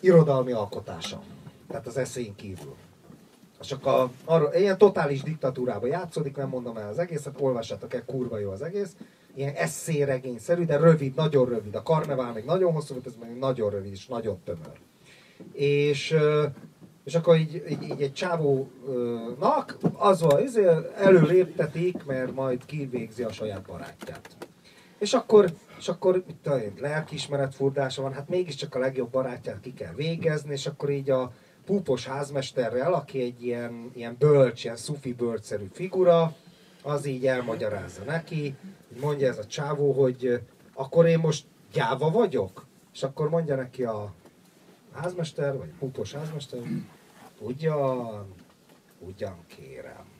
irodalmi 0.00 0.52
alkotása. 0.52 1.22
Tehát 1.68 1.86
az 1.86 1.96
eszén 1.96 2.34
kívül. 2.34 2.74
Csak 3.60 3.86
a, 3.86 4.10
arra, 4.24 4.54
ilyen 4.54 4.78
totális 4.78 5.22
diktatúrába 5.22 5.86
játszódik, 5.86 6.36
nem 6.36 6.48
mondom 6.48 6.76
el 6.76 6.88
az 6.88 6.98
egészet, 6.98 7.40
olvassátok 7.40 7.94
el, 7.94 8.04
kurva 8.04 8.38
jó 8.38 8.50
az 8.50 8.62
egész. 8.62 8.96
Ilyen 9.34 9.54
eszéregényszerű, 9.54 10.64
de 10.64 10.76
rövid, 10.76 11.14
nagyon 11.14 11.48
rövid. 11.48 11.74
A 11.74 11.82
karnevál 11.82 12.32
még 12.32 12.44
nagyon 12.44 12.72
hosszú, 12.72 12.94
ez 13.04 13.14
még 13.26 13.38
nagyon 13.38 13.70
rövid 13.70 13.92
és 13.92 14.06
nagyon 14.06 14.38
tömör. 14.44 14.78
És, 15.52 16.16
és 17.04 17.14
akkor 17.14 17.36
így, 17.36 17.64
így, 17.70 17.82
így 17.82 18.02
egy 18.02 18.12
csávónak 18.12 19.76
az 19.92 20.20
van, 20.20 20.42
izé, 20.42 20.66
előléptetik, 20.96 22.04
mert 22.04 22.34
majd 22.34 22.64
kivégzi 22.64 23.22
a 23.22 23.32
saját 23.32 23.62
barátját. 23.62 24.45
És 24.98 25.12
akkor, 25.12 25.54
és 25.78 25.88
akkor 25.88 26.22
mit 26.26 26.36
tudom 26.42 26.60
lelkiismeret 26.78 27.54
furdása 27.54 28.02
van, 28.02 28.12
hát 28.12 28.28
mégiscsak 28.28 28.74
a 28.74 28.78
legjobb 28.78 29.10
barátját 29.10 29.60
ki 29.60 29.72
kell 29.72 29.94
végezni, 29.94 30.52
és 30.52 30.66
akkor 30.66 30.90
így 30.90 31.10
a 31.10 31.32
púpos 31.64 32.06
házmesterrel, 32.06 32.92
aki 32.92 33.20
egy 33.20 33.44
ilyen, 33.44 33.90
ilyen 33.94 34.16
bölcs, 34.18 34.64
ilyen 34.64 34.76
szufi 34.76 35.12
bölcszerű 35.12 35.68
figura, 35.72 36.34
az 36.82 37.06
így 37.06 37.26
elmagyarázza 37.26 38.02
neki, 38.02 38.56
mondja 39.00 39.28
ez 39.28 39.38
a 39.38 39.46
csávó, 39.46 39.92
hogy 39.92 40.40
akkor 40.74 41.06
én 41.06 41.18
most 41.18 41.44
gyáva 41.72 42.10
vagyok? 42.10 42.66
És 42.92 43.02
akkor 43.02 43.28
mondja 43.28 43.56
neki 43.56 43.84
a 43.84 44.12
házmester, 44.92 45.56
vagy 45.56 45.70
púpos 45.78 46.12
házmester, 46.12 46.60
ugyan, 47.40 48.34
ugyan 48.98 49.36
kérem 49.46 50.14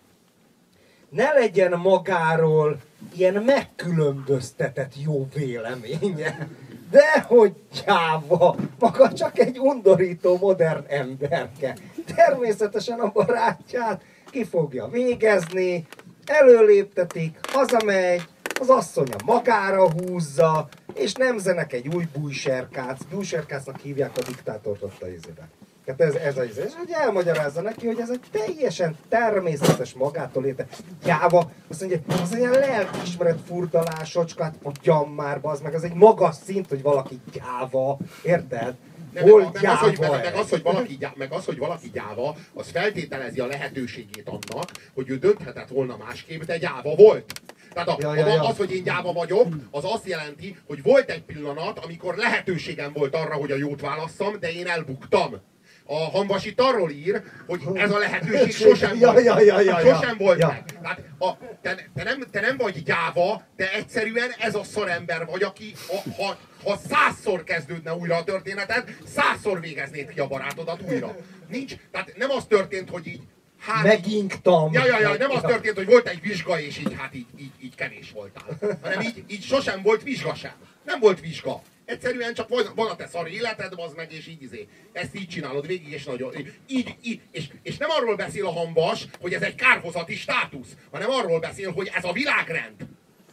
ne 1.09 1.33
legyen 1.33 1.79
magáról 1.79 2.81
ilyen 3.17 3.43
megkülönböztetett 3.43 4.93
jó 5.03 5.29
véleménye. 5.35 6.49
De 6.91 7.25
hogy 7.27 7.53
gyáva, 7.85 8.57
maga 8.79 9.13
csak 9.13 9.39
egy 9.39 9.59
undorító 9.59 10.39
modern 10.39 10.85
emberke. 10.89 11.77
Természetesen 12.17 12.99
a 12.99 13.13
barátját 13.13 14.03
ki 14.31 14.45
fogja 14.45 14.87
végezni, 14.89 15.87
előléptetik, 16.25 17.39
hazamegy, 17.53 18.23
az 18.61 18.69
asszonya 18.69 19.17
magára 19.25 19.91
húzza, 19.91 20.69
és 20.95 21.13
nemzenek 21.13 21.73
egy 21.73 21.95
új 21.95 22.09
bújserkác. 22.19 23.03
Bújserkácnak 23.11 23.81
hívják 23.81 24.11
a 24.17 24.23
diktátort 24.27 24.83
ott 24.83 25.03
a 25.03 25.09
izébe. 25.09 25.49
Tehát 25.87 26.01
ez, 26.01 26.15
ez 26.15 26.39
az, 26.39 26.59
és 26.67 26.73
hogy 26.79 26.91
elmagyarázza 26.91 27.61
neki, 27.61 27.87
hogy 27.87 28.01
ez 28.01 28.11
egy 28.11 28.21
teljesen 28.31 28.97
természetes 29.09 29.93
magától 29.93 30.45
érte. 30.45 30.67
Gyáva, 31.05 31.51
azt 31.69 31.81
mondja, 31.81 32.01
az 32.23 32.35
egy 32.35 32.41
lelkiismeret 32.41 33.39
furdalásocskát, 33.47 34.55
hogyan 34.63 35.09
már, 35.09 35.39
az 35.43 35.61
meg, 35.61 35.75
az 35.75 35.85
egy 35.85 35.95
magas 35.95 36.35
szint, 36.45 36.69
hogy 36.69 36.83
valaki 36.83 37.21
gyáva, 37.33 37.99
érted? 38.23 38.75
Hol 39.21 39.51
meg, 39.53 39.65
az, 39.65 39.79
hogy, 39.79 39.99
meg, 39.99 40.11
meg, 40.11 40.35
az, 40.35 40.51
hogy 40.51 40.63
valaki, 40.63 40.97
gyáva, 40.97 41.15
meg 41.17 41.33
az, 41.33 41.45
hogy 41.45 41.59
valaki 41.59 41.91
gyáva, 41.93 42.37
az 42.55 42.71
feltételezi 42.71 43.41
a 43.41 43.47
lehetőségét 43.47 44.29
annak, 44.29 44.71
hogy 44.95 45.11
ő 45.11 45.19
dönthetett 45.19 45.69
volna 45.69 45.97
másképp, 45.97 46.43
de 46.43 46.59
gyáva 46.59 46.95
volt. 46.95 47.33
Tehát 47.73 47.89
a, 47.89 47.97
Ja, 48.01 48.15
ja, 48.15 48.27
ja. 48.27 48.49
az, 48.49 48.57
hogy 48.57 48.73
én 48.73 48.83
gyáva 48.83 49.13
vagyok, 49.13 49.47
az 49.71 49.85
azt 49.85 50.07
jelenti, 50.07 50.57
hogy 50.67 50.83
volt 50.83 51.11
egy 51.11 51.23
pillanat, 51.23 51.79
amikor 51.79 52.17
lehetőségem 52.17 52.93
volt 52.93 53.15
arra, 53.15 53.35
hogy 53.35 53.51
a 53.51 53.57
jót 53.57 53.81
válasszam, 53.81 54.37
de 54.41 54.53
én 54.53 54.67
elbuktam. 54.67 55.41
A 55.89 55.95
Hanvas 56.11 56.45
itt 56.45 56.61
arról 56.61 56.91
ír, 56.91 57.23
hogy 57.47 57.61
ez 57.75 57.91
a 57.91 57.99
lehetőség 57.99 58.53
sosem 58.55 58.99
Ja, 58.99 59.13
volt. 59.13 59.25
ja, 59.25 59.41
ja, 59.41 59.61
ja, 59.61 59.81
ja. 59.81 59.95
sosem 59.95 60.17
volt 60.17 60.39
Ja. 60.39 60.47
meg. 60.47 60.65
Tehát 60.83 61.01
a, 61.19 61.31
te, 61.63 61.89
te, 61.95 62.03
nem, 62.03 62.25
te 62.31 62.41
nem 62.41 62.57
vagy 62.57 62.83
gyáva, 62.83 63.43
te 63.57 63.73
egyszerűen 63.73 64.31
ez 64.39 64.55
a 64.55 64.65
szarember 64.65 65.27
vagy, 65.27 65.43
aki 65.43 65.73
ha, 65.89 66.23
ha, 66.23 66.37
ha 66.65 66.77
százszor 66.89 67.45
kezdődne 67.45 67.95
újra 67.95 68.17
a 68.17 68.25
történeted, 68.25 68.97
százszor 69.07 69.61
végeznéd 69.61 70.09
ki 70.13 70.21
a 70.21 70.27
barátodat 70.27 70.83
újra. 70.89 71.17
Nincs, 71.49 71.75
tehát 71.91 72.13
nem 72.17 72.31
az 72.31 72.45
történt, 72.49 72.91
hogy 72.91 73.07
így 73.07 73.21
hát 73.59 73.85
Megingtam. 73.85 74.73
Ja, 74.73 74.87
ja, 74.87 75.01
ja, 75.01 75.17
nem 75.17 75.31
az 75.31 75.41
történt, 75.41 75.77
hogy 75.77 75.87
volt 75.87 76.09
egy 76.09 76.21
vizsga, 76.21 76.61
és 76.61 76.79
így 76.79 76.95
hát 76.99 77.15
így, 77.15 77.27
így, 77.39 77.53
így 77.63 77.75
kevés 77.75 78.11
voltál. 78.15 78.79
Hanem 78.83 79.01
így, 79.01 79.25
így 79.29 79.43
sosem 79.43 79.83
volt 79.83 80.03
vizsga 80.03 80.35
sem. 80.35 80.53
Nem 80.85 81.01
volt 81.01 81.21
vizsga. 81.21 81.63
Egyszerűen 81.87 82.35
csak 82.35 82.49
van, 82.49 82.65
van 82.75 82.91
a 82.91 82.97
te 82.97 83.07
szar 83.07 83.29
életed, 83.29 83.73
az 83.77 83.93
meg, 83.95 84.13
és 84.13 84.27
így 84.27 84.43
izé. 84.43 84.69
Ezt 84.93 85.15
így 85.15 85.29
csinálod 85.29 85.67
végig, 85.67 85.93
és 85.93 86.05
nagyon... 86.05 86.35
Így, 86.67 86.97
így, 87.03 87.21
és, 87.31 87.49
és 87.63 87.77
nem 87.77 87.91
arról 87.91 88.17
beszél 88.17 88.47
a 88.47 88.53
hambas, 88.53 89.07
hogy 89.21 89.33
ez 89.33 89.43
egy 89.43 89.55
kárhozati 89.55 90.15
státusz, 90.15 90.77
hanem 90.91 91.11
arról 91.11 91.39
beszél, 91.39 91.73
hogy 91.73 91.91
ez 91.95 92.05
a 92.05 92.13
világrend. 92.13 92.87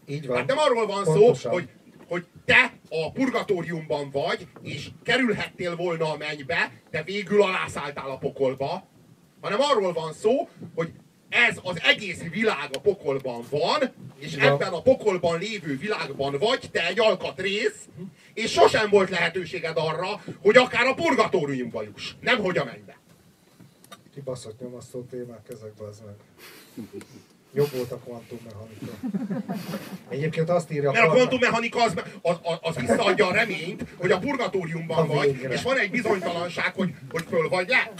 Így 0.05 0.27
van. 0.27 0.37
Hát 0.37 0.47
nem 0.47 0.57
arról 0.57 0.85
van 0.85 1.03
Pontosan. 1.03 1.35
szó, 1.35 1.49
hogy, 1.49 1.69
hogy 2.07 2.25
te 2.45 2.73
a 2.89 3.11
purgatóriumban 3.11 4.09
vagy, 4.11 4.47
és 4.61 4.89
kerülhettél 5.03 5.75
volna 5.75 6.11
a 6.11 6.17
mennybe, 6.17 6.71
de 6.91 7.03
végül 7.03 7.41
alászálltál 7.41 8.09
a 8.09 8.17
pokolba, 8.17 8.87
hanem 9.41 9.59
arról 9.61 9.93
van 9.93 10.13
szó, 10.13 10.49
hogy 10.75 10.91
ez 11.34 11.57
az 11.63 11.81
egész 11.84 12.21
világ 12.31 12.69
a 12.73 12.79
pokolban 12.79 13.43
van, 13.49 13.93
és 14.19 14.34
Igen. 14.34 14.51
ebben 14.53 14.73
a 14.73 14.81
pokolban 14.81 15.39
lévő 15.39 15.77
világban 15.77 16.38
vagy, 16.39 16.69
te 16.71 16.88
egy 16.88 16.99
alkatrész, 16.99 17.88
és 18.34 18.51
sosem 18.51 18.89
volt 18.89 19.09
lehetőséged 19.09 19.77
arra, 19.77 20.21
hogy 20.41 20.57
akár 20.57 20.86
a 20.86 20.93
purgatóriumba 20.93 21.84
juss, 21.84 22.11
nem 22.19 22.38
hogy 22.38 22.57
a 22.57 22.63
mennybe. 22.63 22.97
Kibaszott 24.13 24.59
nyomasztó 24.59 25.01
témák 25.01 25.49
ezekben 25.49 25.88
az 25.88 26.01
meg. 26.05 26.15
Jobb 27.55 27.71
volt 27.71 27.91
a 27.91 27.97
kvantummechanika. 27.97 28.91
Egyébként 30.09 30.49
azt 30.49 30.71
írja 30.71 30.91
Mert 30.91 31.07
a 31.07 31.11
kvantummechanika 31.11 31.84
az, 31.84 31.93
az, 32.21 32.38
az, 32.43 32.57
az 32.61 32.75
visszaadja 32.75 33.27
a 33.27 33.34
reményt, 33.34 33.86
hogy 33.97 34.11
a 34.11 34.19
purgatóriumban 34.19 34.97
A 34.97 35.05
vagy, 35.13 35.34
végre. 35.34 35.53
és 35.53 35.61
van 35.61 35.77
egy 35.77 35.91
bizonytalanság, 35.91 36.73
hogy, 36.73 36.93
hogy 37.11 37.23
föl 37.29 37.49
vagy 37.49 37.67
le. 37.67 37.91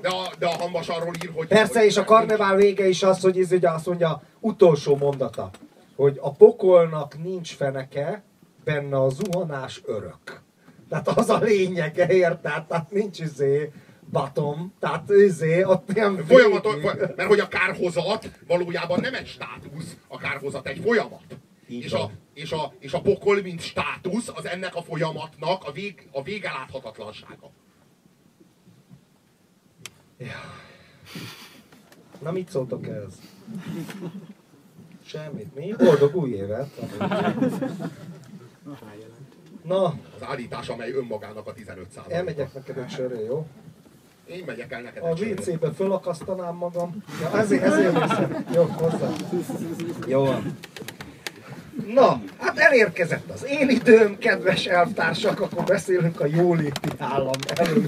De 0.00 0.08
a, 0.08 0.32
de 0.38 0.46
a 0.46 0.50
hambas 0.50 0.88
arról 0.88 1.14
ír, 1.24 1.30
hogy... 1.34 1.46
Persze, 1.46 1.78
hogy, 1.78 1.88
és 1.88 1.96
a 1.96 2.04
karnevál 2.04 2.56
vége 2.56 2.88
is 2.88 3.02
az, 3.02 3.20
hogy 3.20 3.38
ez 3.38 3.52
ugye 3.52 3.70
azt 3.70 3.86
mondja, 3.86 4.22
utolsó 4.40 4.96
mondata, 4.96 5.50
hogy 5.96 6.18
a 6.20 6.32
pokolnak 6.32 7.22
nincs 7.22 7.54
feneke, 7.54 8.22
benne 8.64 8.96
a 8.96 9.08
zuhanás 9.08 9.82
örök. 9.84 10.42
Tehát 10.88 11.08
az 11.08 11.30
a 11.30 11.38
lényege, 11.38 12.06
érted? 12.06 12.64
Tehát 12.64 12.90
nincs 12.90 13.20
izé 13.20 13.72
bottom, 14.10 14.72
tehát 14.80 15.10
izé, 15.10 15.64
ott 15.64 15.92
Folyamaton, 16.26 16.74
végig. 16.74 17.00
mert 17.16 17.28
hogy 17.28 17.40
a 17.40 17.48
kárhozat 17.48 18.30
valójában 18.46 19.00
nem 19.00 19.14
egy 19.14 19.26
státusz, 19.26 19.96
a 20.08 20.18
kárhozat 20.18 20.66
egy 20.66 20.80
folyamat. 20.84 21.24
Így 21.68 21.84
És 21.84 21.92
a, 21.92 22.10
és, 22.34 22.52
a, 22.52 22.72
és 22.78 22.92
a 22.92 23.00
pokol, 23.00 23.42
mint 23.42 23.60
státusz, 23.60 24.28
az 24.34 24.46
ennek 24.46 24.74
a 24.74 24.82
folyamatnak 24.82 25.64
a, 25.64 25.72
vég, 25.72 26.08
a 26.12 26.22
Na 32.22 32.32
mit 32.32 32.50
szóltok 32.50 32.86
ehhez? 32.86 33.12
Semmit. 35.04 35.54
Mi? 35.54 35.74
Boldog 35.78 36.16
új 36.16 36.30
évet! 36.30 36.68
Na, 39.64 39.84
Az 39.84 40.22
állítás, 40.22 40.68
amely 40.68 40.92
önmagának 40.92 41.46
a 41.46 41.52
15 41.52 41.86
elmegyek 42.08 42.54
neked 42.54 42.76
egy 42.78 42.90
sörre, 42.90 43.20
jó? 43.20 43.46
Én 44.26 44.44
megyek 44.46 44.72
el 44.72 44.82
neked 44.82 45.02
A. 45.02 45.08
WC-be 45.08 45.72
fölakasztanám 45.72 46.56
magam. 46.56 47.02
Ja, 47.20 47.38
ezért, 47.38 47.62
ezért 47.62 48.02
viszem. 48.02 48.46
Jó, 48.54 48.62
hozzá. 48.64 49.08
Jó 50.06 50.24
van. 50.24 50.58
Na, 51.94 52.20
hát 52.38 52.58
elérkezett 52.58 53.30
az 53.30 53.46
én 53.48 53.68
időm, 53.68 54.18
kedves 54.18 54.66
elvtársak, 54.66 55.40
akkor 55.40 55.64
beszélünk 55.64 56.20
a 56.20 56.26
jóléti 56.26 56.88
állam 56.98 57.38
elő, 57.54 57.84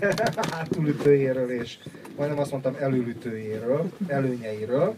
hátulütőjéről 0.50 1.50
és 1.50 1.76
majdnem 2.16 2.38
azt 2.38 2.50
mondtam 2.50 2.76
előlütőjéről, 2.80 3.90
előnyeiről. 4.06 4.94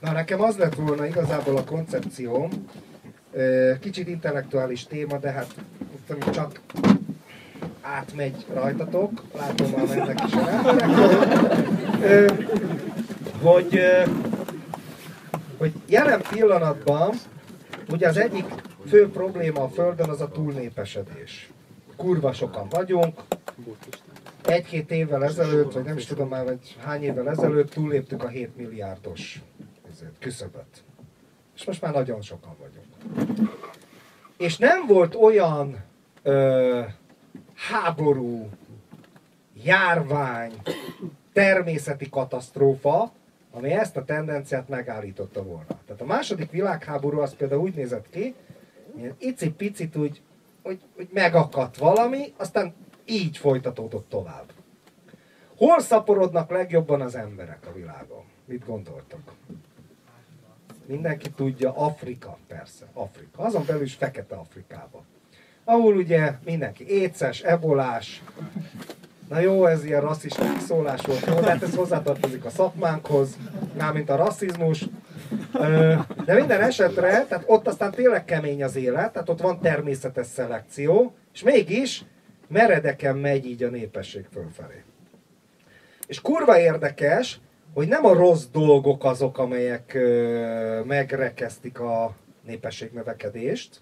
Na, 0.00 0.12
nekem 0.12 0.40
az 0.40 0.56
lett 0.56 0.74
volna 0.74 1.06
igazából 1.06 1.56
a 1.56 1.64
koncepcióm, 1.64 2.50
kicsit 3.80 4.08
intellektuális 4.08 4.86
téma, 4.86 5.18
de 5.18 5.30
hát 5.30 5.54
csak 6.32 6.60
átmegy 7.80 8.46
rajtatok, 8.54 9.22
látom 9.36 9.70
már 9.70 9.86
mennek 9.86 10.20
is 10.26 10.32
hogy, 13.42 13.80
hogy 15.58 15.72
jelen 15.86 16.20
pillanatban 16.30 17.14
ugye 17.92 18.08
az 18.08 18.16
egyik 18.16 18.44
fő 18.86 19.10
probléma 19.10 19.62
a 19.62 19.68
Földön 19.68 20.08
az 20.08 20.20
a 20.20 20.28
túlnépesedés. 20.28 21.50
Kurva 21.96 22.32
sokan 22.32 22.68
vagyunk, 22.68 23.20
egy-két 24.44 24.90
évvel 24.90 25.24
ezelőtt, 25.24 25.72
vagy 25.72 25.84
nem 25.84 25.96
is 25.96 26.06
tudom 26.06 26.28
már, 26.28 26.44
vagy 26.44 26.76
hány 26.84 27.02
évvel 27.02 27.28
ezelőtt 27.28 27.70
túlléptük 27.70 28.22
a 28.22 28.28
7 28.28 28.56
milliárdos 28.56 29.42
küszöböt. 30.18 30.84
És 31.54 31.64
most 31.64 31.80
már 31.80 31.92
nagyon 31.92 32.22
sokan 32.22 32.56
vagyunk. 32.58 33.50
És 34.36 34.56
nem 34.56 34.86
volt 34.86 35.14
olyan 35.14 35.76
ö, 36.22 36.80
háború, 37.54 38.48
járvány, 39.64 40.52
természeti 41.32 42.08
katasztrófa, 42.08 43.12
ami 43.52 43.70
ezt 43.70 43.96
a 43.96 44.04
tendenciát 44.04 44.68
megállította 44.68 45.42
volna. 45.42 45.80
Tehát 45.86 46.00
a 46.00 46.04
második 46.04 46.50
világháború 46.50 47.18
az 47.18 47.34
például 47.34 47.60
úgy 47.60 47.74
nézett 47.74 48.10
ki, 48.10 48.34
ilyen 48.96 49.14
icipicit 49.18 49.96
úgy, 49.96 50.20
hogy, 50.62 50.80
hogy 50.96 51.08
megakadt 51.12 51.76
valami, 51.76 52.32
aztán 52.36 52.74
így 53.04 53.36
folytatódott 53.36 54.08
tovább. 54.08 54.52
Hol 55.56 55.80
szaporodnak 55.80 56.50
legjobban 56.50 57.00
az 57.00 57.14
emberek 57.14 57.66
a 57.66 57.72
világon? 57.72 58.24
Mit 58.44 58.66
gondoltok? 58.66 59.20
Mindenki 60.86 61.30
tudja, 61.30 61.76
Afrika, 61.76 62.38
persze, 62.46 62.86
Afrika. 62.92 63.42
Azon 63.42 63.64
belül 63.66 63.82
is 63.82 63.94
Fekete 63.94 64.34
Afrikába. 64.34 65.04
Ahol 65.64 65.96
ugye 65.96 66.32
mindenki 66.44 66.88
éces, 66.88 67.42
ebolás, 67.42 68.22
Na 69.32 69.38
jó, 69.38 69.66
ez 69.66 69.84
ilyen 69.84 70.00
rasszista 70.00 70.44
szólás 70.66 71.00
volt, 71.06 71.26
jó, 71.26 71.34
de 71.34 71.50
hát 71.50 71.62
ez 71.62 71.74
hozzátartozik 71.74 72.44
a 72.44 72.50
szakmánkhoz, 72.50 73.36
mármint 73.78 74.10
a 74.10 74.16
rasszizmus. 74.16 74.88
De 76.24 76.34
minden 76.34 76.60
esetre, 76.60 77.26
tehát 77.28 77.44
ott 77.46 77.66
aztán 77.66 77.90
tényleg 77.90 78.24
kemény 78.24 78.64
az 78.64 78.76
élet, 78.76 79.12
tehát 79.12 79.28
ott 79.28 79.40
van 79.40 79.60
természetes 79.60 80.26
szelekció, 80.26 81.14
és 81.32 81.42
mégis 81.42 82.04
meredeken 82.48 83.16
megy 83.16 83.46
így 83.46 83.62
a 83.62 83.68
népesség 83.68 84.26
fölfelé. 84.32 84.82
És 86.06 86.20
kurva 86.20 86.58
érdekes, 86.58 87.40
hogy 87.74 87.88
nem 87.88 88.06
a 88.06 88.12
rossz 88.12 88.44
dolgok 88.52 89.04
azok, 89.04 89.38
amelyek 89.38 89.98
megrekeztik 90.84 91.80
a 91.80 92.14
népesség 92.46 92.90
növekedést, 92.92 93.80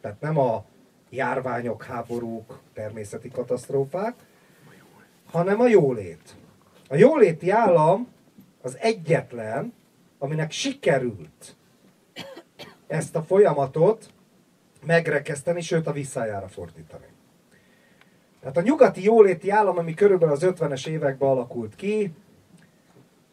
tehát 0.00 0.20
nem 0.20 0.38
a 0.38 0.64
járványok, 1.10 1.84
háborúk, 1.84 2.58
természeti 2.74 3.30
katasztrófák, 3.30 4.14
hanem 5.34 5.60
a 5.60 5.68
jólét. 5.68 6.36
A 6.88 6.96
jóléti 6.96 7.50
állam 7.50 8.08
az 8.62 8.76
egyetlen, 8.80 9.72
aminek 10.18 10.50
sikerült 10.50 11.56
ezt 12.86 13.16
a 13.16 13.22
folyamatot 13.22 14.08
megrekeszteni, 14.86 15.60
sőt 15.60 15.86
a 15.86 15.92
visszájára 15.92 16.48
fordítani. 16.48 17.06
Tehát 18.40 18.56
a 18.56 18.60
nyugati 18.60 19.02
jóléti 19.02 19.50
állam, 19.50 19.78
ami 19.78 19.94
körülbelül 19.94 20.34
az 20.34 20.46
50-es 20.46 20.86
években 20.86 21.28
alakult 21.28 21.74
ki, 21.74 22.12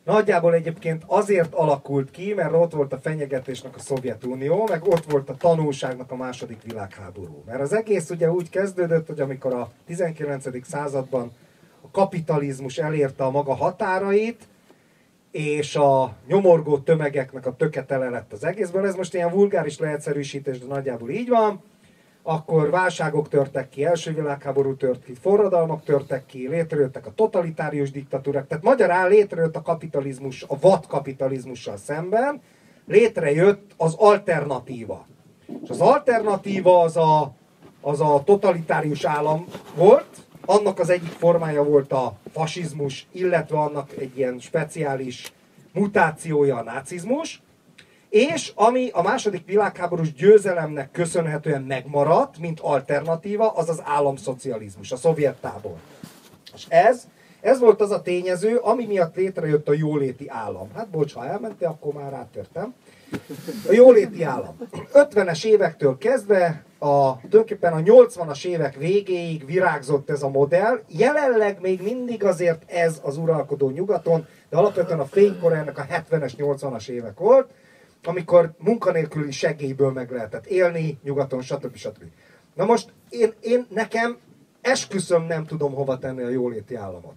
nagyjából 0.04 0.54
egyébként 0.54 1.04
azért 1.06 1.54
alakult 1.54 2.12
ki, 2.12 2.34
mert 2.34 2.54
ott 2.54 2.74
volt 2.74 2.94
a 2.94 3.00
fenyegetésnek 3.00 3.76
a 3.76 3.80
Szovjetunió, 3.80 4.68
meg 4.70 4.84
ott 4.84 5.06
volt 5.12 5.30
a 5.30 5.36
tanulságnak 5.36 6.12
a 6.12 6.16
második 6.16 6.62
világháború. 6.62 7.44
Mert 7.46 7.62
az 7.62 7.74
egész 7.74 8.10
ugye 8.10 8.32
úgy 8.32 8.50
kezdődött, 8.50 9.08
hogy 9.08 9.20
amikor 9.20 9.54
a 9.54 9.72
19. 9.86 10.68
században 10.68 11.32
kapitalizmus 11.92 12.78
elérte 12.78 13.24
a 13.24 13.32
maga 13.32 13.56
határait, 13.56 14.48
és 15.32 15.76
a 15.76 16.14
nyomorgó 16.28 16.78
tömegeknek 16.78 17.46
a 17.46 17.56
töke 17.56 17.84
tele 17.84 18.10
lett 18.10 18.34
az 18.34 18.44
egészből. 18.44 18.86
Ez 18.86 18.96
most 18.96 19.14
ilyen 19.14 19.32
vulgáris 19.32 19.80
leegyszerűsítés, 19.80 20.60
de 20.60 20.66
nagyjából 20.66 21.10
így 21.10 21.30
van. 21.30 21.64
Akkor 22.24 22.70
válságok 22.70 23.30
törtek 23.30 23.70
ki, 23.70 23.86
első 23.86 24.14
világháború 24.14 24.76
tört 24.76 25.04
ki, 25.04 25.14
forradalmak 25.14 25.84
törtek 25.84 26.26
ki, 26.26 26.48
létrejöttek 26.48 27.06
a 27.06 27.14
totalitárius 27.16 27.92
diktatúrák. 27.92 28.48
Tehát 28.48 28.64
magyarán 28.64 29.10
létrejött 29.10 29.56
a 29.56 29.62
kapitalizmus, 29.62 30.44
a 30.48 30.60
vad 30.60 30.88
kapitalizmussal 30.88 31.78
szemben, 31.78 32.42
létrejött 32.88 33.72
az 33.78 33.96
alternatíva. 33.98 35.06
És 35.64 35.70
az 35.70 35.80
alternatíva 35.80 36.82
az 36.82 36.98
a, 36.98 37.34
az 37.82 38.02
a 38.02 38.22
totalitárius 38.26 39.06
állam 39.06 39.46
volt, 39.76 40.08
annak 40.46 40.80
az 40.80 40.90
egyik 40.90 41.12
formája 41.12 41.64
volt 41.64 41.92
a 41.92 42.16
fasizmus, 42.34 43.08
illetve 43.12 43.58
annak 43.58 43.92
egy 43.98 44.18
ilyen 44.18 44.40
speciális 44.40 45.34
mutációja 45.74 46.58
a 46.58 46.64
nácizmus, 46.64 47.42
és 48.10 48.52
ami 48.56 48.90
a 48.94 49.02
második 49.02 49.46
világháborús 49.46 50.14
győzelemnek 50.14 50.92
köszönhetően 50.92 51.62
megmaradt, 51.62 52.38
mint 52.38 52.60
alternatíva, 52.60 53.50
az 53.50 53.70
az 53.70 53.82
államszocializmus, 53.84 54.92
a 54.92 54.96
szovjet 54.96 55.36
tábor. 55.36 55.76
És 56.54 56.66
ez, 56.70 57.08
ez 57.42 57.60
volt 57.60 57.82
az 57.82 57.92
a 57.92 58.02
tényező, 58.02 58.56
ami 58.56 58.86
miatt 58.86 59.16
létrejött 59.16 59.68
a 59.68 59.74
jóléti 59.74 60.30
állam. 60.30 60.70
Hát 60.76 60.90
bocs, 60.90 61.14
ha 61.14 61.26
elmentél, 61.26 61.68
akkor 61.68 61.94
már 61.94 62.12
rátörtem. 62.12 62.74
A 63.68 63.74
jóléti 63.74 64.24
állam. 64.24 64.58
50-es 64.94 65.46
évektől 65.46 65.98
kezdve, 65.98 66.64
a, 66.80 67.16
tulajdonképpen 67.16 67.74
a 67.74 67.80
80-as 67.80 68.46
évek 68.46 68.76
végéig 68.76 69.46
virágzott 69.46 70.10
ez 70.10 70.24
a 70.24 70.30
modell. 70.30 70.82
Jelenleg 70.88 71.62
még 71.62 71.82
mindig 71.82 72.24
azért 72.24 72.72
ez 72.72 73.00
az 73.04 73.18
uralkodó 73.18 73.70
nyugaton, 73.70 74.28
de 74.50 74.58
alapvetően 74.58 75.00
a 75.00 75.06
fénykor 75.06 75.54
ennek 75.54 75.78
a 75.78 75.86
70-es, 75.86 76.34
80-as 76.38 76.88
évek 76.88 77.20
volt, 77.20 77.54
amikor 78.04 78.52
munkanélküli 78.58 79.32
segélyből 79.32 79.92
meg 79.92 80.12
lehetett 80.12 80.46
élni, 80.46 81.00
nyugaton, 81.04 81.42
stb. 81.42 81.76
stb. 81.76 82.04
Na 82.56 82.66
most 82.66 82.94
én, 83.10 83.34
én 83.42 83.66
nekem 83.70 84.18
esküszöm 84.62 85.24
nem 85.24 85.46
tudom 85.46 85.74
hova 85.74 85.98
tenni 85.98 86.22
a 86.22 86.30
jóléti 86.30 86.76
államot. 86.76 87.16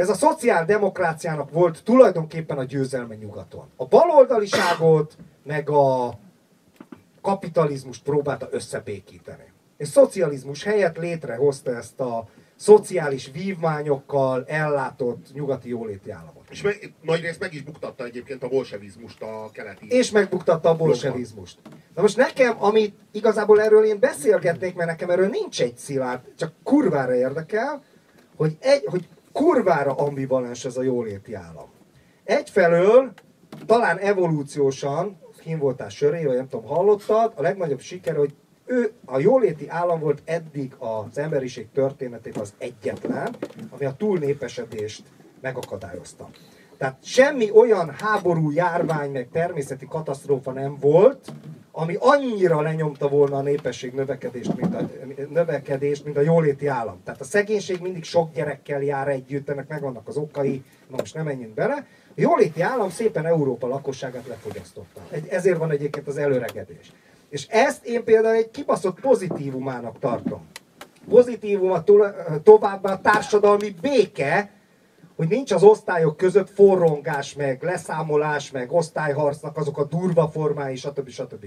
Ez 0.00 0.08
a 0.08 0.14
szociáldemokráciának 0.14 1.50
volt 1.50 1.82
tulajdonképpen 1.84 2.58
a 2.58 2.64
győzelme 2.64 3.14
nyugaton. 3.14 3.68
A 3.76 3.86
baloldaliságot, 3.86 5.16
meg 5.44 5.70
a 5.70 6.18
kapitalizmust 7.22 8.02
próbálta 8.02 8.48
összebékíteni. 8.50 9.52
És 9.76 9.88
szocializmus 9.88 10.62
helyett 10.62 10.96
létrehozta 10.96 11.76
ezt 11.76 12.00
a 12.00 12.28
szociális 12.56 13.30
vívmányokkal 13.32 14.44
ellátott 14.46 15.32
nyugati 15.32 15.68
jóléti 15.68 16.10
államot. 16.10 16.46
És 16.50 16.62
meg, 16.62 16.92
nagy 17.02 17.20
részt 17.20 17.40
meg 17.40 17.54
is 17.54 17.62
buktatta 17.62 18.04
egyébként 18.04 18.42
a 18.42 18.48
bolsevizmust 18.48 19.22
a 19.22 19.50
keleti. 19.52 19.86
És 19.88 20.10
megbuktatta 20.10 20.68
a 20.68 20.76
bolsevizmust. 20.76 21.58
Na 21.94 22.02
most 22.02 22.16
nekem, 22.16 22.62
amit 22.62 22.94
igazából 23.12 23.60
erről 23.60 23.84
én 23.84 23.98
beszélgetnék, 23.98 24.74
mert 24.74 24.88
nekem 24.88 25.10
erről 25.10 25.28
nincs 25.28 25.62
egy 25.62 25.76
szilárd, 25.76 26.20
csak 26.36 26.52
kurvára 26.62 27.14
érdekel, 27.14 27.82
hogy, 28.36 28.56
egy, 28.60 28.84
hogy 28.84 29.08
kurvára 29.32 29.94
ambivalens 29.94 30.64
ez 30.64 30.76
a 30.76 30.82
jóléti 30.82 31.34
állam. 31.34 31.68
Egyfelől 32.24 33.12
talán 33.66 33.98
evolúciósan, 33.98 35.18
kim 35.40 35.58
voltál 35.58 35.88
söré, 35.88 36.24
vagy 36.24 36.36
nem 36.36 36.48
tudom, 36.48 36.66
hallottad, 36.66 37.32
a 37.36 37.42
legnagyobb 37.42 37.80
siker, 37.80 38.16
hogy 38.16 38.34
ő 38.64 38.92
a 39.04 39.18
jóléti 39.18 39.68
állam 39.68 40.00
volt 40.00 40.22
eddig 40.24 40.74
az 40.78 41.18
emberiség 41.18 41.68
történetében 41.72 42.40
az 42.40 42.54
egyetlen, 42.58 43.36
ami 43.70 43.84
a 43.84 43.94
túlnépesedést 43.96 45.02
megakadályozta. 45.40 46.28
Tehát 46.80 46.98
semmi 47.02 47.50
olyan 47.50 47.90
háború, 47.98 48.50
járvány, 48.50 49.10
meg 49.10 49.28
természeti 49.32 49.86
katasztrófa 49.86 50.52
nem 50.52 50.76
volt, 50.78 51.32
ami 51.72 51.96
annyira 51.98 52.60
lenyomta 52.60 53.08
volna 53.08 53.36
a 53.36 53.42
népesség 53.42 53.92
növekedést, 53.94 54.56
mint 54.56 54.74
a, 54.74 54.88
növekedést, 55.28 56.04
mint 56.04 56.16
a 56.16 56.20
jóléti 56.20 56.66
állam. 56.66 57.00
Tehát 57.04 57.20
a 57.20 57.24
szegénység 57.24 57.80
mindig 57.80 58.04
sok 58.04 58.32
gyerekkel 58.34 58.82
jár 58.82 59.08
együtt, 59.08 59.48
ennek 59.48 59.68
megvannak 59.68 60.08
az 60.08 60.16
okai, 60.16 60.64
na 60.88 60.96
most 60.96 61.14
nem 61.14 61.24
menjünk 61.24 61.54
bele. 61.54 61.86
A 62.08 62.12
jóléti 62.14 62.60
állam 62.60 62.90
szépen 62.90 63.26
Európa 63.26 63.66
lakosságát 63.66 64.26
lefogyasztotta. 64.26 65.00
Ezért 65.28 65.58
van 65.58 65.70
egyébként 65.70 66.06
az 66.08 66.16
előregedés. 66.16 66.92
És 67.28 67.46
ezt 67.46 67.84
én 67.84 68.04
például 68.04 68.34
egy 68.34 68.50
kibaszott 68.50 69.00
pozitívumának 69.00 69.98
tartom. 69.98 70.46
Pozitívuma 71.08 71.84
továbbá 72.42 72.92
a 72.92 73.00
társadalmi 73.00 73.74
béke, 73.80 74.50
hogy 75.20 75.28
nincs 75.28 75.52
az 75.52 75.62
osztályok 75.62 76.16
között 76.16 76.50
forrongás, 76.50 77.34
meg 77.34 77.62
leszámolás, 77.62 78.50
meg 78.50 78.72
osztályharcnak 78.72 79.56
azok 79.56 79.78
a 79.78 79.84
durva 79.84 80.28
formái, 80.28 80.76
stb. 80.76 81.08
stb. 81.08 81.46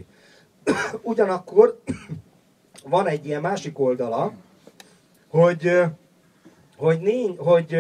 Ugyanakkor 1.01 1.80
van 2.95 3.07
egy 3.07 3.26
ilyen 3.26 3.41
másik 3.41 3.80
oldala, 3.80 4.34
hogy, 5.28 5.82
hogy, 6.78 6.99
nincs, 6.99 7.38
hogy 7.38 7.76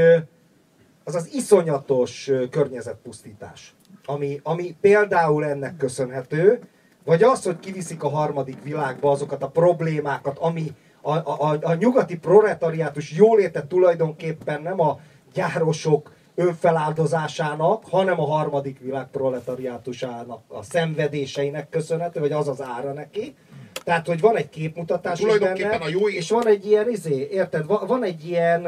az 1.03 1.15
az 1.15 1.33
iszonyatos 1.33 2.31
környezetpusztítás, 2.49 3.75
ami, 4.05 4.39
ami 4.43 4.75
például 4.81 5.45
ennek 5.45 5.77
köszönhető, 5.77 6.59
vagy 7.05 7.23
az, 7.23 7.43
hogy 7.43 7.59
kiviszik 7.59 8.03
a 8.03 8.09
harmadik 8.09 8.63
világba 8.63 9.11
azokat 9.11 9.43
a 9.43 9.49
problémákat, 9.49 10.37
ami 10.37 10.75
a, 11.01 11.11
a, 11.11 11.57
a 11.61 11.73
nyugati 11.73 12.17
proletariátus 12.17 13.11
jóléte 13.11 13.67
tulajdonképpen 13.67 14.61
nem 14.61 14.79
a 14.79 14.99
gyárosok 15.33 16.11
önfeláldozásának, 16.35 17.83
hanem 17.89 18.19
a 18.19 18.25
harmadik 18.25 18.79
világ 18.79 19.07
proletariátusának 19.07 20.41
a 20.47 20.63
szenvedéseinek 20.63 21.69
köszönhető, 21.69 22.19
vagy 22.19 22.31
az 22.31 22.47
az 22.47 22.61
ára 22.61 22.93
neki. 22.93 23.35
Tehát, 23.83 24.07
hogy 24.07 24.19
van 24.19 24.37
egy 24.37 24.49
képmutatás 24.49 25.19
is 25.19 25.37
benne, 25.37 25.75
a 25.75 25.87
jó 25.87 26.09
és 26.09 26.29
van 26.29 26.47
egy 26.47 26.65
ilyen, 26.65 26.89
izé, 26.89 27.27
érted, 27.31 27.65
van 27.65 28.03
egy 28.03 28.27
ilyen, 28.27 28.65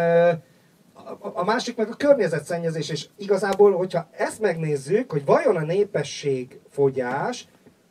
a 1.20 1.44
másik 1.44 1.78
meg 1.78 1.90
a 1.90 1.96
környezetszennyezés, 1.96 2.90
és 2.90 3.08
igazából, 3.18 3.72
hogyha 3.72 4.08
ezt 4.12 4.40
megnézzük, 4.40 5.12
hogy 5.12 5.26
vajon 5.26 5.56
a 5.56 5.62
népességfogyás 5.62 7.48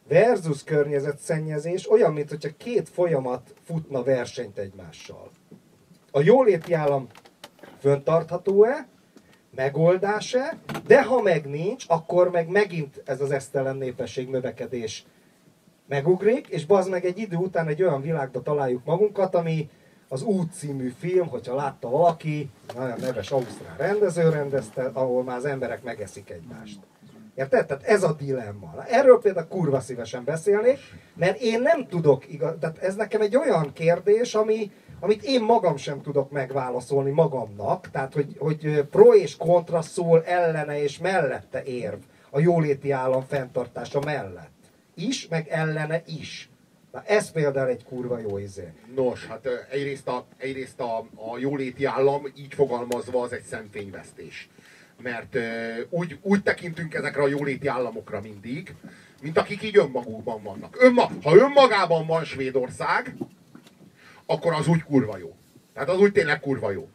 versus 0.08 0.64
környezetszennyezés 0.64 1.90
olyan, 1.90 2.12
mint 2.12 2.28
hogyha 2.28 2.48
két 2.56 2.88
folyamat 2.88 3.54
futna 3.64 4.02
versenyt 4.02 4.58
egymással. 4.58 5.30
A 6.10 6.20
jóléti 6.20 6.72
állam 6.72 7.06
föntartható-e, 7.84 8.86
megoldás-e, 9.54 10.58
de 10.86 11.02
ha 11.02 11.22
meg 11.22 11.46
nincs, 11.46 11.84
akkor 11.88 12.30
meg 12.30 12.48
megint 12.48 13.02
ez 13.04 13.20
az 13.20 13.30
esztelen 13.30 13.76
népesség 13.76 14.28
növekedés 14.28 15.04
megugrik, 15.88 16.48
és 16.48 16.66
bazd 16.66 16.90
meg 16.90 17.04
egy 17.04 17.18
idő 17.18 17.36
után 17.36 17.68
egy 17.68 17.82
olyan 17.82 18.00
világba 18.00 18.42
találjuk 18.42 18.84
magunkat, 18.84 19.34
ami 19.34 19.70
az 20.08 20.22
Út 20.22 20.52
című 20.52 20.92
film, 20.98 21.26
hogyha 21.26 21.54
látta 21.54 21.88
valaki, 21.88 22.50
nagyon 22.74 22.98
neves 23.00 23.30
ausztrál 23.30 23.76
rendező 23.76 24.28
rendezte, 24.28 24.90
ahol 24.92 25.22
már 25.22 25.36
az 25.36 25.44
emberek 25.44 25.82
megeszik 25.82 26.30
egymást. 26.30 26.78
Érted? 27.34 27.66
Tehát 27.66 27.82
ez 27.82 28.02
a 28.02 28.12
dilemma. 28.12 28.84
Erről 28.88 29.20
például 29.20 29.46
kurva 29.46 29.80
szívesen 29.80 30.24
beszélnék, 30.24 30.78
mert 31.14 31.40
én 31.40 31.60
nem 31.60 31.86
tudok, 31.86 32.32
igaz, 32.32 32.54
tehát 32.60 32.78
ez 32.78 32.94
nekem 32.94 33.20
egy 33.20 33.36
olyan 33.36 33.72
kérdés, 33.72 34.34
ami, 34.34 34.70
amit 35.04 35.22
én 35.22 35.42
magam 35.42 35.76
sem 35.76 36.02
tudok 36.02 36.30
megválaszolni 36.30 37.10
magamnak, 37.10 37.90
tehát 37.90 38.12
hogy, 38.14 38.36
hogy 38.38 38.82
pro 38.90 39.14
és 39.14 39.36
kontra 39.36 39.82
szól 39.82 40.24
ellene 40.24 40.82
és 40.82 40.98
mellette 40.98 41.62
érv 41.62 41.98
a 42.30 42.40
jóléti 42.40 42.90
állam 42.90 43.22
fenntartása 43.22 44.00
mellett. 44.00 44.52
Is, 44.94 45.28
meg 45.28 45.48
ellene 45.48 46.02
is. 46.06 46.48
Na 46.92 47.02
ez 47.06 47.30
például 47.30 47.68
egy 47.68 47.84
kurva 47.84 48.18
jó 48.18 48.38
izé. 48.38 48.72
Nos, 48.94 49.26
hát 49.26 49.48
egyrészt 49.70 50.08
a, 50.08 50.26
egyrészt 50.36 50.80
a, 50.80 50.98
a 50.98 51.38
jóléti 51.38 51.84
állam 51.84 52.26
így 52.36 52.54
fogalmazva 52.54 53.22
az 53.22 53.32
egy 53.32 53.44
szemfényvesztés 53.44 54.48
mert 55.02 55.36
úgy, 55.90 56.18
úgy 56.22 56.42
tekintünk 56.42 56.94
ezekre 56.94 57.22
a 57.22 57.28
jóléti 57.28 57.66
államokra 57.66 58.20
mindig, 58.20 58.74
mint 59.22 59.38
akik 59.38 59.62
így 59.62 59.78
önmagukban 59.78 60.42
vannak. 60.42 60.76
Önma, 60.80 61.10
ha 61.22 61.36
önmagában 61.36 62.06
van 62.06 62.24
Svédország, 62.24 63.14
akkor 64.26 64.52
az 64.52 64.68
úgy 64.68 64.82
kurva 64.82 65.18
jó. 65.18 65.36
Tehát 65.72 65.88
az 65.88 65.98
úgy 65.98 66.12
tényleg 66.12 66.40
kurva 66.40 66.70
jó. 66.70 66.88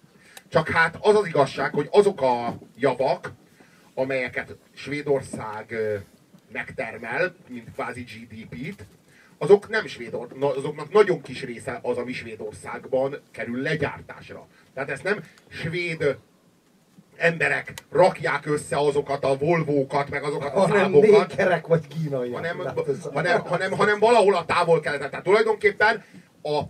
Csak 0.47 0.69
hát 0.69 0.97
az 1.01 1.15
az 1.15 1.27
igazság, 1.27 1.73
hogy 1.73 1.87
azok 1.91 2.21
a 2.21 2.57
javak, 2.75 3.31
amelyeket 3.93 4.55
Svédország 4.73 5.75
megtermel, 6.51 7.35
mint 7.47 7.73
kvázi 7.73 8.01
GDP-t, 8.01 8.85
azok 9.37 9.69
nem 9.69 9.87
Svédország, 9.87 10.43
azoknak 10.43 10.91
nagyon 10.91 11.21
kis 11.21 11.43
része 11.43 11.79
az, 11.81 11.97
ami 11.97 12.13
Svédországban 12.13 13.21
kerül 13.31 13.61
legyártásra. 13.61 14.47
Tehát 14.73 14.89
ezt 14.89 15.03
nem 15.03 15.23
svéd 15.47 16.17
emberek 17.17 17.73
rakják 17.91 18.45
össze 18.45 18.77
azokat 18.77 19.23
a 19.23 19.37
volvókat, 19.37 20.09
meg 20.09 20.23
azokat 20.23 20.53
a 20.55 20.59
hanem 20.59 20.77
számokat. 20.77 21.33
Hanem 21.33 21.61
vagy 21.67 21.87
kínaiak. 21.87 22.35
Hanem, 22.35 22.57
hanem, 23.13 23.41
hanem, 23.41 23.71
hanem 23.71 23.99
valahol 23.99 24.35
a 24.35 24.45
távol 24.45 24.79
keleten. 24.79 25.09
Tehát 25.09 25.25
tulajdonképpen 25.25 26.03
a, 26.41 26.61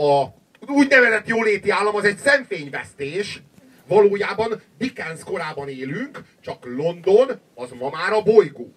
a 0.00 0.34
úgynevezett 0.66 1.26
jóléti 1.26 1.70
állam 1.70 1.94
az 1.94 2.04
egy 2.04 2.16
szemfényvesztés, 2.16 3.42
valójában 3.86 4.62
Dickens 4.78 5.24
korában 5.24 5.68
élünk, 5.68 6.22
csak 6.40 6.64
London 6.64 7.30
az 7.54 7.70
ma 7.78 7.90
már 7.90 8.12
a 8.12 8.22
bolygó. 8.22 8.74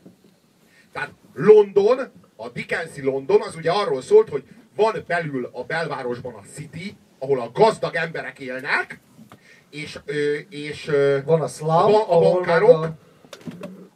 Tehát 0.92 1.12
London, 1.34 2.00
a 2.36 2.50
Dickensi 2.50 3.02
London 3.02 3.42
az 3.42 3.56
ugye 3.56 3.72
arról 3.72 4.02
szólt, 4.02 4.30
hogy 4.30 4.44
van 4.76 5.04
belül 5.08 5.50
a 5.52 5.64
belvárosban 5.64 6.34
a 6.34 6.44
City, 6.54 6.96
ahol 7.20 7.40
a 7.40 7.52
gazdag 7.54 7.96
emberek 7.96 8.40
élnek, 8.40 9.00
és, 9.70 10.00
és 10.50 10.92
van 11.26 11.42
a 11.42 11.48
szlám, 11.48 11.94
a, 11.94 12.16
a 12.16 12.20
bankárok, 12.20 12.84
a... 12.84 12.98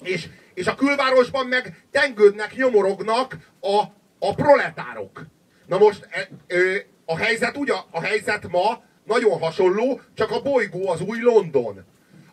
És, 0.04 0.28
és 0.54 0.68
a 0.68 0.76
külvárosban 0.76 1.46
meg 1.46 1.86
tengődnek, 1.92 2.56
nyomorognak 2.56 3.38
a, 3.62 3.84
a 4.20 4.36
proletárok. 4.36 5.26
Na 5.66 5.78
most 5.78 6.08
e, 6.10 6.30
ö, 6.48 6.76
a 7.10 7.18
helyzet 7.18 7.58
ugye, 7.58 7.74
a 7.91 8.01
helyzet 8.01 8.47
ma 8.47 8.82
nagyon 9.03 9.39
hasonló, 9.39 10.01
csak 10.14 10.32
a 10.32 10.41
bolygó 10.41 10.89
az 10.89 11.01
új 11.01 11.22
London. 11.22 11.84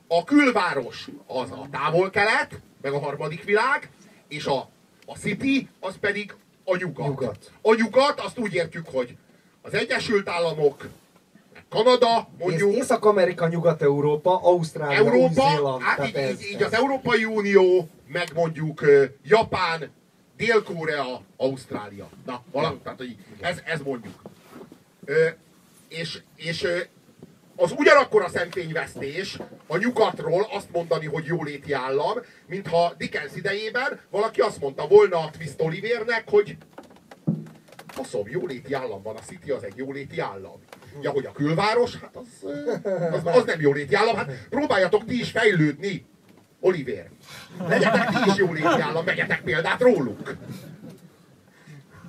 A 0.09 0.25
külváros 0.25 1.09
az 1.27 1.51
a 1.51 1.67
távol-kelet, 1.71 2.61
meg 2.83 2.93
a 2.93 2.99
harmadik 2.99 3.45
világ, 3.45 3.91
és 4.29 4.47
a, 4.47 4.69
a 5.07 5.17
city 5.17 5.69
az 5.81 5.95
pedig 6.01 6.35
a 6.65 6.77
nyugat. 6.77 7.07
Nyugat. 7.07 7.53
A 7.63 7.75
nyugat 7.75 8.21
azt 8.21 8.39
úgy 8.39 8.55
értjük, 8.55 8.87
hogy 8.93 9.17
az 9.63 9.75
Egyesült 9.75 10.29
Államok, 10.29 10.89
Kanada, 11.69 12.29
mondjuk, 12.39 12.71
Ész- 12.73 12.79
Észak-Amerika, 12.79 13.49
Nyugat-Európa, 13.49 14.41
Ausztrália, 14.43 14.97
Európa, 14.99 15.43
Új-Zéland. 15.43 15.83
hát 15.83 16.09
így, 16.09 16.15
ez, 16.15 16.45
így, 16.45 16.61
ez. 16.61 16.67
az 16.67 16.75
Európai 16.75 17.25
Unió, 17.25 17.89
meg 18.07 18.31
mondjuk 18.35 18.85
Japán, 19.25 19.91
Dél-Korea, 20.37 21.21
Ausztrália. 21.37 22.09
Na, 22.27 22.43
valami, 22.53 22.77
tehát 22.83 22.99
hogy 22.99 23.17
ez, 23.41 23.61
ez 23.65 23.81
mondjuk. 23.81 24.23
És 25.89 26.23
és 26.37 26.67
az 27.57 27.75
ugyanakkor 27.77 28.23
a 28.23 28.29
szemfényvesztés 28.29 29.39
a 29.67 29.77
nyugatról 29.77 30.47
azt 30.51 30.71
mondani, 30.73 31.07
hogy 31.07 31.25
jóléti 31.25 31.73
állam, 31.73 32.19
mintha 32.47 32.95
Dickens 32.97 33.35
idejében 33.35 34.01
valaki 34.11 34.41
azt 34.41 34.61
mondta 34.61 34.87
volna 34.87 35.19
a 35.19 35.31
Twist 35.39 35.61
Olivernek, 35.61 36.25
hogy 36.27 36.57
faszom, 37.87 38.29
jóléti 38.29 38.75
állam 38.75 39.03
van, 39.03 39.17
a 39.17 39.21
City 39.21 39.51
az 39.51 39.65
egy 39.65 39.77
jóléti 39.77 40.21
állam. 40.21 40.63
Ja, 41.03 41.11
hogy 41.11 41.27
a 41.27 41.33
külváros, 41.33 41.97
hát 41.97 42.17
az, 42.17 42.51
az, 43.13 43.37
az 43.37 43.45
nem 43.45 43.61
jóléti 43.61 43.95
állam, 43.95 44.17
hát 44.17 44.33
próbáljatok 44.51 45.05
ti 45.05 45.19
is 45.19 45.31
fejlődni, 45.31 46.07
Oliver. 46.61 47.11
Legyetek 47.69 48.09
ti 48.09 48.31
is 48.31 48.37
jóléti 48.37 48.81
állam, 48.81 49.05
vegyetek 49.05 49.43
példát 49.43 49.81
róluk. 49.81 50.37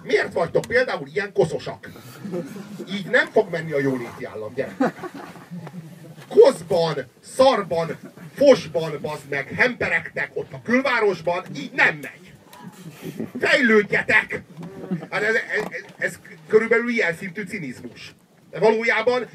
Miért 0.05 0.33
vagytok 0.33 0.65
például 0.65 1.07
ilyen 1.13 1.33
koszosak? 1.33 1.89
Így 2.91 3.05
nem 3.05 3.27
fog 3.31 3.49
menni 3.49 3.71
a 3.71 3.79
jóléti 3.79 4.25
állam, 4.25 4.53
gyerek. 4.53 4.93
Koszban, 6.29 6.95
szarban, 7.19 7.97
fosban, 8.35 8.97
bazd 9.01 9.29
meg, 9.29 9.47
hemperektek 9.47 10.31
ott 10.33 10.53
a 10.53 10.61
külvárosban, 10.63 11.43
így 11.55 11.71
nem 11.71 11.99
megy. 12.01 12.33
Fejlődjetek! 13.39 14.41
Hát 15.09 15.23
ez, 15.23 15.35
ez, 15.35 15.81
ez 15.97 16.19
körülbelül 16.47 16.89
ilyen 16.89 17.15
szintű 17.15 17.43
cinizmus. 17.43 18.15
De 18.51 18.59
valójában 18.59 19.25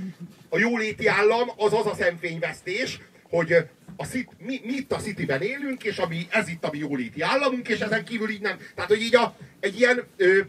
a 0.49 0.59
jóléti 0.59 1.07
állam 1.07 1.49
az 1.57 1.73
az 1.73 1.87
a 1.87 1.95
szemfényvesztés, 1.95 3.01
hogy 3.23 3.57
a 3.97 4.05
szit, 4.05 4.31
mi, 4.39 4.61
mi 4.65 4.73
itt 4.73 4.93
a 4.93 4.97
Cityben 4.97 5.43
élünk, 5.43 5.85
és 5.85 5.97
ami, 5.99 6.27
ez 6.31 6.49
itt 6.49 6.65
a 6.65 6.69
mi 6.73 6.79
jóléti 6.79 7.23
államunk, 7.23 7.69
és 7.69 7.81
ezen 7.81 8.05
kívül 8.05 8.31
így 8.31 8.41
nem. 8.41 8.57
Tehát, 8.75 8.91
hogy 8.91 9.03
így 9.03 9.17
a, 9.17 9.37
egy 9.61 9.79
ilyen, 9.79 10.07
ö, 10.17 10.41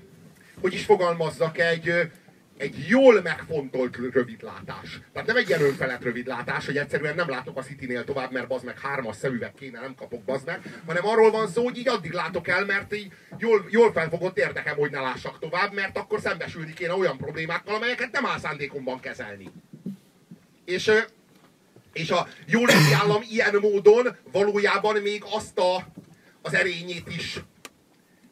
hogy 0.61 0.73
is 0.73 0.85
fogalmazzak, 0.85 1.57
egy, 1.57 2.11
egy 2.57 2.85
jól 2.87 3.21
megfontolt 3.21 3.97
rövidlátás. 4.11 4.99
Tehát 5.13 5.27
nem 5.27 5.37
egy 5.37 5.47
ilyen 5.47 5.61
önfelett 5.61 6.03
rövidlátás, 6.03 6.65
hogy 6.65 6.77
egyszerűen 6.77 7.15
nem 7.15 7.29
látok 7.29 7.57
a 7.57 7.61
Citynél 7.61 8.03
tovább, 8.03 8.31
mert 8.31 8.47
bazd 8.47 8.65
meg 8.65 8.79
hármas 8.79 9.15
szemüveg 9.15 9.53
kéne, 9.53 9.79
nem 9.79 9.95
kapok 9.95 10.23
bazd 10.23 10.45
meg, 10.45 10.81
hanem 10.85 11.05
arról 11.05 11.31
van 11.31 11.47
szó, 11.47 11.63
hogy 11.63 11.77
így 11.77 11.87
addig 11.87 12.11
látok 12.11 12.47
el, 12.47 12.65
mert 12.65 12.95
így 12.95 13.11
jól, 13.37 13.65
jól 13.69 13.91
felfogott 13.91 14.37
érdekem, 14.37 14.75
hogy 14.75 14.91
ne 14.91 14.99
lássak 14.99 15.39
tovább, 15.39 15.73
mert 15.73 15.97
akkor 15.97 16.19
szembesülni 16.19 16.73
kéne 16.73 16.93
olyan 16.93 17.17
problémákkal, 17.17 17.75
amelyeket 17.75 18.11
nem 18.11 18.25
áll 18.25 18.39
szándékomban 18.39 18.99
kezelni. 18.99 19.51
És, 20.65 20.91
és 21.93 22.09
a 22.09 22.27
jóléti 22.45 22.93
állam 23.01 23.21
ilyen 23.29 23.55
módon 23.61 24.15
valójában 24.31 25.01
még 25.01 25.23
azt 25.31 25.57
a, 25.57 25.87
az 26.41 26.53
erényét 26.53 27.07
is 27.07 27.39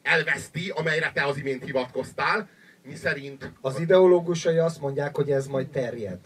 elveszti, 0.10 0.72
amelyre 0.76 1.12
te 1.14 1.24
az 1.24 1.38
imént 1.38 1.64
hivatkoztál, 1.64 2.50
mi 2.84 2.96
szerint 2.96 3.52
Az 3.62 3.80
ideológusai 3.80 4.58
azt 4.58 4.82
mondják, 4.82 5.16
hogy 5.16 5.32
ez 5.32 5.48
majd 5.48 5.68
terjed. 5.68 6.20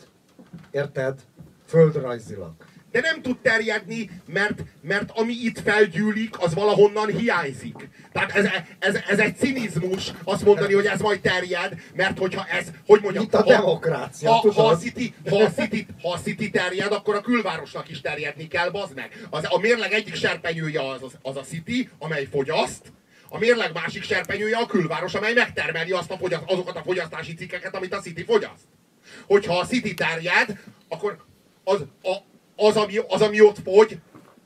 Érted? 0.72 1.20
Földrajzilag. 1.68 2.54
de 2.92 3.00
nem 3.00 3.22
tud 3.22 3.38
terjedni, 3.38 4.10
mert, 4.26 4.64
mert 4.82 5.12
ami 5.12 5.34
itt 5.34 5.60
felgyűlik, 5.60 6.40
az 6.40 6.54
valahonnan 6.54 7.08
hiányzik. 7.08 7.90
Tehát 8.12 8.32
ez, 8.32 8.46
ez, 8.80 9.00
ez 9.08 9.20
egy 9.20 9.38
cinizmus 9.38 10.12
azt 10.24 10.46
mondani, 10.46 10.74
hogy 10.74 10.86
ez 10.86 11.00
majd 11.02 11.22
terjed, 11.22 11.74
mert 11.94 12.18
hogyha 12.18 12.46
ez, 12.46 12.72
hogy 12.86 13.02
mondjam, 13.02 13.24
Itt 13.24 13.34
a 13.34 13.44
demokrácia, 13.44 14.30
ha, 14.30 14.36
ha, 14.36 14.42
tudod? 14.42 14.72
a 14.72 14.78
city, 14.78 15.14
ha, 15.30 15.44
a 15.44 15.52
city, 15.52 15.86
ha 16.02 16.12
a 16.12 16.20
city 16.20 16.50
terjed, 16.50 16.92
akkor 16.92 17.16
a 17.16 17.22
külvárosnak 17.22 17.90
is 17.90 18.02
terjedni 18.02 18.48
kell, 18.48 18.70
bazd 18.70 18.96
meg. 18.96 19.28
Az, 19.30 19.46
a 19.50 19.60
mérleg 19.60 19.92
egyik 19.92 20.16
serpenyője 20.16 20.90
az, 20.90 21.04
az, 21.04 21.18
az 21.22 21.36
a 21.36 21.42
city, 21.42 21.90
amely 22.00 22.26
fogyaszt, 22.32 22.92
a 23.34 23.38
mérleg 23.38 23.74
másik 23.74 24.04
serpenyője 24.04 24.58
a 24.58 24.66
külváros, 24.66 25.14
amely 25.14 25.34
megtermeli 25.34 25.92
azt 25.92 26.12
a 26.12 26.18
fogyaszt, 26.18 26.44
azokat 26.46 26.76
a 26.76 26.82
fogyasztási 26.82 27.34
cikkeket, 27.34 27.76
amit 27.76 27.94
a 27.94 28.00
City 28.00 28.24
fogyaszt. 28.24 28.64
Hogyha 29.26 29.60
a 29.60 29.66
City 29.66 29.94
terjed, 29.94 30.60
akkor 30.88 31.24
az, 31.64 31.82
a, 32.02 32.16
az, 32.56 32.76
ami, 32.76 32.98
az, 33.08 33.22
ami 33.22 33.42
ott 33.42 33.58
fogy, 33.64 33.98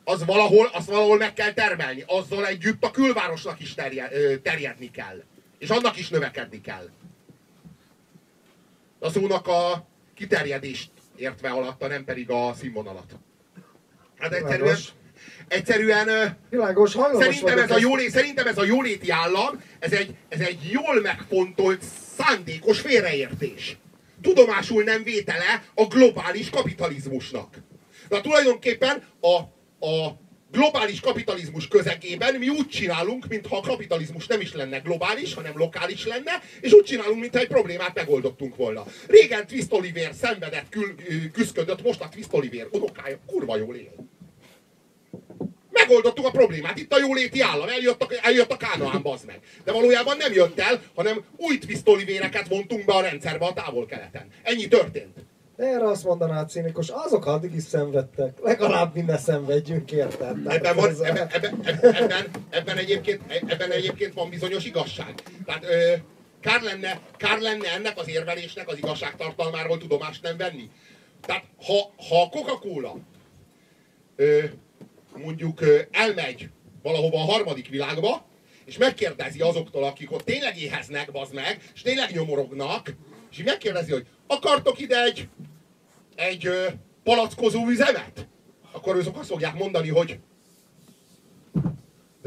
az 0.04 0.26
valahol, 0.26 0.70
azt 0.74 0.88
valahol 0.88 1.18
meg 1.18 1.34
kell 1.34 1.54
termelni. 1.54 2.04
Azzal 2.08 2.48
együtt 2.48 2.84
a 2.84 2.92
külvárosnak 2.92 3.60
is 3.60 3.74
terjed, 3.74 4.14
ö, 4.14 4.38
terjedni 4.38 4.92
kell. 4.92 5.24
És 5.58 5.70
annak 5.70 5.98
is 5.98 6.10
növekedni 6.10 6.62
kell. 6.62 6.90
A 9.00 9.10
szónak 9.10 9.48
a 9.48 9.88
kiterjedést 10.14 10.92
értve 11.16 11.50
alatta, 11.50 11.88
nem 11.88 12.04
pedig 12.04 12.30
a 12.30 12.54
színvonalat. 12.54 13.16
Hát 14.18 14.34
egyszerűen. 14.34 14.78
Egyszerűen 15.48 16.38
Világos, 16.50 16.96
Szerintem 17.14 17.60
ez, 17.60 17.72
a 17.72 17.78
jólé, 17.80 18.08
szerintem 18.08 18.48
ez 18.48 18.58
a 18.58 18.64
jóléti 18.64 19.10
állam, 19.10 19.62
ez 19.80 19.92
egy, 19.92 20.16
ez 20.30 20.40
egy 20.40 20.70
jól 20.72 21.02
megfontolt, 21.02 21.82
szándékos 22.18 22.80
félreértés. 22.80 23.78
Tudomásul 24.22 24.84
nem 24.84 25.04
vétele 25.04 25.64
a 25.76 25.86
globális 25.86 26.50
kapitalizmusnak. 26.50 27.56
Na 28.10 28.22
tulajdonképpen 28.22 29.04
a, 29.22 29.36
a 29.88 30.20
globális 30.52 31.00
kapitalizmus 31.00 31.68
közegében 31.68 32.36
mi 32.36 32.50
úgy 32.50 32.68
csinálunk, 32.68 33.28
mintha 33.28 33.58
a 33.58 33.62
kapitalizmus 33.62 34.28
nem 34.28 34.42
is 34.42 34.54
lenne 34.54 34.78
globális, 34.78 35.34
hanem 35.34 35.58
lokális 35.58 36.06
lenne, 36.06 36.42
és 36.62 36.72
úgy 36.72 36.84
csinálunk, 36.84 37.20
mintha 37.20 37.40
egy 37.40 37.48
problémát 37.48 37.96
megoldottunk 37.96 38.56
volna. 38.56 38.86
Régen 39.08 39.48
Twist 39.48 39.74
Oliver 39.74 40.14
szenvedett, 40.14 40.70
kül, 40.70 40.96
most 41.84 42.02
a 42.02 42.10
Twist 42.10 42.34
Oliver 42.34 42.68
unokája 42.72 43.20
kurva 43.26 43.58
jól 43.58 43.76
él. 43.76 44.17
Megoldottuk 45.80 46.26
a 46.26 46.32
problémát. 46.32 46.78
Itt 46.78 46.94
a 46.94 47.00
jóléti 47.00 47.42
állam. 47.42 47.68
Eljött 47.68 48.02
a, 48.02 48.08
eljött 48.22 48.52
a 48.52 48.58
Kánaán, 48.58 49.02
bazd 49.02 49.26
meg. 49.26 49.40
De 49.64 49.72
valójában 49.72 50.18
nem 50.18 50.34
jött 50.34 50.60
el, 50.60 50.82
hanem 50.96 51.24
új 51.38 51.58
twist 51.58 51.88
olivéreket 51.88 52.48
vontunk 52.48 52.86
be 52.86 52.94
a 52.94 53.02
rendszerbe 53.02 53.46
a 53.46 53.54
távol-keleten. 53.54 54.28
Ennyi 54.44 54.68
történt. 54.68 55.26
De 55.58 55.66
erre 55.66 55.88
azt 55.88 56.04
mondaná 56.04 56.42
a 56.42 56.46
cínikus, 56.46 56.90
azok 56.90 57.26
addig 57.26 57.56
is 57.56 57.64
szenvedtek. 57.64 58.38
Legalább 58.42 58.96
mi 58.96 59.02
ne 59.02 59.18
szenvedjünk, 59.18 59.92
érted? 59.92 60.48
Ebben, 60.48 60.76
van, 60.76 60.90
ez 60.90 61.00
ebben, 61.00 61.28
ebben, 61.32 61.60
ebben, 61.64 61.94
ebben, 61.96 62.26
ebben, 62.50 62.78
egyébként, 62.78 63.22
ebben 63.48 63.72
egyébként 63.72 64.14
van 64.14 64.30
bizonyos 64.30 64.66
igazság. 64.66 65.14
Tehát 65.46 65.64
ö, 65.64 65.94
kár, 66.42 66.62
lenne, 66.62 67.00
kár 67.18 67.40
lenne 67.40 67.72
ennek 67.74 67.98
az 67.98 68.10
érvelésnek 68.10 68.68
az 68.68 68.78
igazságtartalmáról 68.78 69.78
tudomást 69.78 70.22
nem 70.22 70.38
venni. 70.38 70.70
Tehát 71.22 71.44
ha, 71.66 71.94
ha 72.10 72.22
a 72.22 72.30
Coca-Cola 72.30 72.98
ö, 74.16 74.44
mondjuk 75.18 75.60
elmegy 75.92 76.50
valahova 76.82 77.18
a 77.18 77.32
harmadik 77.32 77.70
világba, 77.70 78.26
és 78.66 78.78
megkérdezi 78.78 79.40
azoktól, 79.40 79.84
akik 79.84 80.12
ott 80.12 80.24
tényleg 80.24 80.62
éheznek, 80.62 81.12
bazd 81.12 81.34
meg, 81.34 81.72
és 81.74 81.82
tényleg 81.82 82.12
nyomorognak, 82.12 82.94
és 83.32 83.40
így 83.40 83.46
megkérdezi, 83.46 83.92
hogy 83.92 84.06
akartok 84.28 84.80
ide 84.80 85.04
egy, 85.04 85.28
egy 86.16 86.50
palackozó 87.04 87.68
üzemet? 87.68 88.28
Akkor 88.72 88.96
azok 88.96 89.18
azt 89.18 89.30
fogják 89.30 89.58
mondani, 89.58 89.90
hogy 89.90 90.20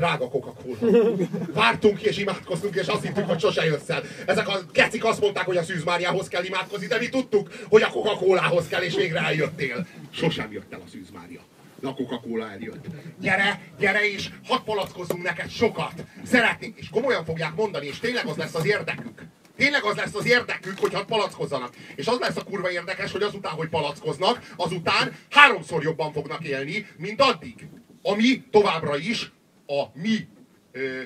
drága 0.01 0.29
Coca-Cola. 0.29 1.17
Vártunk 1.53 2.03
és 2.03 2.19
imádkoztunk, 2.19 2.75
és 2.75 2.87
azt 2.87 3.03
hittük, 3.03 3.25
hogy 3.25 3.41
sose 3.41 3.65
jössz 3.65 3.89
el. 3.89 4.03
Ezek 4.27 4.49
a 4.49 4.61
kecik 4.73 5.05
azt 5.05 5.21
mondták, 5.21 5.45
hogy 5.45 5.57
a 5.57 5.63
Szűz 5.63 5.85
Máriához 5.85 6.29
kell 6.29 6.45
imádkozni, 6.45 6.87
de 6.87 6.99
mi 6.99 7.09
tudtuk, 7.09 7.51
hogy 7.69 7.83
a 7.83 7.89
Coca-Colához 7.89 8.69
kell, 8.69 8.83
és 8.83 8.95
végre 8.95 9.21
eljöttél. 9.21 9.87
Sosem 10.11 10.53
jött 10.53 10.73
el 10.73 10.81
a 10.87 10.89
Szűz 10.91 11.11
Mária. 11.11 11.41
De 11.41 11.60
a 11.83 11.95
Coca-Cola 11.95 12.51
eljött. 12.51 12.87
Gyere, 13.21 13.61
gyere 13.79 14.11
és 14.11 14.31
hadd 14.45 14.65
palackozzunk 14.65 15.23
neked 15.23 15.51
sokat. 15.51 16.05
Szeretnénk, 16.25 16.79
és 16.79 16.89
komolyan 16.89 17.25
fogják 17.25 17.55
mondani, 17.55 17.87
és 17.87 17.99
tényleg 17.99 18.27
az 18.27 18.37
lesz 18.37 18.55
az 18.55 18.67
érdekük. 18.67 19.23
Tényleg 19.57 19.85
az 19.85 19.97
lesz 19.97 20.15
az 20.15 20.27
érdekük, 20.27 20.79
hogy 20.79 20.95
hadd 20.95 21.07
palackozzanak. 21.07 21.75
És 21.95 22.07
az 22.07 22.19
lesz 22.19 22.37
a 22.37 22.45
kurva 22.45 22.71
érdekes, 22.71 23.13
hogy 23.13 23.23
azután, 23.23 23.53
hogy 23.53 23.69
palackoznak, 23.69 24.53
azután 24.57 25.17
háromszor 25.31 25.83
jobban 25.83 26.13
fognak 26.13 26.45
élni, 26.45 26.87
mint 26.97 27.21
addig. 27.21 27.69
Ami 28.03 28.45
továbbra 28.51 28.97
is 28.97 29.33
a 29.67 29.85
mi 29.95 30.29
ö, 30.73 31.03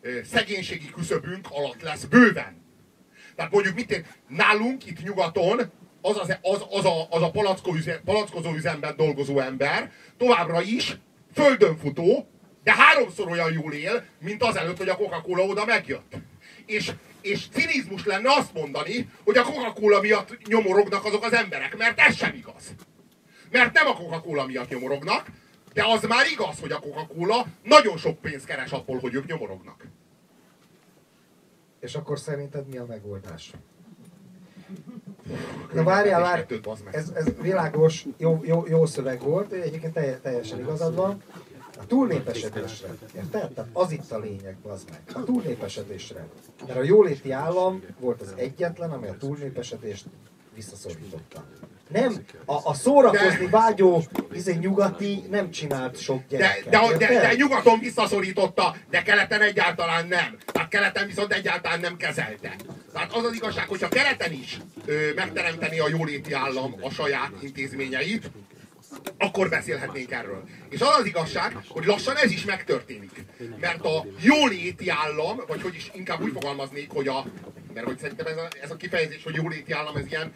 ö, 0.00 0.18
szegénységi 0.24 0.90
küszöbünk 0.90 1.46
alatt 1.50 1.82
lesz 1.82 2.04
bőven. 2.04 2.66
Tehát 3.36 3.52
mondjuk 3.52 3.74
mit 3.74 3.90
én, 3.90 4.06
nálunk 4.28 4.86
itt 4.86 5.02
nyugaton 5.02 5.60
az, 6.00 6.16
az, 6.18 6.36
az, 6.42 6.64
az 6.70 6.84
a, 6.84 7.06
az 7.10 7.22
a 7.22 7.30
palacko 7.30 7.72
palackozó 8.04 8.52
üzemben 8.52 8.96
dolgozó 8.96 9.38
ember 9.38 9.92
továbbra 10.16 10.62
is 10.62 10.96
földön 11.34 11.76
futó, 11.76 12.28
de 12.64 12.74
háromszor 12.74 13.30
olyan 13.30 13.52
jól 13.52 13.72
él, 13.72 14.04
mint 14.20 14.42
azelőtt, 14.42 14.76
hogy 14.76 14.88
a 14.88 14.96
Coca-Cola 14.96 15.42
oda 15.42 15.64
megjött. 15.64 16.14
És, 16.66 16.92
és 17.20 17.48
cinizmus 17.48 18.04
lenne 18.04 18.32
azt 18.32 18.52
mondani, 18.52 19.08
hogy 19.24 19.36
a 19.36 19.42
Coca-Cola 19.42 20.00
miatt 20.00 20.46
nyomorognak 20.46 21.04
azok 21.04 21.24
az 21.24 21.32
emberek, 21.32 21.76
mert 21.76 22.00
ez 22.00 22.16
sem 22.16 22.34
igaz. 22.34 22.74
Mert 23.50 23.72
nem 23.72 23.86
a 23.86 23.94
Coca-Cola 23.94 24.46
miatt 24.46 24.68
nyomorognak, 24.68 25.26
de 25.72 25.84
az 25.84 26.02
már 26.02 26.26
igaz, 26.26 26.60
hogy 26.60 26.72
a 26.72 26.78
Coca-Cola 26.78 27.46
nagyon 27.62 27.96
sok 27.96 28.20
pénzt 28.20 28.46
keres 28.46 28.70
abból, 28.70 28.98
hogy 28.98 29.14
ők 29.14 29.26
nyomorognak. 29.26 29.86
És 31.80 31.94
akkor 31.94 32.18
szerinted 32.18 32.68
mi 32.68 32.76
a 32.76 32.86
megoldás? 32.86 33.50
Na 35.72 35.82
várjál, 35.82 36.20
várj, 36.20 36.42
ez, 36.90 37.12
ez 37.14 37.26
világos, 37.40 38.06
jó, 38.16 38.40
jó, 38.44 38.64
jó 38.66 38.86
szöveg 38.86 39.22
volt, 39.22 39.52
egyébként 39.52 39.92
telj, 39.92 40.12
teljesen 40.22 40.58
igazad 40.58 40.94
van. 40.94 41.22
A 41.80 41.86
túlnépesedésre, 41.86 42.88
érted? 43.16 43.30
Tehát 43.30 43.70
az 43.72 43.92
itt 43.92 44.10
a 44.10 44.18
lényeg, 44.18 44.56
az 44.62 44.84
meg. 44.90 45.00
A 45.14 45.24
túlnépesedésre. 45.24 46.26
Mert 46.66 46.78
a 46.78 46.82
jóléti 46.82 47.30
állam 47.30 47.82
volt 48.00 48.20
az 48.20 48.32
egyetlen, 48.36 48.90
ami 48.90 49.08
a 49.08 49.16
túlnépesedést 49.16 50.06
visszaszorította. 50.58 51.44
Nem, 51.88 52.24
a, 52.44 52.68
a 52.68 52.74
szórakozni 52.74 53.44
De- 53.44 53.50
vágyó 53.50 54.02
izé, 54.32 54.54
nyugati 54.54 55.24
nem 55.30 55.50
csinált 55.50 56.00
sok 56.00 56.22
De, 56.28 56.36
gyereket. 56.36 56.68
de, 56.68 56.96
de, 56.96 57.12
érted? 57.12 57.20
de 57.20 57.34
nyugaton 57.34 57.78
visszaszorította, 57.78 58.76
de 58.90 59.02
keleten 59.02 59.40
egyáltalán 59.40 60.06
nem. 60.06 60.36
Tehát 60.52 60.68
keleten 60.68 61.06
viszont 61.06 61.32
egyáltalán 61.32 61.80
nem 61.80 61.96
kezelte. 61.96 62.56
Tehát 62.92 63.12
az 63.12 63.24
az 63.24 63.34
igazság, 63.34 63.68
hogyha 63.68 63.88
keleten 63.88 64.32
is 64.32 64.60
ö, 64.84 65.14
megteremteni 65.14 65.78
a 65.78 65.88
jóléti 65.88 66.32
állam 66.32 66.74
a 66.80 66.90
saját 66.90 67.32
intézményeit, 67.40 68.30
akkor 69.18 69.48
beszélhetnénk 69.48 70.10
erről. 70.10 70.44
És 70.70 70.80
az 70.80 70.96
az 70.98 71.06
igazság, 71.06 71.56
hogy 71.68 71.84
lassan 71.84 72.16
ez 72.16 72.30
is 72.30 72.44
megtörténik. 72.44 73.24
Mert 73.60 73.84
a 73.84 74.06
jóléti 74.20 74.88
állam, 74.88 75.40
vagy 75.46 75.62
hogy 75.62 75.74
is 75.74 75.90
inkább 75.94 76.22
úgy 76.22 76.32
fogalmaznék, 76.32 76.90
hogy 76.90 77.08
a, 77.08 77.24
mert 77.74 77.86
hogy 77.86 77.98
szerintem 77.98 78.26
ez 78.26 78.36
a, 78.36 78.48
ez 78.62 78.70
a 78.70 78.76
kifejezés, 78.76 79.22
hogy 79.24 79.34
jóléti 79.34 79.72
állam, 79.72 79.96
ez 79.96 80.06
ilyen 80.06 80.32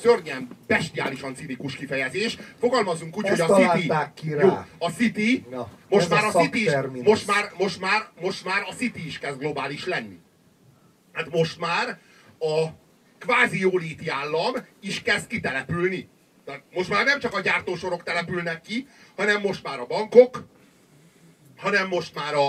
szörnyen, 0.00 0.48
bestiálisan 0.66 1.34
cinikus 1.34 1.76
kifejezés. 1.76 2.38
Fogalmazunk 2.58 3.16
úgy, 3.16 3.24
Ezt 3.26 3.40
hogy 3.40 3.62
a 3.62 3.70
City, 3.72 3.92
ki 4.14 4.34
rá. 4.34 4.42
jó, 4.42 4.58
a 4.78 4.90
City, 4.90 5.44
Na, 5.50 5.70
most 5.88 6.08
már 6.08 6.24
a 6.24 6.38
a, 6.38 6.42
City 6.42 6.62
is, 6.62 6.70
most 7.02 7.26
már, 7.26 7.52
most 7.58 7.80
már, 7.80 8.08
most 8.20 8.44
már 8.44 8.62
a 8.68 8.72
City 8.72 9.06
is 9.06 9.18
kezd 9.18 9.38
globális 9.38 9.86
lenni. 9.86 10.18
Hát 11.12 11.30
most 11.30 11.58
már 11.58 11.98
a 12.38 12.66
kvázi 13.18 13.60
jóléti 13.60 14.08
állam 14.08 14.54
is 14.80 15.02
kezd 15.02 15.26
kitelepülni. 15.26 16.08
Tehát 16.44 16.62
most 16.74 16.88
már 16.88 17.04
nem 17.04 17.18
csak 17.20 17.34
a 17.34 17.40
gyártósorok 17.40 18.02
települnek 18.02 18.60
ki, 18.60 18.86
hanem 19.16 19.40
most 19.40 19.62
már 19.62 19.78
a 19.78 19.86
bankok, 19.86 20.44
hanem 21.56 21.88
most 21.88 22.14
már 22.14 22.34
a, 22.34 22.48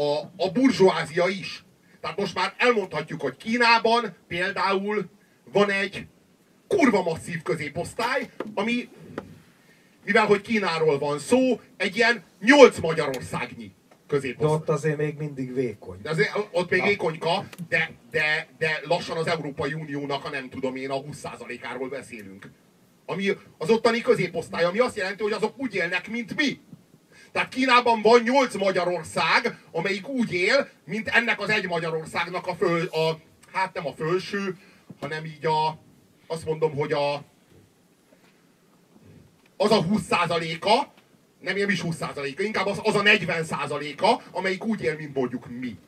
a, 0.00 0.18
a 0.36 0.50
burzsóázia 0.52 1.26
is. 1.28 1.63
Tehát 2.04 2.18
most 2.18 2.34
már 2.34 2.54
elmondhatjuk, 2.56 3.20
hogy 3.20 3.36
Kínában 3.36 4.16
például 4.28 5.08
van 5.52 5.70
egy 5.70 6.06
kurva 6.68 7.02
masszív 7.02 7.42
középosztály, 7.42 8.30
ami, 8.54 8.88
mivel 10.04 10.26
hogy 10.26 10.40
Kínáról 10.40 10.98
van 10.98 11.18
szó, 11.18 11.60
egy 11.76 11.96
ilyen 11.96 12.22
nyolc 12.40 12.78
Magyarországnyi 12.78 13.66
De 13.88 13.94
középosztály. 14.06 14.54
ott 14.54 14.68
azért 14.68 14.96
még 14.96 15.16
mindig 15.16 15.54
vékony. 15.54 15.98
De 16.02 16.10
azért 16.10 16.30
ott 16.50 16.70
még 16.70 16.84
ékonyka, 16.84 17.44
de, 17.68 17.90
de, 18.10 18.48
de 18.58 18.80
lassan 18.82 19.16
az 19.16 19.26
Európai 19.26 19.72
Uniónak 19.72 20.24
a 20.24 20.30
nem 20.30 20.48
tudom 20.48 20.76
én 20.76 20.90
a 20.90 21.02
20%-áról 21.02 21.88
beszélünk. 21.88 22.50
Ami 23.06 23.28
az 23.58 23.70
ottani 23.70 24.00
középosztály, 24.00 24.64
ami 24.64 24.78
azt 24.78 24.96
jelenti, 24.96 25.22
hogy 25.22 25.32
azok 25.32 25.58
úgy 25.58 25.74
élnek, 25.74 26.08
mint 26.08 26.36
mi. 26.36 26.60
Tehát 27.34 27.48
Kínában 27.48 28.02
van 28.02 28.20
8 28.22 28.54
Magyarország, 28.54 29.58
amelyik 29.72 30.08
úgy 30.08 30.32
él, 30.32 30.68
mint 30.84 31.08
ennek 31.08 31.40
az 31.40 31.48
egy 31.48 31.66
Magyarországnak 31.66 32.46
a 32.46 32.54
föl, 32.54 32.86
a, 32.86 33.18
hát 33.52 33.74
nem 33.74 33.86
a 33.86 33.92
fölső, 33.92 34.58
hanem 35.00 35.24
így 35.24 35.46
a, 35.46 35.78
azt 36.26 36.44
mondom, 36.44 36.74
hogy 36.74 36.92
a, 36.92 37.14
az 39.56 39.70
a 39.70 39.84
20%-a, 39.84 40.84
nem 41.40 41.56
nem 41.56 41.68
is 41.68 41.82
20%-a, 41.84 42.42
inkább 42.42 42.66
az, 42.66 42.80
az 42.82 42.94
a 42.94 43.02
40%-a, 43.02 44.22
amelyik 44.30 44.64
úgy 44.64 44.82
él, 44.82 44.96
mint 44.96 45.14
mondjuk 45.14 45.46
mi. 45.48 45.78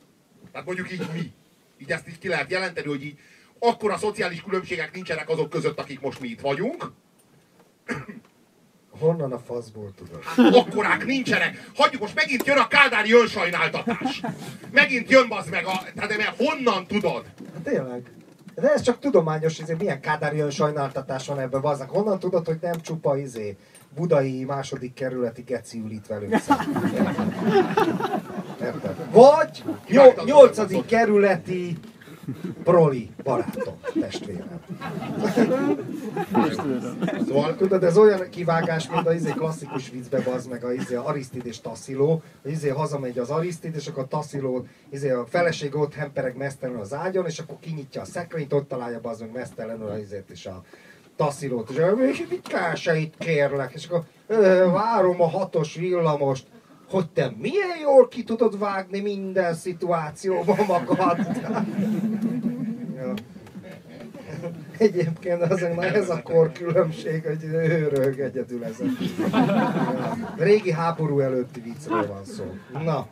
Tehát 0.53 0.67
mondjuk 0.67 0.93
így 0.93 1.07
mi. 1.13 1.33
Így 1.79 1.91
ezt 1.91 2.09
így 2.09 2.19
ki 2.19 2.29
lehet 2.29 2.51
jelenteni, 2.51 2.89
hogy 2.89 3.05
így 3.05 3.19
a 3.59 3.99
szociális 3.99 4.43
különbségek 4.43 4.93
nincsenek 4.93 5.29
azok 5.29 5.51
között, 5.51 5.79
akik 5.79 6.01
most 6.01 6.21
mi 6.21 6.29
itt 6.29 6.41
vagyunk, 6.41 6.93
Honnan 8.99 9.33
a 9.33 9.39
faszból 9.39 9.93
tudod? 9.97 10.23
Hát 10.23 10.55
akkorák 10.55 11.05
nincsenek. 11.05 11.71
Hagyjuk, 11.77 12.01
most 12.01 12.15
megint 12.15 12.47
jön 12.47 12.59
a 12.59 12.69
kádári 12.69 13.13
önsajnáltatás. 13.13 14.21
Megint 14.73 15.11
jön 15.11 15.27
az 15.29 15.49
meg 15.49 15.65
a... 15.65 15.83
Tehát 15.95 16.17
mert 16.17 16.37
honnan 16.37 16.87
tudod? 16.87 17.25
Hát 17.55 17.63
Tényleg. 17.63 18.03
De 18.55 18.73
ez 18.73 18.83
csak 18.83 18.99
tudományos, 18.99 19.59
izé, 19.59 19.75
milyen 19.79 20.01
kádári 20.01 20.39
önsajnáltatás 20.39 21.27
van 21.27 21.39
ebben, 21.39 21.61
bazzak. 21.61 21.91
Honnan 21.91 22.19
tudod, 22.19 22.47
hogy 22.47 22.59
nem 22.61 22.81
csupa 22.81 23.19
izé, 23.19 23.57
budai 23.95 24.45
második 24.45 24.95
kerületi 24.95 25.43
geci 25.43 25.79
ül 25.79 25.91
itt 25.91 26.07
velünk? 26.07 26.33
Érted? 28.63 28.97
Vagy 29.11 29.63
nyol- 29.89 30.25
nyolcadik 30.25 30.87
kerületi 30.87 31.77
proli 32.65 33.11
barátom, 33.23 33.75
testvérem. 34.01 34.61
Szóval 37.27 37.57
Tudod, 37.57 37.85
ez 37.85 37.97
olyan 37.99 38.29
kivágás, 38.31 38.89
mint 38.91 39.07
a 39.07 39.15
izé 39.15 39.31
klasszikus 39.31 39.91
viccbe 39.91 40.21
bazd 40.21 40.51
meg 40.51 40.65
a 40.65 40.73
izé 40.73 40.95
a 40.95 41.07
Arisztid 41.07 41.47
és 41.47 41.61
Tassziló, 41.61 42.23
hogy 42.43 42.51
izé 42.51 42.69
hazamegy 42.69 43.19
az 43.19 43.31
Arisztid, 43.31 43.75
és 43.75 43.87
akkor 43.87 44.09
Tassziló, 44.09 44.67
izé 44.91 45.11
a 45.11 45.27
feleség 45.27 45.75
ott 45.77 45.95
hempereg 45.95 46.37
mesztelenül 46.37 46.81
az 46.81 46.95
ágyon, 46.95 47.27
és 47.27 47.39
akkor 47.39 47.57
kinyitja 47.61 48.01
a 48.01 48.05
szekrényt, 48.05 48.53
ott 48.53 48.69
találja 48.69 49.01
bazd 49.01 49.21
meg 49.21 49.33
mesztelenül 49.33 49.89
az 49.89 49.99
izét 49.99 50.31
és 50.31 50.47
a 50.47 50.63
Tasszilót, 51.17 51.71
és 51.71 51.77
"Még 51.97 52.27
mit 52.31 52.49
kásait 52.49 53.15
kérlek, 53.19 53.73
és 53.75 53.87
akkor 53.87 54.03
"Ö, 54.27 54.67
várom 54.73 55.23
a 55.23 55.29
hatos 55.29 55.75
villamost, 55.75 56.47
hogy 56.89 57.09
te 57.11 57.33
milyen 57.39 57.79
jól 57.83 58.09
ki 58.09 58.23
tudod 58.23 58.59
vágni 58.59 59.01
minden 59.01 59.55
szituációban 59.55 60.59
magad. 60.67 61.19
Egyébként 64.79 65.43
azért 65.43 65.75
na 65.75 65.85
ez 65.85 66.11
a 66.11 66.23
kor 66.23 66.53
különbség, 66.53 67.25
hogy 67.25 67.45
ő 67.45 67.89
röhög 67.89 68.19
egyedül 68.19 68.65
ezen. 68.65 68.97
Régi 70.37 70.73
háború 70.73 71.21
előtti 71.21 71.61
viccről 71.61 72.07
van 72.07 72.25
szó. 72.25 72.45
Na. 72.85 73.07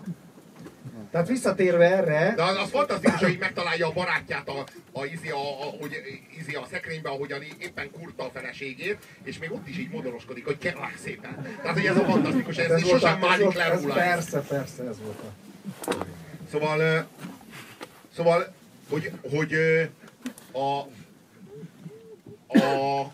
Tehát 1.14 1.28
visszatérve 1.28 1.96
erre, 1.96 2.32
De 2.36 2.42
az, 2.42 2.56
az 2.56 2.70
fantasztikus, 2.70 3.20
hogy 3.20 3.36
megtalálja 3.38 3.86
a 3.86 3.92
barátját 3.92 4.48
a, 4.48 4.64
a, 4.92 5.04
izi, 5.04 5.28
a, 5.30 5.36
a, 5.36 5.64
hogy, 5.80 5.96
izi 6.38 6.54
a 6.54 6.66
szekrénybe, 6.70 7.08
ahogyan 7.08 7.42
éppen 7.58 7.90
kurta 7.90 8.24
a 8.24 8.30
feleségét, 8.30 8.98
és 9.22 9.38
még 9.38 9.52
ott 9.52 9.68
is 9.68 9.78
így 9.78 9.90
modoroskodik, 9.90 10.44
hogy 10.44 10.58
kérlek 10.58 10.98
szépen. 11.04 11.58
Tehát, 11.62 11.76
hogy 11.76 11.86
ez 11.86 11.96
a 11.96 12.04
fantasztikus, 12.04 12.56
ez, 12.56 12.70
ez 12.70 12.88
sosem 12.88 13.20
volt, 13.20 13.54
le 13.54 13.68
róla. 13.68 13.94
persze, 13.94 14.40
persze, 14.40 14.82
ez 14.82 14.96
volt 15.00 15.18
a... 15.20 15.92
Szóval, 16.50 16.80
ö, 16.80 16.98
szóval, 18.16 18.54
hogy, 18.88 19.10
hogy 19.30 19.52
ö, 19.52 19.82
a, 20.52 20.78
a 22.58 23.10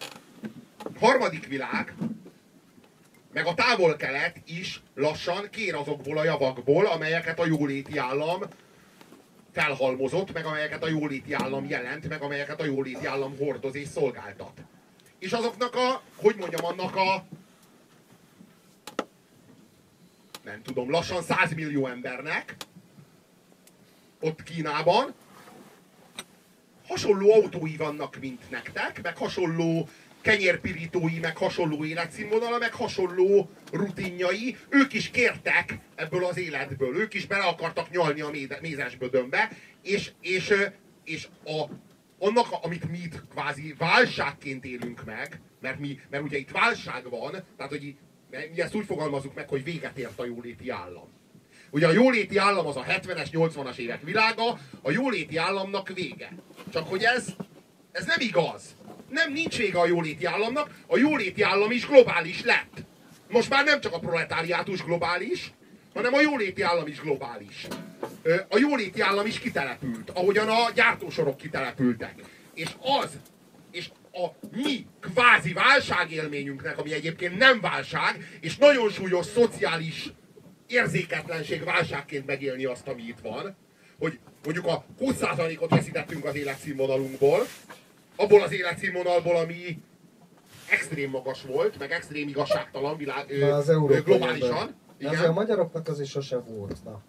harmadik 1.00 1.46
világ, 1.46 1.94
meg 3.32 3.46
a 3.46 3.54
távol-kelet 3.54 4.36
is 4.46 4.82
lassan 4.94 5.48
kér 5.50 5.74
azokból 5.74 6.18
a 6.18 6.24
javakból, 6.24 6.86
amelyeket 6.86 7.38
a 7.38 7.46
jóléti 7.46 7.98
állam 7.98 8.42
felhalmozott, 9.52 10.32
meg 10.32 10.44
amelyeket 10.44 10.82
a 10.82 10.88
jóléti 10.88 11.32
állam 11.32 11.68
jelent, 11.68 12.08
meg 12.08 12.22
amelyeket 12.22 12.60
a 12.60 12.64
jóléti 12.64 13.06
állam 13.06 13.36
hordoz 13.36 13.74
és 13.74 13.88
szolgáltat. 13.88 14.60
És 15.18 15.32
azoknak 15.32 15.74
a, 15.74 16.02
hogy 16.16 16.36
mondjam, 16.36 16.64
annak 16.64 16.96
a 16.96 17.24
nem 20.44 20.62
tudom, 20.62 20.90
lassan 20.90 21.22
100 21.22 21.54
millió 21.54 21.86
embernek 21.86 22.56
ott 24.20 24.42
Kínában 24.42 25.14
hasonló 26.86 27.32
autói 27.32 27.76
vannak, 27.76 28.16
mint 28.20 28.50
nektek, 28.50 29.02
meg 29.02 29.16
hasonló 29.16 29.88
kenyérpirítói, 30.20 31.18
meg 31.18 31.36
hasonló 31.36 31.84
életszínvonala, 31.84 32.58
meg 32.58 32.72
hasonló 32.72 33.50
rutinjai. 33.72 34.56
Ők 34.68 34.92
is 34.92 35.10
kértek 35.10 35.78
ebből 35.94 36.24
az 36.24 36.38
életből, 36.38 36.96
ők 36.96 37.14
is 37.14 37.26
bele 37.26 37.44
akartak 37.44 37.90
nyalni 37.90 38.20
a 38.20 38.30
méde- 38.30 38.60
mézesbödönbe, 38.60 39.50
és, 39.82 40.12
és, 40.20 40.54
és 41.04 41.28
a, 41.44 41.64
annak, 42.18 42.46
amit 42.62 42.90
mi 42.90 42.98
itt 42.98 43.22
kvázi 43.30 43.74
válságként 43.78 44.64
élünk 44.64 45.04
meg, 45.04 45.40
mert, 45.60 45.78
mi, 45.78 46.00
mert 46.10 46.22
ugye 46.22 46.38
itt 46.38 46.50
válság 46.50 47.10
van, 47.10 47.30
tehát 47.30 47.72
hogy 47.72 47.94
mi 48.30 48.60
ezt 48.60 48.74
úgy 48.74 48.86
fogalmazunk 48.86 49.34
meg, 49.34 49.48
hogy 49.48 49.64
véget 49.64 49.98
ért 49.98 50.18
a 50.18 50.24
jóléti 50.24 50.70
állam. 50.70 51.08
Ugye 51.70 51.86
a 51.86 51.92
jóléti 51.92 52.36
állam 52.36 52.66
az 52.66 52.76
a 52.76 52.84
70-es, 52.84 53.28
80-as 53.32 53.76
évek 53.76 54.02
világa, 54.02 54.58
a 54.82 54.90
jóléti 54.90 55.36
államnak 55.36 55.88
vége. 55.88 56.32
Csak 56.72 56.88
hogy 56.88 57.02
ez, 57.02 57.34
ez 57.92 58.06
nem 58.06 58.20
igaz. 58.20 58.76
Nem, 59.10 59.32
nincs 59.32 59.56
vége 59.56 59.78
a 59.78 59.86
jóléti 59.86 60.24
államnak, 60.24 60.70
a 60.86 60.98
jóléti 60.98 61.42
állam 61.42 61.70
is 61.70 61.86
globális 61.86 62.42
lett. 62.44 62.82
Most 63.28 63.50
már 63.50 63.64
nem 63.64 63.80
csak 63.80 63.92
a 63.92 63.98
proletáriátus 63.98 64.82
globális, 64.82 65.52
hanem 65.94 66.14
a 66.14 66.20
jóléti 66.20 66.62
állam 66.62 66.86
is 66.86 67.00
globális. 67.00 67.66
A 68.48 68.58
jóléti 68.58 69.00
állam 69.00 69.26
is 69.26 69.38
kitelepült, 69.38 70.10
ahogyan 70.10 70.48
a 70.48 70.70
gyártósorok 70.74 71.36
kitelepültek. 71.36 72.14
És 72.54 72.68
az, 73.00 73.18
és 73.70 73.90
a 74.12 74.26
mi 74.50 74.86
kvázi 75.00 75.52
válságélményünknek, 75.52 76.78
ami 76.78 76.92
egyébként 76.92 77.38
nem 77.38 77.60
válság, 77.60 78.38
és 78.40 78.56
nagyon 78.56 78.90
súlyos 78.90 79.26
szociális 79.26 80.12
érzéketlenség 80.66 81.64
válságként 81.64 82.26
megélni 82.26 82.64
azt, 82.64 82.88
ami 82.88 83.02
itt 83.02 83.18
van, 83.22 83.56
hogy 83.98 84.18
mondjuk 84.44 84.66
a 84.66 84.84
20%-ot 85.00 85.70
veszítettünk 85.70 86.24
az 86.24 86.34
életszínvonalunkból, 86.34 87.46
abból 88.20 88.42
az 88.42 88.52
életszínvonalból, 88.52 89.36
ami 89.36 89.82
extrém 90.70 91.10
magas 91.10 91.42
volt, 91.42 91.78
meg 91.78 91.90
extrém 91.90 92.28
igazságtalan 92.28 92.96
világ, 92.96 93.42
az 93.42 93.72
globálisan. 94.04 94.74
Igen. 94.98 95.12
Azért 95.12 95.28
a 95.28 95.32
magyaroknak 95.32 95.88
az 95.88 96.00
is 96.00 96.10
sose 96.10 96.38
volt. 96.38 96.84
Na. 96.84 97.02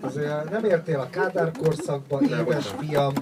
Azért 0.00 0.50
nem 0.50 0.64
értél 0.64 1.00
a 1.00 1.10
Kádár 1.10 1.50
korszakba, 1.62 2.20
éves 2.20 2.66
fiam. 2.78 3.12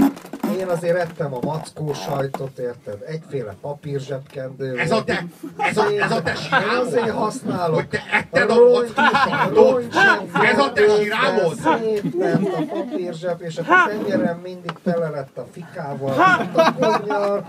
Én 0.59 0.69
azért 0.69 0.97
ettem 0.97 1.35
a 1.35 1.39
mackó 1.43 1.93
sajtot, 1.93 2.59
érted? 2.59 3.03
Egyféle 3.07 3.55
papírzsebkendő. 3.61 4.79
Ez 4.79 4.91
a 4.91 5.05
te, 5.05 5.25
ez 5.57 5.77
a, 5.77 5.85
ez 6.01 6.11
a 6.11 6.23
te 6.23 6.35
sírámod. 6.35 6.87
azért 6.87 7.11
használok. 7.11 7.75
Hogy 7.75 7.89
te 7.89 8.03
etted 8.13 8.51
a, 8.51 8.55
a 8.55 8.71
mackó 8.71 9.81
sajtot. 9.91 10.45
Ez 10.45 10.59
a 10.59 10.73
te 10.73 10.83
sírámod. 10.89 11.55
Szétment 11.55 12.55
a 12.55 12.63
papírzseb, 12.75 13.43
és 13.43 13.59
a 13.59 13.65
tenyerem 13.89 14.39
mindig 14.39 14.73
tele 14.83 15.09
lett 15.09 15.39
a 15.39 15.47
fikával. 15.53 16.15
A 16.55 16.73
konnyar. 16.75 17.45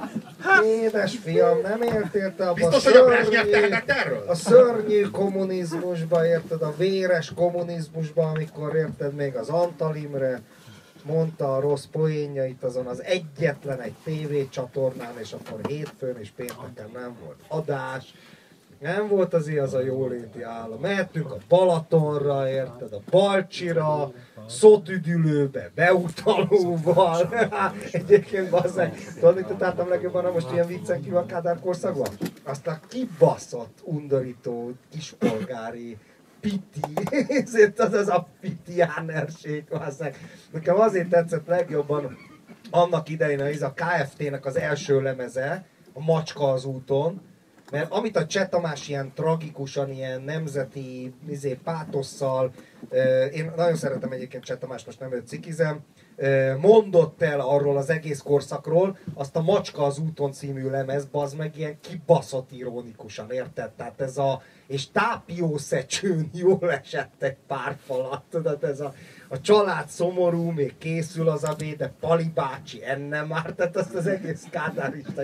Édes 0.63 1.17
fiam, 1.23 1.61
nem 1.61 1.81
értél 1.81 2.35
te 2.35 2.43
abba 2.43 2.53
Biztos, 2.53 2.85
a 2.85 2.89
szörnyű? 2.89 3.38
A 4.27 4.35
szörnyű 4.35 5.01
kommunizmusba, 5.01 6.26
érted? 6.26 6.61
A 6.61 6.73
véres 6.77 7.31
kommunizmusba, 7.35 8.30
amikor 8.30 8.76
érted 8.76 9.13
még 9.13 9.35
az 9.35 9.49
Antalimre 9.49 10.41
mondta 11.05 11.55
a 11.55 11.59
rossz 11.59 11.85
poénjait 11.91 12.63
azon 12.63 12.85
az 12.85 13.03
egyetlen 13.03 13.81
egy 13.81 13.95
tévécsatornán, 14.03 15.13
és 15.19 15.34
akkor 15.34 15.59
hétfőn 15.67 16.17
és 16.19 16.30
pénteken 16.35 16.89
nem 16.93 17.17
volt 17.23 17.39
adás. 17.47 18.13
Nem 18.80 19.07
volt 19.07 19.34
azért 19.34 19.64
az 19.64 19.73
a 19.73 19.81
jóléti 19.81 20.41
állam. 20.41 20.80
Mehetünk 20.80 21.31
a 21.31 21.38
Balatonra, 21.47 22.49
érted, 22.49 22.93
a 22.93 23.02
Balcsira, 23.10 24.11
szótüdülőbe, 24.47 25.72
beutalóval. 25.76 27.34
Egyébként 27.91 28.49
bazzeg, 28.49 28.97
tudod, 29.19 29.35
mit 29.35 29.49
utáltam 29.49 29.89
legjobban, 29.89 30.31
most 30.31 30.52
ilyen 30.52 30.68
viccen 30.68 31.02
kívül 31.02 31.18
a 31.18 31.26
Kádár 31.26 31.60
korszakban? 31.60 32.07
Azt 32.43 32.68
a 32.68 32.80
kibaszott, 32.88 33.80
undorító, 33.84 34.72
kispolgári 34.91 35.97
piti, 36.39 37.07
ezért 37.41 37.80
az 37.80 37.93
az 37.93 38.07
a 38.07 38.27
pitiánerség, 38.41 39.64
bazzeg. 39.69 40.18
Nekem 40.52 40.80
azért 40.80 41.10
tetszett 41.10 41.47
legjobban 41.47 42.18
annak 42.69 43.10
idején 43.10 43.41
az 43.41 43.61
a 43.61 43.73
KFT-nek 43.73 44.45
az 44.45 44.56
első 44.56 45.02
lemeze, 45.02 45.65
a 45.93 46.03
Macska 46.03 46.52
az 46.52 46.65
úton, 46.65 47.22
mert 47.72 47.92
amit 47.92 48.18
a 48.18 48.26
Cseh 48.26 48.48
Tamás 48.48 48.88
ilyen 48.88 49.12
tragikusan, 49.14 49.92
ilyen 49.92 50.22
nemzeti 50.22 51.14
izé, 51.30 51.60
pátosszal, 51.64 52.52
én 53.34 53.52
nagyon 53.56 53.76
szeretem 53.76 54.12
egyébként 54.12 54.44
Cseh 54.44 54.58
Tamás, 54.58 54.86
most 54.86 55.00
nem 55.00 55.14
őt 55.14 55.28
cikizem, 55.28 55.80
mondott 56.60 57.22
el 57.22 57.40
arról 57.40 57.78
az 57.78 57.90
egész 57.90 58.20
korszakról, 58.20 58.98
azt 59.14 59.36
a 59.36 59.42
Macska 59.42 59.84
az 59.84 60.00
úton 60.00 60.32
című 60.32 60.70
lemez, 60.70 61.08
az 61.12 61.34
meg 61.34 61.58
ilyen 61.58 61.80
kibaszott 61.80 62.52
ironikusan, 62.52 63.32
érted? 63.32 63.72
Tehát 63.72 64.02
ez 64.02 64.18
a, 64.18 64.42
és 64.68 64.92
tápiószecsőn 64.92 66.30
jól 66.34 66.72
esett 66.72 67.24
egy 67.24 67.38
pár 67.48 67.78
falat, 67.86 68.24
tudod, 68.30 68.64
ez 68.64 68.80
a, 68.80 68.94
a 69.27 69.41
család 69.41 69.88
szomorú, 69.88 70.49
még 70.49 70.77
készül 70.77 71.30
az 71.30 71.43
a 71.43 71.56
de 71.77 71.93
Pali 71.99 72.31
bácsi 72.34 72.84
enne 72.84 73.22
már, 73.22 73.53
tehát 73.53 73.77
azt 73.77 73.93
az 73.93 74.07
egész 74.07 74.43
kádárista, 74.49 75.22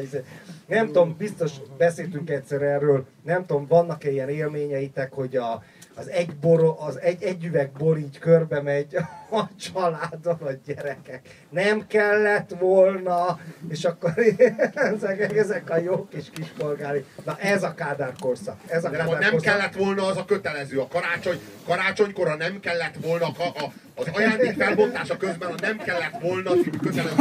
nem 0.67 0.85
tudom, 0.85 1.15
biztos 1.17 1.51
beszéltünk 1.77 2.29
egyszer 2.29 2.61
erről, 2.61 3.05
nem 3.23 3.45
tudom, 3.45 3.67
vannak-e 3.67 4.11
ilyen 4.11 4.29
élményeitek, 4.29 5.13
hogy 5.13 5.35
a, 5.35 5.63
az 5.95 6.09
egy, 6.09 6.35
bor, 6.35 6.75
az 6.79 6.99
egy, 6.99 7.23
egy 7.23 7.45
üveg 7.45 7.71
bor 7.71 7.97
így 7.97 8.19
körbe 8.19 8.61
megy 8.61 8.95
a 9.31 9.43
családon, 9.59 10.37
a 10.41 10.51
gyerekek. 10.65 11.29
Nem 11.49 11.87
kellett 11.87 12.49
volna, 12.59 13.39
és 13.69 13.85
akkor 13.85 14.13
ezek, 14.73 15.37
ezek 15.37 15.69
a 15.69 15.77
jó 15.77 16.07
kis 16.07 16.29
kispolgári. 16.33 17.05
Na 17.25 17.37
ez 17.39 17.63
a 17.63 17.73
Kádár 17.73 18.13
korszak. 18.19 18.59
Ez 18.67 18.83
a 18.83 18.89
Kádár 18.89 19.19
nem 19.19 19.31
korszak. 19.31 19.41
kellett 19.41 19.75
volna, 19.75 20.05
az 20.05 20.17
a 20.17 20.25
kötelező. 20.25 20.79
A 20.79 20.87
karácsony, 20.87 21.39
karácsonykor 21.65 22.37
nem 22.37 22.59
kellett 22.59 22.95
volna, 23.01 23.25
a, 23.25 23.43
a, 23.43 23.71
az 23.95 24.07
ajándék 24.13 24.53
felbontása 24.57 25.17
közben 25.17 25.51
a 25.51 25.55
nem 25.61 25.77
kellett 25.77 26.21
volna 26.21 26.51
kötelező. 26.81 27.15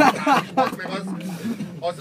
Meg 0.55 0.87
az, 0.89 1.05
az, 1.79 1.95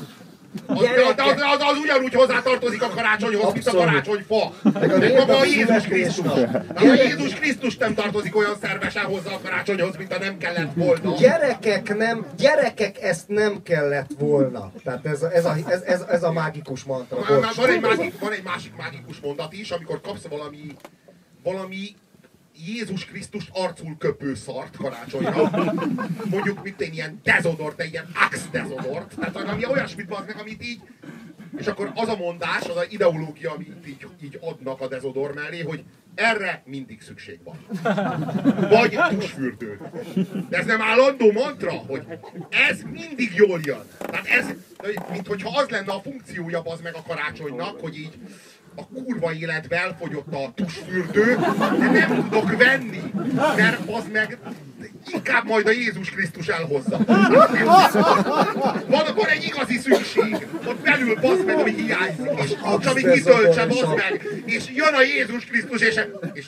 az, 0.66 0.82
az, 0.82 1.14
az, 1.16 1.40
az, 1.40 1.60
az 1.60 1.78
ugyanúgy 1.78 2.14
hozzátartozik 2.14 2.82
a 2.82 2.88
karácsonyhoz, 2.88 3.42
Abszolút. 3.42 3.64
mint 3.64 3.66
a 3.66 3.84
karácsonyfa. 3.84 4.52
Meg, 4.98 5.16
maga 5.16 5.38
a 5.38 5.44
Jézus 5.44 5.84
Krisztus. 5.84 6.26
A 6.74 6.84
Jézus 6.84 7.34
Krisztus 7.34 7.76
nem 7.76 7.94
tartozik 7.94 8.36
olyan 8.36 8.56
szervesen 8.60 9.04
hozzá 9.04 9.32
a 9.32 9.40
karácsonyhoz, 9.42 9.96
mint 9.96 10.12
a 10.12 10.18
nem 10.18 10.38
kellett 10.38 10.74
volna. 10.74 11.14
Gyerekek, 11.18 11.96
nem, 11.96 12.26
gyerekek, 12.36 13.02
ezt 13.02 13.28
nem 13.28 13.62
kellett 13.62 14.10
volna. 14.18 14.72
Tehát 14.84 15.06
ez, 15.06 15.22
ez, 15.22 15.44
a, 15.44 15.56
ez, 15.66 15.82
ez, 15.82 16.04
ez 16.08 16.22
a 16.22 16.32
mágikus 16.32 16.84
mantra. 16.84 17.16
Van 17.56 17.68
egy, 17.68 17.80
másik, 17.80 18.18
van 18.20 18.32
egy 18.32 18.42
másik 18.44 18.76
mágikus 18.76 19.20
mondat 19.20 19.52
is, 19.52 19.70
amikor 19.70 20.00
kapsz 20.00 20.26
valami, 20.28 20.76
valami 21.42 21.94
Jézus 22.66 23.04
Krisztus 23.04 23.48
arcul 23.52 23.96
köpő 23.98 24.34
szart 24.34 24.76
karácsonyra. 24.76 25.50
Mondjuk, 26.30 26.62
mint 26.62 26.80
egy 26.80 26.94
ilyen 26.94 27.20
dezodort, 27.22 27.80
egy 27.80 27.92
ilyen 27.92 28.08
ax 28.14 28.48
dezodort. 28.50 29.14
Tehát 29.16 29.32
valami 29.32 29.66
olyasmit 29.66 30.08
meg, 30.08 30.36
amit 30.40 30.64
így... 30.64 30.80
És 31.56 31.66
akkor 31.66 31.92
az 31.94 32.08
a 32.08 32.16
mondás, 32.16 32.68
az 32.68 32.76
a 32.76 32.84
ideológia, 32.88 33.52
amit 33.52 33.86
így, 33.86 34.06
így 34.22 34.38
adnak 34.40 34.80
a 34.80 34.88
dezodor 34.88 35.34
mellé, 35.34 35.60
hogy 35.60 35.84
erre 36.14 36.62
mindig 36.64 37.00
szükség 37.00 37.38
van. 37.44 37.66
Vagy 38.68 38.98
tusfürdő. 39.08 39.80
De 40.48 40.56
ez 40.58 40.66
nem 40.66 40.82
állandó 40.82 41.32
mantra, 41.32 41.70
hogy 41.70 42.02
ez 42.68 42.82
mindig 42.82 43.32
jól 43.34 43.60
jön. 43.62 43.84
Tehát 43.98 44.26
ez, 44.26 44.46
mint 45.10 45.26
hogyha 45.26 45.58
az 45.58 45.68
lenne 45.68 45.92
a 45.92 46.00
funkciója 46.00 46.60
az 46.60 46.80
meg 46.80 46.94
a 46.94 47.02
karácsonynak, 47.06 47.80
hogy 47.80 47.98
így 47.98 48.18
a 48.74 48.86
kurva 48.86 49.32
életbe 49.32 49.76
elfogyott 49.76 50.34
a 50.34 50.52
tusfürdő, 50.54 51.38
de 51.78 51.90
nem 51.90 52.28
tudok 52.28 52.56
venni, 52.56 53.02
mert 53.56 53.90
az 53.90 54.04
meg 54.12 54.38
inkább 55.12 55.44
majd 55.44 55.66
a 55.66 55.70
Jézus 55.70 56.10
Krisztus 56.10 56.48
elhozza. 56.48 56.98
Van 58.86 59.06
akkor 59.06 59.28
egy 59.28 59.44
igazi 59.44 59.78
szükség, 59.78 60.46
ott 60.66 60.80
belül 60.82 61.14
basz 61.20 61.42
meg, 61.46 61.58
ami 61.58 61.74
hiányzik, 61.74 62.30
és, 62.44 62.50
és 62.50 62.86
ami 62.86 63.02
kitöltse, 63.02 63.66
basz 63.66 63.94
meg, 63.96 64.42
és 64.44 64.64
jön 64.74 64.94
a 64.94 65.02
Jézus 65.02 65.44
Krisztus, 65.44 65.80
és, 65.80 66.00
és 66.32 66.46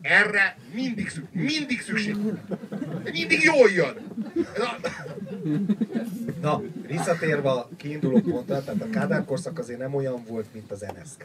erre 0.00 0.56
mindig, 0.74 1.08
szükség, 1.08 1.42
mindig 1.42 1.82
szükség. 1.82 2.16
Mindig 3.12 3.42
jól 3.42 3.70
jön. 3.70 3.96
Na, 6.40 6.62
visszatérve 6.86 7.50
a 7.50 7.68
kiinduló 7.76 8.20
pontra, 8.20 8.64
tehát 8.64 8.82
a 8.82 8.90
Kádár 8.90 9.24
korszak 9.24 9.58
azért 9.58 9.78
nem 9.78 9.94
olyan 9.94 10.24
volt, 10.28 10.46
mint 10.52 10.70
az 10.70 10.80
NSK. 10.80 11.24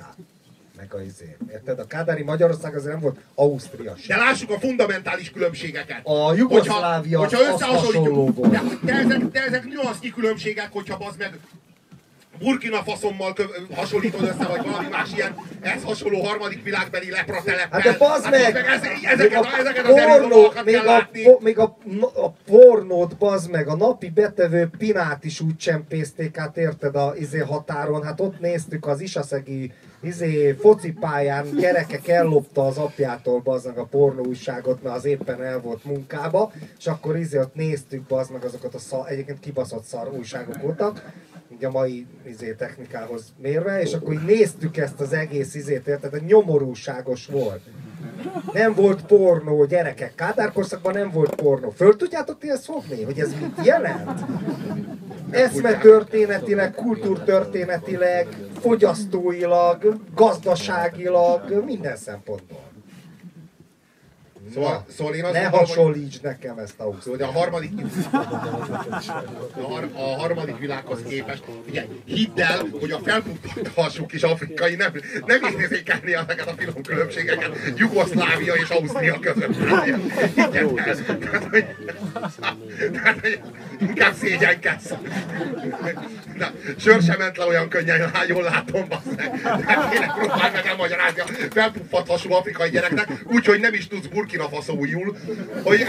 Meg 0.78 0.94
a 0.94 1.02
izé. 1.02 1.38
Érted? 1.52 1.80
A 1.80 1.88
Kádári 1.88 2.24
Magyarország 2.24 2.76
azért 2.76 2.92
nem 2.92 3.02
volt 3.02 3.20
Ausztria 3.36 3.96
sem. 3.96 4.18
De 4.18 4.24
lássuk 4.24 4.50
a 4.50 4.60
fundamentális 4.60 5.32
különbségeket. 5.32 6.02
A 6.04 6.34
Jugoszlávia 6.34 7.20
hogyha, 7.20 7.52
hogyha 7.52 8.32
volt. 8.32 8.50
De, 8.50 8.62
de, 8.82 8.94
ezek, 8.94 9.20
de 9.24 9.44
ezek 9.44 9.66
nüansznyi 9.66 10.10
különbségek, 10.10 10.70
hogyha 10.72 11.06
az 11.06 11.16
meg 11.18 11.40
Burkina 12.40 12.84
Faszommal 12.84 13.34
hasonlítod 13.76 14.22
össze, 14.22 14.46
vagy 14.48 14.66
valami 14.66 14.88
más 14.92 15.10
ilyen 15.16 15.36
ehhez 15.62 15.84
hasonló 15.84 16.22
harmadik 16.24 16.64
világbeli 16.64 17.10
leprateleppel. 17.10 17.80
Hát 17.80 17.92
de 17.92 17.98
bazd 17.98 18.30
meg! 18.30 18.42
Hát 18.42 18.54
meg 18.54 18.66
ez, 18.66 18.82
ezeket, 19.04 19.44
a, 19.44 19.58
ezeket 19.60 19.86
az 19.86 19.94
pornó, 19.94 20.54
még, 20.66 20.76
a, 20.76 21.10
po, 21.24 21.38
még 21.40 21.60
a, 21.60 21.78
a 22.16 22.30
pornót, 22.46 23.18
bazd 23.18 23.50
meg, 23.50 23.68
a 23.68 23.76
napi 23.76 24.10
betevő 24.10 24.70
pinát 24.78 25.24
is 25.24 25.40
úgy 25.40 25.58
csempészték 25.58 26.38
át, 26.38 26.58
érted, 26.58 26.96
a 26.96 27.14
izé 27.18 27.40
határon. 27.40 28.04
Hát 28.04 28.20
ott 28.20 28.40
néztük 28.40 28.88
az 28.88 29.02
isaszegi 29.02 29.72
izé, 30.02 30.56
focipályán 30.60 31.56
gyerekek 31.56 32.08
ellopta 32.08 32.66
az 32.66 32.78
apjától 32.78 33.40
baznak 33.40 33.78
a 33.78 33.86
pornóújságot, 33.86 34.84
mert 34.84 34.96
az 34.96 35.06
éppen 35.06 35.44
el 35.44 35.60
volt 35.60 35.84
munkába, 35.84 36.52
és 36.78 36.88
akkor 36.88 37.18
izé 37.18 37.38
ott 37.38 37.56
néztük 37.56 38.02
baznak 38.02 38.44
azokat 38.44 38.74
a 38.74 38.80
szar, 38.80 39.12
egyébként 39.12 39.40
kibaszott 39.40 39.84
szar 39.84 40.08
újságok 40.18 40.62
voltak, 40.62 41.02
így 41.54 41.66
a 41.66 41.72
mai 41.72 42.08
izé, 42.28 42.54
technikához 42.54 43.34
mérve, 43.42 43.82
és 43.82 43.94
akkor 43.94 44.14
így 44.14 44.26
néztük 44.26 44.78
ezt 44.78 45.00
az 45.00 45.14
egész 45.14 45.56
izét, 45.56 45.84
tehát 45.84 46.14
egy 46.14 46.24
nyomorúságos 46.24 47.26
volt. 47.26 47.62
Nem 48.54 48.74
volt 48.74 49.06
pornó, 49.06 49.66
gyerekek. 49.66 50.16
Kádár 50.16 50.52
korszakban 50.52 50.94
nem 50.94 51.12
volt 51.12 51.36
pornó. 51.36 51.70
Föl 51.70 51.96
tudjátok 51.96 52.40
ti 52.40 52.50
ezt 52.50 52.66
fogni, 52.66 53.04
hogy 53.04 53.20
ez 53.20 53.34
mit 53.42 53.66
jelent? 53.66 54.20
Eszme 55.30 55.78
történetileg, 55.78 56.74
kultúrtörténetileg, 56.74 58.28
fogyasztóilag, 58.60 60.00
gazdaságilag, 60.16 61.64
minden 61.66 61.96
szempontból. 61.96 62.73
Szóval, 64.54 64.86
szóval 64.98 65.14
én 65.14 65.24
azt 65.24 65.34
Ne 65.34 65.42
mondom, 65.42 65.60
hogy- 65.60 65.68
hasonlíts 65.70 66.22
nekem 66.22 66.58
ezt 66.58 66.80
a 66.80 66.96
de 67.18 67.26
a 67.26 67.32
harmadik, 67.32 67.72
a, 69.56 69.62
har, 69.62 69.90
a 69.94 70.02
harmadik 70.20 70.58
világhoz 70.58 71.00
képest, 71.08 71.44
ugye, 71.70 71.86
hidd 72.06 72.42
el, 72.42 72.68
hogy 72.80 72.92
a 72.92 73.00
felpuppant 73.04 73.68
hasú 73.76 74.06
kis 74.06 74.24
afrikai 74.24 74.76
nem, 74.76 74.92
nem 75.26 75.40
érzékelni 75.60 76.14
ezeket 76.14 76.48
a 76.48 76.54
finom 76.58 76.82
különbségeket 76.84 77.52
Jugoszlávia 77.76 78.54
és 78.54 78.70
Ausztria 78.70 79.20
között. 79.20 79.56
Hidd 80.36 80.56
el. 80.56 80.70
Tehát, 81.20 81.48
hogy- 81.50 81.66
tehát, 82.92 83.20
hogy 83.22 83.40
Inkább 83.88 84.14
szégyenkezz. 84.14 84.92
Na, 86.38 86.48
sör 86.78 87.02
sem 87.02 87.18
ment 87.18 87.38
le 87.38 87.46
olyan 87.46 87.70
könnyen, 87.70 88.12
hát 88.14 88.28
jól 88.28 88.44
látom, 88.44 88.88
bassz 88.88 89.16
meg. 89.16 89.42
Tehát 89.42 89.90
tényleg 89.90 90.14
próbálj 90.14 90.52
meg 90.52 90.66
elmagyarázni 90.66 91.22
a 91.22 91.26
felpuffat 91.52 92.08
hasú 92.08 92.34
afrikai 92.34 92.70
gyereknek, 92.70 93.24
úgyhogy 93.26 93.60
nem 93.60 93.74
is 93.74 93.88
tudsz 93.88 94.06
Burkina 94.06 94.50
Faso-újul, 94.50 95.18
hogy, 95.64 95.86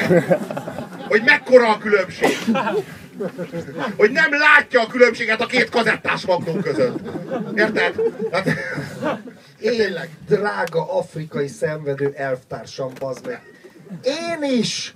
hogy 1.09 1.23
mekkora 1.25 1.69
a 1.69 1.79
különbség. 1.79 2.37
Hogy 3.97 4.11
nem 4.11 4.31
látja 4.31 4.81
a 4.81 4.87
különbséget 4.87 5.41
a 5.41 5.47
két 5.47 5.69
kazettás 5.69 6.27
magnó 6.27 6.53
között. 6.53 6.99
Érted? 7.57 7.95
Hát, 8.33 8.49
Én, 9.61 9.99
drága 10.29 10.99
afrikai 10.99 11.49
szenvedő 11.49 12.13
elvtársam, 12.17 12.93
bazd 12.99 13.27
meg. 13.27 13.43
Én 14.03 14.59
is! 14.59 14.95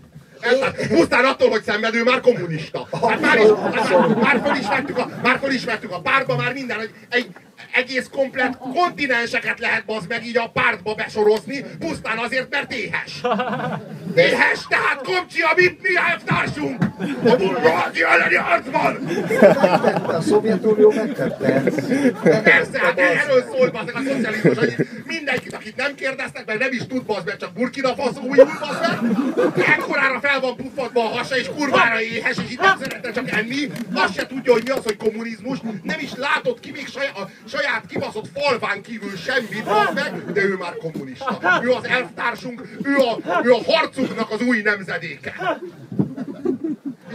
Pusztán 0.88 1.24
attól, 1.24 1.50
hogy 1.50 1.62
szenvedő, 1.62 2.02
már 2.02 2.20
kommunista. 2.20 2.88
Hát 3.08 3.20
már, 3.20 3.38
is, 3.38 3.48
hát 3.74 4.20
már, 4.20 4.40
fölismertük 4.44 4.98
a, 4.98 5.08
már 5.22 5.38
fölismertük 5.38 5.92
a 5.92 6.00
pártba, 6.00 6.36
már 6.36 6.52
minden, 6.52 6.76
hogy 6.76 6.90
egy 7.08 7.28
egész 7.72 8.08
komplet 8.12 8.58
kontinenseket 8.58 9.58
lehet 9.58 9.84
bazd 9.84 10.08
meg 10.08 10.26
így 10.26 10.38
a 10.38 10.50
pártba 10.52 10.94
besorozni, 10.94 11.64
pusztán 11.78 12.18
azért, 12.18 12.50
mert 12.50 12.72
éhes. 12.72 13.20
Éhes, 14.14 14.66
tehát 14.68 15.00
Komcsi 15.04 15.40
a 15.40 15.52
mi, 15.56 15.62
mi 15.82 15.88
elvtársunk! 16.10 16.84
A 17.24 17.36
burgoláti 17.36 18.02
elleni 18.02 18.34
harcban! 18.34 18.96
A 20.06 20.20
Szovjetunió 20.20 20.92
megtette. 20.96 21.62
Persze, 22.42 22.78
hát 22.78 22.98
erről 22.98 23.44
szól 23.52 23.70
bazd 23.70 23.84
meg 23.84 23.94
a 23.94 24.10
szocializmus, 24.10 24.58
hogy 24.58 24.74
mindenkit, 25.06 25.54
akit 25.54 25.76
nem 25.76 25.94
kérdeztek, 25.94 26.46
mert 26.46 26.58
nem 26.58 26.72
is 26.72 26.86
tud 26.86 27.04
bazd 27.04 27.26
meg, 27.26 27.36
csak 27.36 27.52
Burkina 27.52 27.94
Faso 27.94 28.20
újul 28.20 28.48
bazd 28.60 28.80
meg. 28.80 29.66
Ekkorára 29.66 30.20
fel 30.20 30.40
van 30.40 30.56
puffadva 30.56 31.04
a 31.04 31.08
hasa, 31.08 31.36
és 31.36 31.50
kurvára 31.56 32.00
éhes, 32.00 32.36
és 32.44 32.52
itt 32.52 32.60
nem 32.60 32.78
szeretne 32.80 33.10
csak 33.10 33.30
enni. 33.30 33.70
Azt 33.94 34.14
se 34.14 34.26
tudja, 34.26 34.52
hogy 34.52 34.62
mi 34.64 34.70
az, 34.70 34.84
hogy 34.84 34.96
kommunizmus. 34.96 35.58
Nem 35.82 35.98
is 36.00 36.10
látott 36.16 36.60
ki 36.60 36.70
még 36.70 36.88
saját, 36.88 37.16
a 37.16 37.28
saját 37.48 37.82
kibaszott 37.88 38.28
falván 38.34 38.82
kívül 38.82 39.16
semmit, 39.16 39.64
bazd 39.64 39.94
meg, 39.94 40.32
de 40.32 40.42
ő 40.44 40.56
már 40.56 40.76
kommunista. 40.76 41.60
Ő 41.62 41.70
az 41.70 41.84
elvtársunk, 41.84 42.62
ő 42.82 42.96
a, 42.96 43.18
ő 43.42 43.52
a 43.52 43.62
harcunknak 43.98 44.30
az 44.30 44.40
új 44.40 44.62
nemzedéke. 44.62 45.34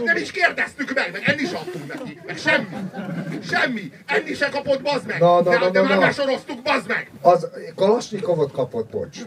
Nem 0.04 0.16
is 0.16 0.30
kérdeztük 0.30 0.94
meg, 0.94 1.12
meg 1.12 1.22
enni 1.24 1.44
se 1.44 1.56
adtunk 1.56 1.94
neki, 1.94 2.20
meg 2.26 2.38
semmi. 2.38 2.66
Semmi. 3.42 3.92
Enni 4.06 4.34
se 4.34 4.48
kapott, 4.48 4.82
bazd 4.82 5.06
meg. 5.06 5.20
Na, 5.20 5.34
na, 5.34 5.50
de, 5.50 5.58
na, 5.58 5.70
de 5.70 5.80
na, 5.80 5.88
már 5.88 5.98
na. 5.98 6.06
besoroztuk, 6.06 6.62
bazd 6.62 6.88
meg. 6.88 7.10
Az 7.20 7.48
Kalasnyikovot 7.74 8.52
kapott, 8.52 8.90
bocs. 8.90 9.18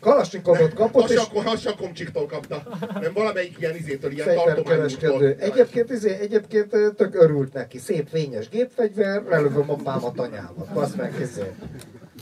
Kalasnyikovot 0.00 0.74
kapott, 0.74 1.10
és 1.10 1.16
akkor, 1.16 1.46
azt 1.46 1.66
a 1.66 1.74
komcsiktól 1.74 2.26
kapta. 2.26 2.62
Nem 3.00 3.12
valamelyik 3.12 3.58
ilyen 3.58 3.76
izétől, 3.76 4.12
ilyen 4.12 4.34
tartományútól. 4.34 5.24
Egyébként, 5.38 5.90
izé, 5.90 6.18
egyébként 6.20 6.70
tök 6.96 7.14
örült 7.14 7.52
neki. 7.52 7.78
Szép 7.78 8.08
fényes 8.08 8.48
gépfegyver, 8.48 9.22
lelövöm 9.28 9.70
apámat, 9.70 10.18
anyámat. 10.18 10.72
Bazd 10.72 10.96
meg, 10.96 11.14
izé. 11.20 11.52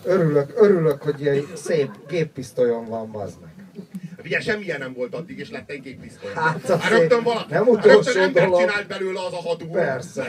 Örülök, 0.05 0.53
örülök, 0.57 1.03
hogy 1.03 1.21
ilyen 1.21 1.47
szép 1.55 1.91
géppisztolyom 2.09 2.87
van, 2.87 3.11
bazd 3.11 3.41
meg. 3.41 3.50
Ugye 4.25 4.41
semmilyen 4.41 4.79
nem 4.79 4.93
volt 4.93 5.15
addig, 5.15 5.39
és 5.39 5.51
lett 5.51 5.71
egy 5.71 5.81
géppisztoly. 5.83 6.33
Hát, 6.35 6.45
Hát 6.45 6.71
azért 6.71 6.89
rögtön 6.89 7.23
valaki, 7.23 7.53
nem 7.53 7.69
utolsó 7.69 8.13
rögtön 8.13 8.33
dolog. 8.33 8.61
csinált 8.61 8.87
belőle 8.87 9.21
az 9.27 9.33
a 9.33 9.37
hadú. 9.37 9.71
Persze. 9.71 10.25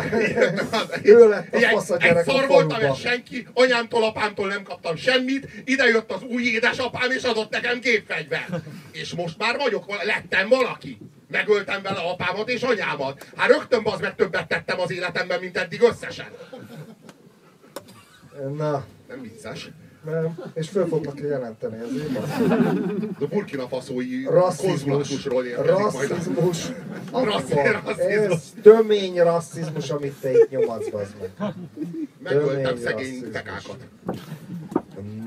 Ő 1.04 1.30
lett 1.30 1.54
a 1.54 1.58
Egy- 1.58 1.64
fasz 1.64 1.90
a 1.90 1.98
Egy 1.98 2.18
a 2.18 2.24
szar 2.24 2.48
voltam, 2.48 2.70
faluban. 2.70 2.96
és 2.96 3.00
senki, 3.02 3.48
anyámtól, 3.54 4.04
apámtól 4.04 4.48
nem 4.48 4.64
kaptam 4.64 4.96
semmit, 4.96 5.48
ide 5.66 5.84
jött 5.86 6.12
az 6.12 6.22
új 6.24 6.44
édesapám, 6.44 7.12
és 7.12 7.24
adott 7.24 7.50
nekem 7.52 7.80
gépfegyvert. 7.80 8.50
És 8.92 9.14
most 9.14 9.38
már 9.38 9.58
vagyok, 9.58 10.04
lettem 10.04 10.50
valaki. 10.50 10.98
Megöltem 11.28 11.82
vele 11.82 12.00
apámat 12.00 12.50
és 12.50 12.62
anyámat. 12.62 13.28
Hát 13.36 13.50
rögtön 13.50 13.82
az 13.84 14.00
meg 14.00 14.16
többet 14.16 14.48
tettem 14.48 14.80
az 14.80 14.92
életemben, 14.92 15.40
mint 15.40 15.58
eddig 15.58 15.82
összesen. 15.82 16.28
Na, 18.58 18.86
Nem 19.08 19.22
vicces. 19.22 19.70
Nem. 20.06 20.40
És 20.54 20.70
föl 20.70 20.88
fognak 20.88 21.20
jelenteni 21.20 21.78
ezért. 21.78 22.18
A 23.20 23.26
Burkina 23.30 23.68
Faszói 23.68 24.24
konzulátusról 24.58 25.46
érkezik 25.46 25.92
majd. 25.94 26.10
Rasszizmus. 26.10 26.72
Rasszi- 27.12 27.54
Apa, 27.54 27.72
rasszizmus. 27.72 28.32
Ez 28.32 28.54
tömény 28.62 29.18
rasszizmus, 29.20 29.90
amit 29.90 30.14
te 30.22 30.32
itt 30.32 30.50
nyomadsz, 30.50 30.90
bazd 30.90 31.14
meg. 31.20 31.54
Megöltem 32.24 32.78
szegény 32.78 33.32
tekákat. 33.32 33.78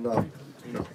Na. 0.02 0.12
Na. 0.72 0.86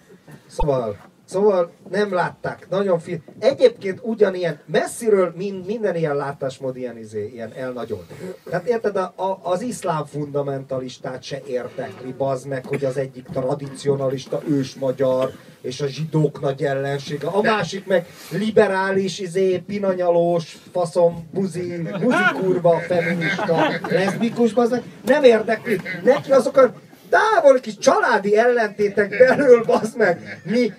Szóval, 0.47 0.97
szóval 1.29 1.71
nem 1.89 2.13
látták, 2.13 2.67
nagyon 2.69 2.99
fi... 2.99 3.21
Egyébként 3.39 3.99
ugyanilyen, 4.01 4.59
messziről 4.65 5.33
min, 5.35 5.63
minden 5.65 5.95
ilyen 5.95 6.15
látásmód 6.15 6.77
ilyen, 6.77 6.97
izé, 6.97 7.29
ilyen 7.33 7.51
elnagyolt. 7.55 8.11
Tehát 8.49 8.67
érted, 8.67 8.95
a, 8.95 9.13
a, 9.15 9.39
az 9.43 9.61
iszlám 9.61 10.05
fundamentalistát 10.05 11.23
se 11.23 11.41
érdekli, 11.45 12.13
bazd 12.17 12.47
meg, 12.47 12.65
hogy 12.65 12.85
az 12.85 12.97
egyik 12.97 13.25
tradicionalista 13.25 14.41
ős 14.47 14.75
magyar, 14.75 15.31
és 15.61 15.81
a 15.81 15.87
zsidók 15.87 16.41
nagy 16.41 16.63
ellensége. 16.63 17.27
A 17.27 17.41
másik 17.41 17.85
meg 17.85 18.05
liberális, 18.31 19.19
izé, 19.19 19.57
pinanyalós, 19.57 20.57
faszom, 20.71 21.29
buzi, 21.33 21.81
buzi 22.01 22.23
kurva, 22.41 22.79
feminista, 22.79 23.71
leszbikus, 23.89 24.53
bazd 24.53 24.71
meg. 24.71 24.83
Nem 25.05 25.23
érdekli. 25.23 25.81
Neki 26.03 26.31
azok 26.31 26.57
a 26.57 26.73
távol 27.09 27.59
kis 27.59 27.77
családi 27.77 28.37
ellentétek 28.37 29.09
belül, 29.09 29.63
bazd 29.63 29.97
meg. 29.97 30.41
Mi 30.43 30.73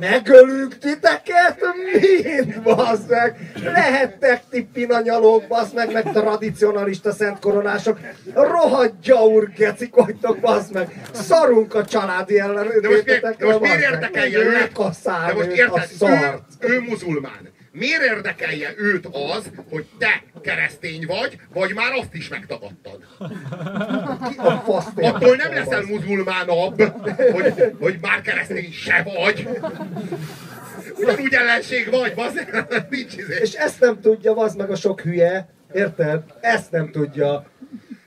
megölünk 0.00 0.78
titeket? 0.78 1.58
Mind, 1.92 2.62
bazd 2.62 3.10
meg! 3.10 3.52
Lehettek 3.62 4.42
ti 4.50 4.68
pinanyalók, 4.72 5.46
bazd 5.46 5.74
meg, 5.74 5.92
meg 5.92 6.12
tradicionalista 6.12 7.12
szentkoronások. 7.12 7.98
Rohadt 8.34 9.00
gyaur 9.00 9.50
gecik 9.56 9.94
vagytok, 9.94 10.40
meg! 10.72 11.02
Szarunk 11.12 11.74
a 11.74 11.84
családi 11.84 12.38
miért, 12.38 12.80
de 12.80 12.88
most 12.88 13.60
miért 13.60 13.82
őt? 14.34 14.52
Lekaszál 14.52 15.26
De 15.26 15.34
most 15.34 15.48
érted, 15.48 15.88
ő, 15.90 16.40
ő 16.58 16.80
muzulmán. 16.80 17.52
Miért 17.76 18.02
érdekelje 18.02 18.74
őt 18.76 19.06
az, 19.06 19.50
hogy 19.70 19.86
te 19.98 20.22
keresztény 20.42 21.06
vagy, 21.06 21.38
vagy 21.52 21.74
már 21.74 21.92
azt 21.92 22.14
is 22.14 22.28
megtagadtad? 22.28 23.04
Attól 24.96 25.36
nem 25.36 25.52
leszel 25.52 25.82
muzulmánabb, 25.82 26.82
hogy, 27.32 27.74
hogy 27.78 27.98
már 28.00 28.20
keresztény 28.20 28.72
se 28.72 29.02
vagy. 29.02 29.48
Ugyanúgy 30.96 31.34
ellenség 31.34 31.90
vagy, 31.90 32.14
bazd, 32.14 32.66
nincs 32.90 33.16
izé. 33.16 33.38
És 33.40 33.52
ezt 33.52 33.80
nem 33.80 34.00
tudja, 34.00 34.34
bazd 34.34 34.56
meg 34.58 34.70
a 34.70 34.76
sok 34.76 35.00
hülye. 35.00 35.48
Érted? 35.72 36.22
Ezt 36.40 36.70
nem 36.70 36.90
tudja. 36.90 37.46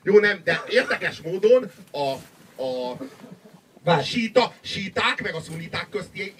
Jó, 0.03 0.19
nem, 0.19 0.41
de 0.43 0.61
érdekes 0.69 1.21
módon 1.21 1.71
a, 1.91 2.11
a, 2.63 2.97
a 3.83 4.01
síta, 4.01 4.53
síták 4.61 5.21
meg 5.23 5.35
a 5.35 5.41
szuniták 5.41 5.87
közti 5.89 6.33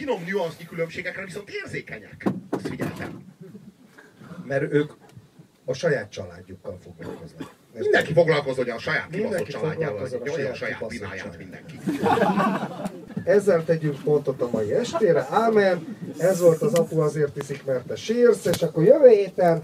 finom 0.00 0.22
nüansznyi 0.26 0.66
különbségekre 0.66 1.24
viszont 1.24 1.50
érzékenyek. 1.50 2.26
Azt 2.50 2.68
figyeltem. 2.68 3.24
Mert 4.44 4.72
ők 4.72 4.92
a 5.64 5.72
saját 5.72 6.10
családjukkal 6.10 6.78
foglalkoznak. 6.82 7.40
Érted? 7.40 7.82
Mindenki 7.82 8.12
foglalkozzon 8.12 8.70
a 8.70 8.78
saját 8.78 9.10
kibaszott 9.10 9.46
családjával, 9.46 10.06
foglalkozzon 10.06 10.50
a 10.50 10.54
saját 10.54 10.86
pináját 10.86 11.38
mindenki. 11.38 11.78
Ezzel 13.24 13.64
tegyünk 13.64 14.02
pontot 14.02 14.40
a 14.40 14.48
mai 14.52 14.72
estére. 14.72 15.26
Ámen. 15.30 15.96
Ez 16.18 16.40
volt 16.40 16.62
az 16.62 16.74
apu 16.74 17.00
azért 17.00 17.36
iszik, 17.36 17.64
mert 17.64 17.86
te 17.86 17.96
sírsz, 17.96 18.44
és 18.44 18.62
akkor 18.62 18.84
jövő 18.84 19.08
héten 19.08 19.62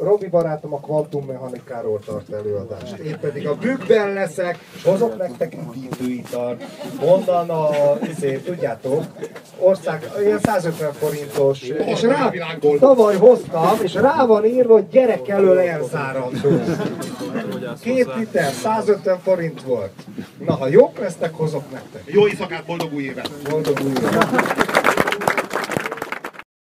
Robi 0.00 0.26
barátom 0.26 0.74
a 0.74 0.80
kvantummechanikáról 0.80 2.00
tart 2.06 2.32
előadást. 2.32 2.96
Én 2.96 3.18
pedig 3.20 3.46
a 3.46 3.54
bükkben 3.54 4.12
leszek, 4.12 4.58
és 4.76 4.82
hozok 4.82 5.16
nektek 5.18 5.54
egy 5.54 5.82
indúitart. 5.82 6.64
Onnan 7.00 7.50
a, 7.50 7.68
izé, 8.08 8.36
tudjátok, 8.36 9.04
ország, 9.58 10.10
ilyen 10.20 10.38
150 10.38 10.92
forintos, 10.92 11.62
és 11.62 12.02
rá, 12.02 12.30
tavaly 12.78 13.16
hoztam, 13.16 13.78
és 13.82 13.94
rá 13.94 14.26
van 14.26 14.44
írva, 14.44 14.72
hogy 14.72 14.88
gyerek 14.88 15.28
elől 15.28 15.58
elzárandó. 15.58 16.50
Két 17.80 18.14
liter, 18.16 18.52
150 18.52 19.18
forint 19.18 19.62
volt. 19.62 19.92
Na, 20.46 20.54
ha 20.54 20.66
jók 20.66 20.98
lesznek, 20.98 21.34
hozok 21.34 21.70
nektek. 21.72 22.02
Jó 22.06 22.26
éjszakát, 22.26 22.64
boldog 22.64 22.92
új 22.92 23.02
évet! 23.02 23.30
Boldog 23.50 23.80
új 23.84 23.90
évet! 23.90 24.85